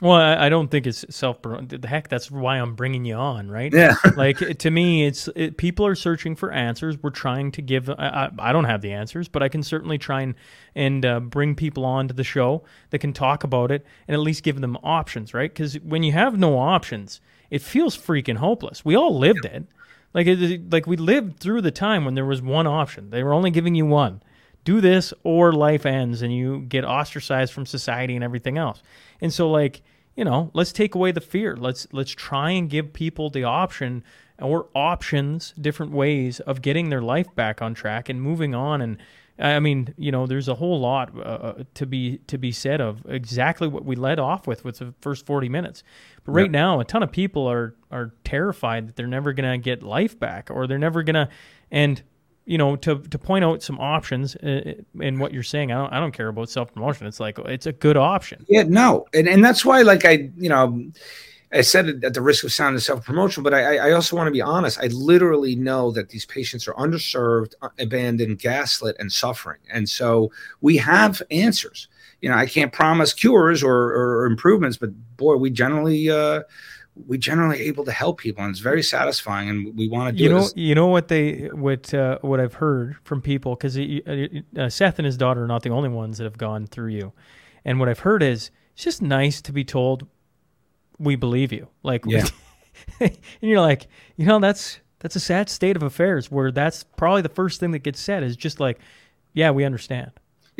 Well, 0.00 0.12
I, 0.12 0.46
I 0.46 0.48
don't 0.48 0.68
think 0.68 0.86
it's 0.86 1.04
self. 1.14 1.42
The 1.42 1.86
heck, 1.86 2.08
that's 2.08 2.30
why 2.30 2.56
I'm 2.56 2.74
bringing 2.74 3.04
you 3.04 3.14
on, 3.14 3.48
right? 3.48 3.72
Yeah. 3.72 3.94
like 4.16 4.38
to 4.58 4.70
me, 4.70 5.06
it's 5.06 5.28
it, 5.36 5.56
people 5.56 5.86
are 5.86 5.94
searching 5.94 6.34
for 6.34 6.50
answers. 6.50 7.00
We're 7.00 7.10
trying 7.10 7.52
to 7.52 7.62
give. 7.62 7.88
I, 7.88 7.94
I, 7.94 8.30
I 8.48 8.52
don't 8.52 8.64
have 8.64 8.80
the 8.80 8.92
answers, 8.92 9.28
but 9.28 9.42
I 9.42 9.48
can 9.48 9.62
certainly 9.62 9.98
try 9.98 10.22
and 10.22 10.34
and 10.74 11.04
uh, 11.04 11.20
bring 11.20 11.54
people 11.54 11.84
on 11.84 12.08
to 12.08 12.14
the 12.14 12.24
show 12.24 12.64
that 12.90 12.98
can 12.98 13.12
talk 13.12 13.44
about 13.44 13.70
it 13.70 13.86
and 14.08 14.14
at 14.14 14.20
least 14.20 14.42
give 14.42 14.60
them 14.60 14.76
options, 14.82 15.34
right? 15.34 15.52
Because 15.52 15.74
when 15.80 16.02
you 16.02 16.12
have 16.12 16.36
no 16.36 16.58
options, 16.58 17.20
it 17.50 17.62
feels 17.62 17.96
freaking 17.96 18.38
hopeless. 18.38 18.84
We 18.84 18.96
all 18.96 19.16
lived 19.16 19.44
it. 19.44 19.66
Like 20.14 20.26
it, 20.26 20.72
like 20.72 20.86
we 20.86 20.96
lived 20.96 21.38
through 21.38 21.60
the 21.60 21.70
time 21.70 22.04
when 22.04 22.14
there 22.14 22.24
was 22.24 22.42
one 22.42 22.66
option. 22.66 23.10
They 23.10 23.22
were 23.22 23.32
only 23.32 23.50
giving 23.50 23.74
you 23.74 23.86
one. 23.86 24.22
Do 24.64 24.80
this 24.80 25.12
or 25.24 25.52
life 25.52 25.84
ends 25.86 26.22
and 26.22 26.34
you 26.34 26.60
get 26.60 26.84
ostracized 26.84 27.52
from 27.52 27.66
society 27.66 28.14
and 28.14 28.24
everything 28.24 28.58
else. 28.58 28.82
And 29.20 29.32
so 29.32 29.50
like 29.50 29.82
you 30.16 30.24
know, 30.24 30.50
let's 30.52 30.72
take 30.72 30.94
away 30.94 31.12
the 31.12 31.20
fear. 31.20 31.56
Let's 31.56 31.86
let's 31.92 32.10
try 32.10 32.50
and 32.50 32.68
give 32.68 32.92
people 32.92 33.30
the 33.30 33.44
option 33.44 34.04
or 34.38 34.68
options, 34.74 35.54
different 35.60 35.92
ways 35.92 36.40
of 36.40 36.62
getting 36.62 36.90
their 36.90 37.02
life 37.02 37.34
back 37.34 37.62
on 37.62 37.74
track 37.74 38.08
and 38.08 38.20
moving 38.20 38.54
on. 38.54 38.82
And 38.82 38.98
I 39.38 39.60
mean, 39.60 39.94
you 39.96 40.12
know, 40.12 40.26
there's 40.26 40.48
a 40.48 40.54
whole 40.54 40.78
lot 40.80 41.16
uh, 41.16 41.20
uh 41.20 41.64
to 41.74 41.86
be 41.86 42.18
to 42.26 42.36
be 42.36 42.52
said 42.52 42.80
of 42.80 43.02
exactly 43.08 43.68
what 43.68 43.84
we 43.84 43.96
led 43.96 44.18
off 44.18 44.46
with 44.46 44.64
with 44.64 44.78
the 44.78 44.92
first 45.00 45.24
40 45.24 45.48
minutes. 45.48 45.82
But 46.24 46.32
right 46.32 46.42
yep. 46.42 46.50
now, 46.50 46.80
a 46.80 46.84
ton 46.84 47.02
of 47.02 47.10
people 47.10 47.46
are 47.46 47.74
are 47.90 48.12
terrified 48.24 48.88
that 48.88 48.96
they're 48.96 49.06
never 49.06 49.32
going 49.32 49.50
to 49.50 49.58
get 49.58 49.82
life 49.82 50.18
back 50.18 50.50
or 50.50 50.66
they're 50.66 50.78
never 50.78 51.02
going 51.02 51.14
to 51.14 51.28
and 51.70 52.02
you 52.44 52.58
know, 52.58 52.76
to 52.76 52.98
to 52.98 53.18
point 53.18 53.44
out 53.44 53.62
some 53.62 53.78
options 53.78 54.34
in 54.36 55.18
what 55.18 55.32
you're 55.32 55.42
saying. 55.42 55.70
I 55.70 55.78
don't 55.78 55.92
I 55.92 56.00
don't 56.00 56.12
care 56.12 56.28
about 56.28 56.48
self 56.48 56.72
promotion. 56.72 57.06
It's 57.06 57.20
like 57.20 57.38
it's 57.38 57.66
a 57.66 57.72
good 57.72 57.96
option. 57.96 58.44
Yeah, 58.48 58.64
no, 58.64 59.06
and 59.14 59.28
and 59.28 59.44
that's 59.44 59.64
why 59.64 59.82
like 59.82 60.04
I 60.04 60.30
you 60.36 60.48
know. 60.48 60.90
I 61.54 61.60
said 61.60 61.86
it 61.86 62.02
at 62.02 62.14
the 62.14 62.22
risk 62.22 62.44
of 62.44 62.50
sounding 62.50 62.80
self-promotional, 62.80 63.44
but 63.44 63.52
I, 63.52 63.76
I 63.76 63.92
also 63.92 64.16
want 64.16 64.26
to 64.26 64.32
be 64.32 64.40
honest. 64.40 64.78
I 64.80 64.86
literally 64.86 65.54
know 65.54 65.90
that 65.90 66.08
these 66.08 66.24
patients 66.24 66.66
are 66.66 66.72
underserved, 66.76 67.52
uh, 67.60 67.68
abandoned, 67.78 68.38
gaslit, 68.38 68.96
and 68.98 69.12
suffering, 69.12 69.58
and 69.70 69.86
so 69.86 70.32
we 70.62 70.78
have 70.78 71.20
answers. 71.30 71.88
You 72.22 72.30
know, 72.30 72.36
I 72.36 72.46
can't 72.46 72.72
promise 72.72 73.12
cures 73.12 73.62
or, 73.62 73.74
or 73.74 74.24
improvements, 74.24 74.78
but 74.78 74.92
boy, 75.18 75.36
we 75.36 75.50
generally 75.50 76.08
uh, 76.08 76.40
we 77.06 77.16
generally 77.16 77.60
able 77.60 77.84
to 77.84 77.92
help 77.92 78.20
people, 78.20 78.44
and 78.44 78.50
it's 78.50 78.60
very 78.60 78.82
satisfying. 78.82 79.48
And 79.48 79.76
we 79.76 79.88
want 79.88 80.12
to 80.12 80.18
do. 80.18 80.24
You 80.24 80.30
know, 80.30 80.48
you 80.54 80.74
know 80.74 80.86
what 80.86 81.08
they 81.08 81.48
what 81.52 81.92
uh, 81.94 82.18
what 82.20 82.40
I've 82.40 82.54
heard 82.54 82.96
from 83.04 83.22
people 83.22 83.54
because 83.54 83.78
uh, 83.78 84.68
Seth 84.68 84.98
and 84.98 85.06
his 85.06 85.16
daughter 85.16 85.44
are 85.44 85.48
not 85.48 85.62
the 85.62 85.70
only 85.70 85.88
ones 85.88 86.18
that 86.18 86.24
have 86.24 86.38
gone 86.38 86.66
through 86.66 86.90
you, 86.90 87.12
and 87.64 87.80
what 87.80 87.88
I've 87.88 88.00
heard 88.00 88.22
is 88.22 88.50
it's 88.74 88.84
just 88.84 89.02
nice 89.02 89.40
to 89.42 89.52
be 89.52 89.64
told 89.64 90.06
we 90.98 91.16
believe 91.16 91.52
you. 91.52 91.68
Like, 91.82 92.04
yeah. 92.06 92.26
and 93.00 93.18
you're 93.40 93.60
like, 93.60 93.88
you 94.16 94.26
know, 94.26 94.38
that's 94.38 94.78
that's 95.00 95.16
a 95.16 95.20
sad 95.20 95.48
state 95.48 95.76
of 95.76 95.82
affairs 95.82 96.30
where 96.30 96.52
that's 96.52 96.84
probably 96.84 97.22
the 97.22 97.28
first 97.28 97.58
thing 97.60 97.72
that 97.72 97.80
gets 97.80 98.00
said 98.00 98.22
is 98.22 98.36
just 98.36 98.60
like, 98.60 98.78
yeah, 99.32 99.50
we 99.50 99.64
understand. 99.64 100.12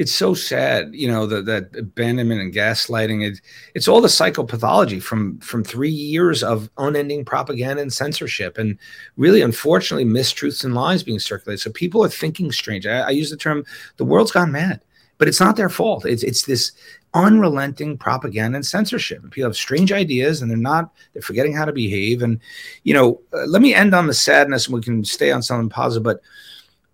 It's 0.02 0.12
so 0.24 0.34
sad, 0.34 0.94
you 1.02 1.08
know, 1.12 1.26
that 1.26 1.46
that 1.46 1.64
abandonment 1.78 2.40
and 2.40 2.52
gaslighting. 2.52 3.18
It, 3.28 3.40
it's 3.74 3.88
all 3.88 4.00
the 4.00 4.08
psychopathology 4.18 5.00
from 5.00 5.38
from 5.38 5.62
three 5.64 5.96
years 6.12 6.42
of 6.42 6.68
unending 6.76 7.24
propaganda 7.24 7.82
and 7.82 7.92
censorship, 7.92 8.58
and 8.58 8.78
really, 9.16 9.42
unfortunately, 9.42 10.04
mistruths 10.04 10.64
and 10.64 10.74
lies 10.74 11.02
being 11.04 11.20
circulated. 11.20 11.60
So 11.60 11.70
people 11.70 12.04
are 12.04 12.08
thinking 12.20 12.52
strange. 12.52 12.84
I, 12.86 13.00
I 13.00 13.10
use 13.20 13.30
the 13.30 13.36
term 13.36 13.64
"the 13.96 14.04
world's 14.04 14.32
gone 14.32 14.50
mad," 14.50 14.80
but 15.18 15.28
it's 15.28 15.40
not 15.40 15.56
their 15.56 15.70
fault. 15.70 16.04
It's 16.04 16.24
it's 16.24 16.44
this 16.44 16.72
unrelenting 17.14 17.98
propaganda 17.98 18.56
and 18.56 18.66
censorship. 18.66 19.22
People 19.30 19.50
have 19.50 19.56
strange 19.56 19.92
ideas 19.92 20.40
and 20.40 20.50
they're 20.50 20.56
not, 20.72 20.90
they're 21.12 21.22
forgetting 21.22 21.54
how 21.54 21.66
to 21.66 21.72
behave. 21.72 22.22
And, 22.22 22.40
you 22.84 22.94
know, 22.94 23.20
uh, 23.34 23.44
let 23.46 23.60
me 23.60 23.74
end 23.74 23.94
on 23.94 24.06
the 24.06 24.14
sadness 24.14 24.66
and 24.66 24.74
we 24.74 24.80
can 24.80 25.04
stay 25.04 25.30
on 25.30 25.42
something 25.42 25.68
positive, 25.68 26.02
but 26.02 26.22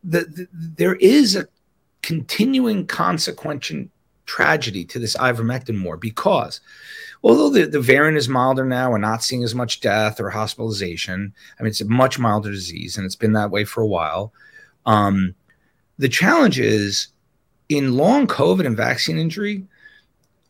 the, 0.02 0.20
the, 0.36 0.48
there 0.52 0.96
is 0.96 1.36
a 1.36 1.46
continuing 2.09 2.86
consequential 2.86 3.84
tragedy 4.24 4.82
to 4.82 4.98
this 4.98 5.14
ivermectin 5.18 5.84
war 5.84 5.98
because 5.98 6.62
although 7.22 7.50
the, 7.50 7.66
the 7.66 7.80
variant 7.80 8.16
is 8.16 8.30
milder 8.30 8.64
now, 8.64 8.90
we're 8.90 8.96
not 8.96 9.22
seeing 9.22 9.44
as 9.44 9.54
much 9.54 9.82
death 9.82 10.18
or 10.18 10.30
hospitalization. 10.30 11.34
I 11.61 11.62
mean, 11.62 11.68
it's 11.68 11.82
a 11.82 11.84
much 11.84 12.18
milder 12.18 12.50
disease 12.50 12.96
and 12.96 13.04
it's 13.04 13.14
been 13.14 13.34
that 13.34 13.50
way 13.50 13.66
for 13.66 13.82
a 13.82 13.86
while. 13.86 14.32
Um, 14.86 15.34
the 15.98 16.09
challenge 16.09 16.59
is 16.59 17.09
in 17.68 17.98
long 17.98 18.26
COVID 18.26 18.64
and 18.64 18.74
vaccine 18.74 19.18
injury, 19.18 19.66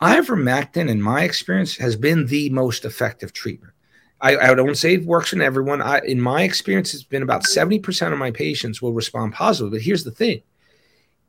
ivermectin, 0.01 0.89
in 0.89 1.03
my 1.03 1.25
experience, 1.25 1.77
has 1.79 1.97
been 1.97 2.27
the 2.27 2.51
most 2.51 2.85
effective 2.85 3.33
treatment. 3.33 3.73
I, 4.21 4.37
I 4.37 4.55
don't 4.55 4.77
say 4.77 4.95
it 4.95 5.05
works 5.05 5.33
in 5.33 5.43
everyone. 5.43 5.83
I, 5.83 6.03
in 6.07 6.21
my 6.21 6.43
experience, 6.43 6.95
it's 6.95 7.03
been 7.03 7.25
about 7.25 7.43
70% 7.43 8.13
of 8.13 8.19
my 8.21 8.31
patients 8.31 8.81
will 8.81 8.93
respond 8.93 9.33
positively. 9.33 9.79
But 9.81 9.85
here's 9.85 10.05
the 10.05 10.13
thing 10.13 10.43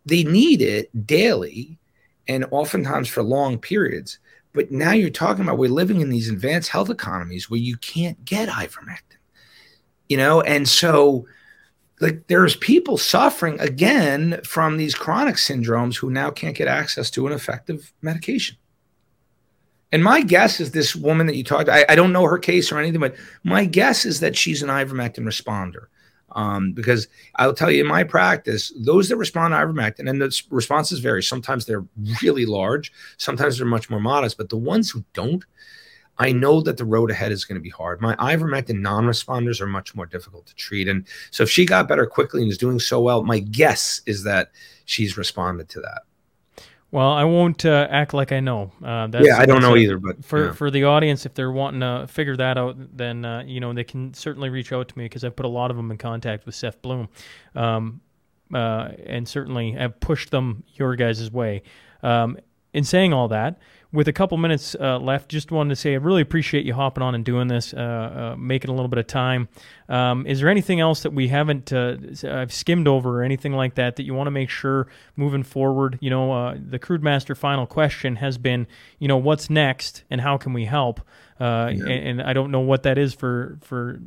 they 0.06 0.24
need 0.24 0.62
it 0.62 1.08
daily 1.08 1.78
and 2.28 2.46
oftentimes 2.52 3.10
for 3.10 3.24
long 3.24 3.58
periods. 3.58 4.20
But 4.54 4.72
now 4.72 4.92
you're 4.92 5.10
talking 5.10 5.44
about 5.44 5.58
we're 5.58 5.70
living 5.70 6.02
in 6.02 6.10
these 6.10 6.30
advanced 6.30 6.70
health 6.70 6.90
economies 6.90 7.50
where 7.50 7.60
you 7.60 7.78
can't 7.78 8.24
get 8.26 8.50
ivermectin, 8.50 9.18
you 10.08 10.18
know, 10.18 10.42
and 10.42 10.68
so 10.68 11.28
like 12.00 12.28
there's 12.28 12.56
people 12.56 12.98
suffering 12.98 13.60
again 13.60 14.40
from 14.44 14.78
these 14.78 14.96
chronic 14.96 15.36
syndromes 15.36 15.98
who 15.98 16.10
now 16.10 16.32
can't 16.32 16.56
get 16.56 16.68
access 16.68 17.10
to 17.12 17.28
an 17.28 17.34
effective 17.34 17.94
medication. 18.02 18.58
And 19.92 20.04
my 20.04 20.22
guess 20.22 20.60
is 20.60 20.72
this 20.72 20.96
woman 20.96 21.28
that 21.28 21.36
you 21.36 21.44
talked, 21.44 21.68
I, 21.68 21.86
I 21.90 21.96
don't 21.96 22.14
know 22.14 22.26
her 22.26 22.38
case 22.38 22.72
or 22.72 22.78
anything, 22.78 23.00
but 23.00 23.16
my 23.44 23.66
guess 23.66 24.06
is 24.06 24.20
that 24.20 24.38
she's 24.38 24.62
an 24.62 24.70
ivermectin 24.70 25.26
responder. 25.26 25.88
Um, 26.34 26.74
because 26.74 27.08
I'll 27.36 27.54
tell 27.54 27.72
you 27.72 27.82
in 27.82 27.88
my 27.88 28.04
practice, 28.04 28.72
those 28.78 29.10
that 29.10 29.18
respond 29.18 29.54
to 29.54 29.58
ivermectin, 29.58 30.10
and 30.10 30.22
the 30.22 30.42
responses 30.50 31.00
vary. 31.00 31.24
Sometimes 31.24 31.66
they're 31.66 31.86
really 32.22 32.46
large, 32.46 32.92
sometimes 33.18 33.58
they're 33.58 33.68
much 33.68 33.90
more 33.90 34.00
modest, 34.00 34.38
but 34.38 34.50
the 34.50 34.58
ones 34.58 34.90
who 34.90 35.04
don't, 35.14 35.44
I 36.18 36.32
know 36.34 36.62
that 36.62 36.78
the 36.78 36.86
road 36.86 37.12
ahead 37.12 37.32
is 37.32 37.46
going 37.46 37.56
to 37.56 37.62
be 37.62 37.70
hard. 37.70 38.02
My 38.02 38.16
ivermectin 38.18 38.82
non-responders 38.82 39.62
are 39.62 39.68
much 39.68 39.96
more 39.96 40.06
difficult 40.06 40.46
to 40.48 40.56
treat, 40.56 40.88
and 40.88 41.08
so 41.32 41.44
if 41.44 41.50
she 41.50 41.66
got 41.66 41.88
better 41.88 42.06
quickly 42.06 42.42
and 42.42 42.52
is 42.52 42.58
doing 42.58 42.80
so 42.80 43.02
well, 43.02 43.24
my 43.24 43.40
guess 43.40 44.02
is 44.06 44.24
that 44.24 44.52
she's 44.86 45.18
responded 45.18 45.70
to 45.70 45.80
that. 45.82 46.02
Well, 46.92 47.12
I 47.12 47.24
won't 47.24 47.66
uh, 47.66 47.88
act 47.92 48.16
like 48.16 48.32
I 48.32 48.40
know. 48.40 48.72
Uh, 48.84 49.08
yeah, 49.22 49.38
I 49.38 49.46
don't 49.46 49.62
know 49.62 49.78
either. 49.78 50.00
But 50.00 50.26
for 50.26 50.48
yeah. 50.48 50.52
for 50.54 50.72
the 50.72 50.86
audience, 50.86 51.26
if 51.26 51.36
they're 51.36 51.52
wanting 51.52 51.82
to 51.82 52.08
figure 52.08 52.36
that 52.38 52.58
out, 52.58 52.78
then 52.98 53.24
uh, 53.26 53.44
you 53.46 53.60
know 53.60 53.74
they 53.74 53.84
can 53.84 54.14
certainly 54.16 54.50
reach 54.50 54.72
out 54.74 54.88
to 54.88 54.98
me 54.98 55.06
because 55.06 55.24
I've 55.24 55.36
put 55.36 55.46
a 55.46 55.50
lot 55.50 55.70
of 55.70 55.78
them 55.78 55.92
in 55.92 55.98
contact 55.98 56.48
with 56.48 56.56
Seth 56.56 56.82
Bloom, 56.82 57.08
um, 57.56 58.02
uh, 58.54 58.90
and 59.06 59.28
certainly 59.28 59.74
have 59.74 60.00
pushed 60.00 60.32
them 60.32 60.64
your 60.74 60.96
guys' 60.96 61.30
way. 61.32 61.62
Um, 62.02 62.38
in 62.74 62.84
saying 62.84 63.14
all 63.14 63.28
that, 63.28 63.60
with 63.92 64.08
a 64.08 64.14
couple 64.14 64.38
minutes 64.38 64.76
uh, 64.80 65.00
left, 65.00 65.30
just 65.30 65.52
wanted 65.52 65.70
to 65.70 65.76
say 65.76 65.94
I 65.94 65.98
really 65.98 66.22
appreciate 66.22 66.64
you 66.64 66.74
hopping 66.74 67.02
on 67.02 67.16
and 67.16 67.26
doing 67.26 67.48
this, 67.48 67.74
uh, 67.74 67.78
uh, 67.78 68.36
making 68.38 68.70
a 68.70 68.74
little 68.74 68.88
bit 68.88 69.00
of 69.00 69.08
time. 69.08 69.50
Um, 69.88 70.28
is 70.28 70.40
there 70.40 70.50
anything 70.50 70.80
else 70.80 71.02
that 71.02 71.12
we 71.12 71.30
haven't 71.30 71.74
uh, 71.74 71.98
I've 72.24 72.54
skimmed 72.54 72.88
over 72.88 73.20
or 73.20 73.24
anything 73.24 73.54
like 73.54 73.76
that 73.76 73.96
that 73.96 74.04
you 74.04 74.14
want 74.14 74.28
to 74.28 74.32
make 74.32 74.50
sure 74.50 74.88
moving 75.16 75.42
forward? 75.42 75.98
You 76.02 76.12
know, 76.12 76.32
uh, 76.32 76.58
the 76.64 76.78
Crude 76.78 77.02
Master 77.02 77.34
final 77.34 77.66
question 77.66 78.18
has 78.18 78.38
been, 78.38 78.68
you 79.00 79.08
know, 79.08 79.18
what's 79.18 79.50
next 79.50 80.04
and 80.12 80.22
how 80.22 80.38
can 80.38 80.54
we 80.54 80.66
help? 80.66 81.02
Uh, 81.40 81.72
yeah. 81.74 81.86
and, 81.86 82.20
and, 82.20 82.22
I 82.22 82.34
don't 82.34 82.52
know 82.52 82.60
what 82.60 82.84
that 82.84 82.98
is 82.98 83.14
for 83.14 83.58
for 83.62 84.02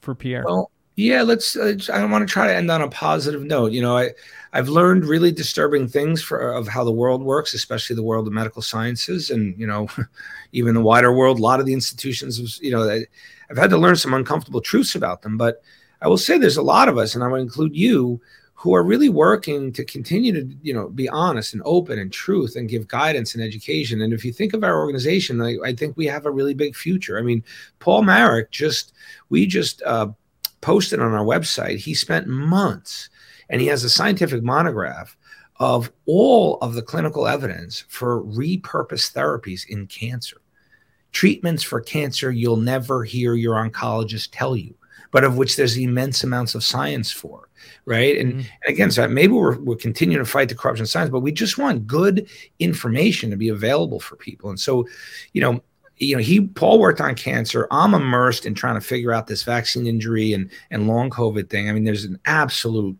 for 0.00 0.14
Pierre. 0.14 0.44
Well, 0.44 0.70
yeah, 0.98 1.22
let's. 1.22 1.56
I 1.56 2.04
want 2.06 2.26
to 2.26 2.32
try 2.32 2.48
to 2.48 2.54
end 2.54 2.72
on 2.72 2.82
a 2.82 2.88
positive 2.88 3.44
note. 3.44 3.70
You 3.70 3.80
know, 3.80 3.96
I 3.96 4.10
I've 4.52 4.68
learned 4.68 5.04
really 5.04 5.30
disturbing 5.30 5.86
things 5.86 6.20
for 6.20 6.50
of 6.50 6.66
how 6.66 6.82
the 6.82 6.90
world 6.90 7.22
works, 7.22 7.54
especially 7.54 7.94
the 7.94 8.02
world 8.02 8.26
of 8.26 8.32
medical 8.32 8.62
sciences, 8.62 9.30
and 9.30 9.56
you 9.56 9.66
know, 9.66 9.86
even 10.52 10.74
the 10.74 10.80
wider 10.80 11.12
world. 11.12 11.38
A 11.38 11.42
lot 11.42 11.60
of 11.60 11.66
the 11.66 11.72
institutions, 11.72 12.58
you 12.60 12.72
know, 12.72 12.90
I, 12.90 13.06
I've 13.48 13.56
had 13.56 13.70
to 13.70 13.78
learn 13.78 13.94
some 13.94 14.12
uncomfortable 14.12 14.60
truths 14.60 14.96
about 14.96 15.22
them. 15.22 15.36
But 15.36 15.62
I 16.02 16.08
will 16.08 16.18
say, 16.18 16.36
there's 16.36 16.56
a 16.56 16.62
lot 16.62 16.88
of 16.88 16.98
us, 16.98 17.14
and 17.14 17.22
I 17.22 17.28
would 17.28 17.42
include 17.42 17.76
you, 17.76 18.20
who 18.54 18.74
are 18.74 18.82
really 18.82 19.08
working 19.08 19.72
to 19.74 19.84
continue 19.84 20.32
to 20.32 20.56
you 20.62 20.74
know 20.74 20.88
be 20.88 21.08
honest 21.10 21.52
and 21.52 21.62
open 21.64 21.96
and 22.00 22.12
truth 22.12 22.56
and 22.56 22.68
give 22.68 22.88
guidance 22.88 23.36
and 23.36 23.44
education 23.44 24.02
and 24.02 24.12
if 24.12 24.24
you 24.24 24.32
think 24.32 24.52
of 24.52 24.64
our 24.64 24.80
organization 24.80 25.40
I, 25.40 25.58
I 25.64 25.72
think 25.76 25.96
we 25.96 26.06
have 26.06 26.26
a 26.26 26.30
really 26.32 26.54
big 26.54 26.74
future 26.74 27.18
i 27.20 27.22
mean 27.22 27.44
paul 27.78 28.02
marik 28.02 28.50
just 28.50 28.94
we 29.28 29.46
just 29.46 29.80
uh, 29.82 30.08
posted 30.60 31.00
on 31.00 31.12
our 31.12 31.24
website, 31.24 31.78
he 31.78 31.94
spent 31.94 32.26
months 32.26 33.08
and 33.48 33.60
he 33.60 33.66
has 33.68 33.84
a 33.84 33.90
scientific 33.90 34.42
monograph 34.42 35.16
of 35.56 35.90
all 36.06 36.58
of 36.60 36.74
the 36.74 36.82
clinical 36.82 37.26
evidence 37.26 37.84
for 37.88 38.22
repurposed 38.22 39.12
therapies 39.12 39.68
in 39.68 39.86
cancer. 39.86 40.40
Treatments 41.12 41.62
for 41.62 41.80
cancer 41.80 42.30
you'll 42.30 42.56
never 42.56 43.02
hear 43.02 43.34
your 43.34 43.56
oncologist 43.56 44.28
tell 44.30 44.56
you, 44.56 44.74
but 45.10 45.24
of 45.24 45.36
which 45.36 45.56
there's 45.56 45.76
immense 45.76 46.22
amounts 46.22 46.54
of 46.54 46.62
science 46.62 47.10
for, 47.10 47.48
right? 47.86 48.18
And, 48.18 48.34
mm-hmm. 48.34 48.40
and 48.40 48.74
again, 48.74 48.90
so 48.90 49.08
maybe 49.08 49.32
we're, 49.32 49.58
we're 49.58 49.76
continuing 49.76 50.24
to 50.24 50.30
fight 50.30 50.48
the 50.48 50.54
corruption 50.54 50.86
science, 50.86 51.10
but 51.10 51.20
we 51.20 51.32
just 51.32 51.58
want 51.58 51.86
good 51.86 52.28
information 52.58 53.30
to 53.30 53.36
be 53.36 53.48
available 53.48 54.00
for 54.00 54.16
people. 54.16 54.50
And 54.50 54.60
so, 54.60 54.86
you 55.32 55.40
know, 55.40 55.62
you 55.98 56.16
know, 56.16 56.22
he 56.22 56.40
Paul 56.40 56.78
worked 56.78 57.00
on 57.00 57.14
cancer. 57.14 57.66
I'm 57.70 57.94
immersed 57.94 58.46
in 58.46 58.54
trying 58.54 58.74
to 58.74 58.80
figure 58.80 59.12
out 59.12 59.26
this 59.26 59.42
vaccine 59.42 59.86
injury 59.86 60.32
and 60.32 60.50
and 60.70 60.88
long 60.88 61.10
COVID 61.10 61.50
thing. 61.50 61.68
I 61.68 61.72
mean, 61.72 61.84
there's 61.84 62.04
an 62.04 62.18
absolute, 62.26 62.96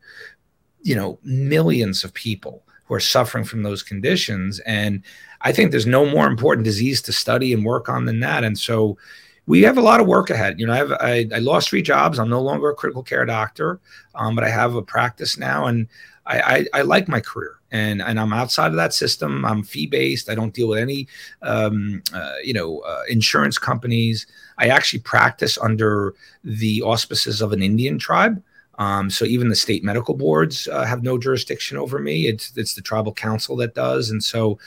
you 0.82 0.94
know, 0.94 1.18
millions 1.22 2.04
of 2.04 2.12
people 2.14 2.62
who 2.84 2.94
are 2.94 3.00
suffering 3.00 3.44
from 3.44 3.62
those 3.62 3.82
conditions, 3.82 4.60
and 4.60 5.02
I 5.42 5.52
think 5.52 5.70
there's 5.70 5.86
no 5.86 6.06
more 6.06 6.26
important 6.26 6.64
disease 6.64 7.02
to 7.02 7.12
study 7.12 7.52
and 7.52 7.64
work 7.64 7.88
on 7.88 8.06
than 8.06 8.20
that. 8.20 8.44
And 8.44 8.58
so, 8.58 8.98
we 9.46 9.62
have 9.62 9.78
a 9.78 9.82
lot 9.82 10.00
of 10.00 10.06
work 10.06 10.28
ahead. 10.28 10.60
You 10.60 10.66
know, 10.66 10.74
I 10.74 10.76
have 10.76 10.92
I, 10.92 11.28
I 11.34 11.38
lost 11.38 11.70
three 11.70 11.82
jobs. 11.82 12.18
I'm 12.18 12.28
no 12.28 12.40
longer 12.40 12.68
a 12.68 12.74
critical 12.74 13.02
care 13.02 13.24
doctor, 13.24 13.80
um, 14.14 14.34
but 14.34 14.44
I 14.44 14.50
have 14.50 14.74
a 14.74 14.82
practice 14.82 15.38
now, 15.38 15.66
and 15.66 15.88
I, 16.28 16.40
I, 16.40 16.66
I 16.74 16.82
like 16.82 17.08
my 17.08 17.20
career 17.20 17.58
and 17.70 18.00
and 18.00 18.18
I'm 18.20 18.32
outside 18.32 18.68
of 18.68 18.76
that 18.76 18.94
system. 18.94 19.44
I'm 19.44 19.62
fee 19.62 19.86
based. 19.86 20.30
I 20.30 20.34
don't 20.34 20.54
deal 20.54 20.68
with 20.68 20.78
any, 20.78 21.08
um, 21.42 22.02
uh, 22.14 22.34
you 22.42 22.52
know, 22.52 22.80
uh, 22.80 23.02
insurance 23.08 23.58
companies. 23.58 24.26
I 24.58 24.68
actually 24.68 25.00
practice 25.00 25.58
under 25.58 26.14
the 26.44 26.82
auspices 26.82 27.40
of 27.40 27.52
an 27.52 27.62
Indian 27.62 27.98
tribe. 27.98 28.42
Um, 28.78 29.10
so 29.10 29.24
even 29.24 29.48
the 29.48 29.56
state 29.56 29.82
medical 29.82 30.14
boards 30.14 30.68
uh, 30.68 30.84
have 30.84 31.02
no 31.02 31.18
jurisdiction 31.18 31.78
over 31.78 31.98
me. 31.98 32.28
It's 32.28 32.56
it's 32.56 32.74
the 32.74 32.82
tribal 32.82 33.12
council 33.12 33.56
that 33.56 33.74
does. 33.74 34.10
And 34.10 34.22
so, 34.22 34.58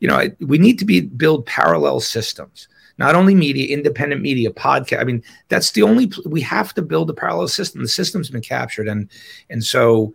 you 0.00 0.08
know, 0.08 0.16
I, 0.16 0.32
we 0.40 0.58
need 0.58 0.78
to 0.78 0.84
be 0.84 1.02
build 1.02 1.46
parallel 1.46 2.00
systems. 2.00 2.68
Not 2.98 3.14
only 3.14 3.34
media, 3.34 3.74
independent 3.74 4.20
media, 4.20 4.50
podcast. 4.50 5.00
I 5.00 5.04
mean, 5.04 5.22
that's 5.48 5.70
the 5.72 5.82
only 5.82 6.12
we 6.26 6.40
have 6.42 6.74
to 6.74 6.82
build 6.82 7.08
a 7.10 7.14
parallel 7.14 7.48
system. 7.48 7.80
The 7.80 7.88
system's 7.88 8.28
been 8.28 8.42
captured, 8.42 8.88
and 8.88 9.08
and 9.48 9.64
so 9.64 10.14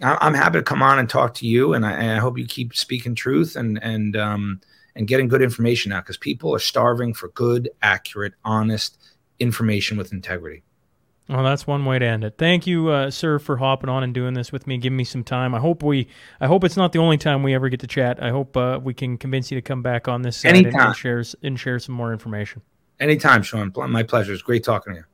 I'm 0.00 0.34
happy 0.34 0.58
to 0.58 0.62
come 0.62 0.82
on 0.82 0.98
and 0.98 1.08
talk 1.08 1.34
to 1.34 1.46
you, 1.46 1.74
and 1.74 1.84
I, 1.84 1.92
and 1.92 2.10
I 2.12 2.18
hope 2.18 2.38
you 2.38 2.46
keep 2.46 2.74
speaking 2.74 3.14
truth 3.14 3.56
and 3.56 3.82
and 3.82 4.16
um, 4.16 4.60
and 4.94 5.08
getting 5.08 5.28
good 5.28 5.42
information 5.42 5.92
out 5.92 6.04
because 6.04 6.16
people 6.16 6.54
are 6.54 6.60
starving 6.60 7.14
for 7.14 7.28
good, 7.28 7.70
accurate, 7.82 8.34
honest 8.44 8.98
information 9.38 9.96
with 9.96 10.12
integrity. 10.12 10.62
Well, 11.28 11.44
that's 11.44 11.66
one 11.66 11.84
way 11.84 11.98
to 11.98 12.06
end 12.06 12.24
it. 12.24 12.36
Thank 12.38 12.66
you, 12.66 12.88
uh, 12.88 13.10
sir, 13.10 13.38
for 13.38 13.58
hopping 13.58 13.90
on 13.90 14.02
and 14.02 14.14
doing 14.14 14.32
this 14.32 14.50
with 14.50 14.66
me, 14.66 14.78
giving 14.78 14.96
me 14.96 15.04
some 15.04 15.22
time. 15.22 15.54
I 15.54 15.58
hope 15.58 15.82
we, 15.82 16.08
I 16.40 16.46
hope 16.46 16.64
it's 16.64 16.76
not 16.76 16.92
the 16.92 17.00
only 17.00 17.18
time 17.18 17.42
we 17.42 17.54
ever 17.54 17.68
get 17.68 17.80
to 17.80 17.86
chat. 17.86 18.22
I 18.22 18.30
hope 18.30 18.56
uh, 18.56 18.80
we 18.82 18.94
can 18.94 19.18
convince 19.18 19.50
you 19.50 19.58
to 19.58 19.62
come 19.62 19.82
back 19.82 20.08
on 20.08 20.22
this 20.22 20.38
side 20.38 20.56
and, 20.56 20.66
Anytime. 20.66 20.86
and 20.88 20.96
share 20.96 21.22
and 21.42 21.60
share 21.60 21.78
some 21.78 21.94
more 21.94 22.14
information. 22.14 22.62
Anytime, 22.98 23.42
Shaun. 23.42 23.72
My 23.76 24.02
pleasure. 24.04 24.32
It's 24.32 24.42
great 24.42 24.64
talking 24.64 24.94
to 24.94 25.00
you. 25.00 25.04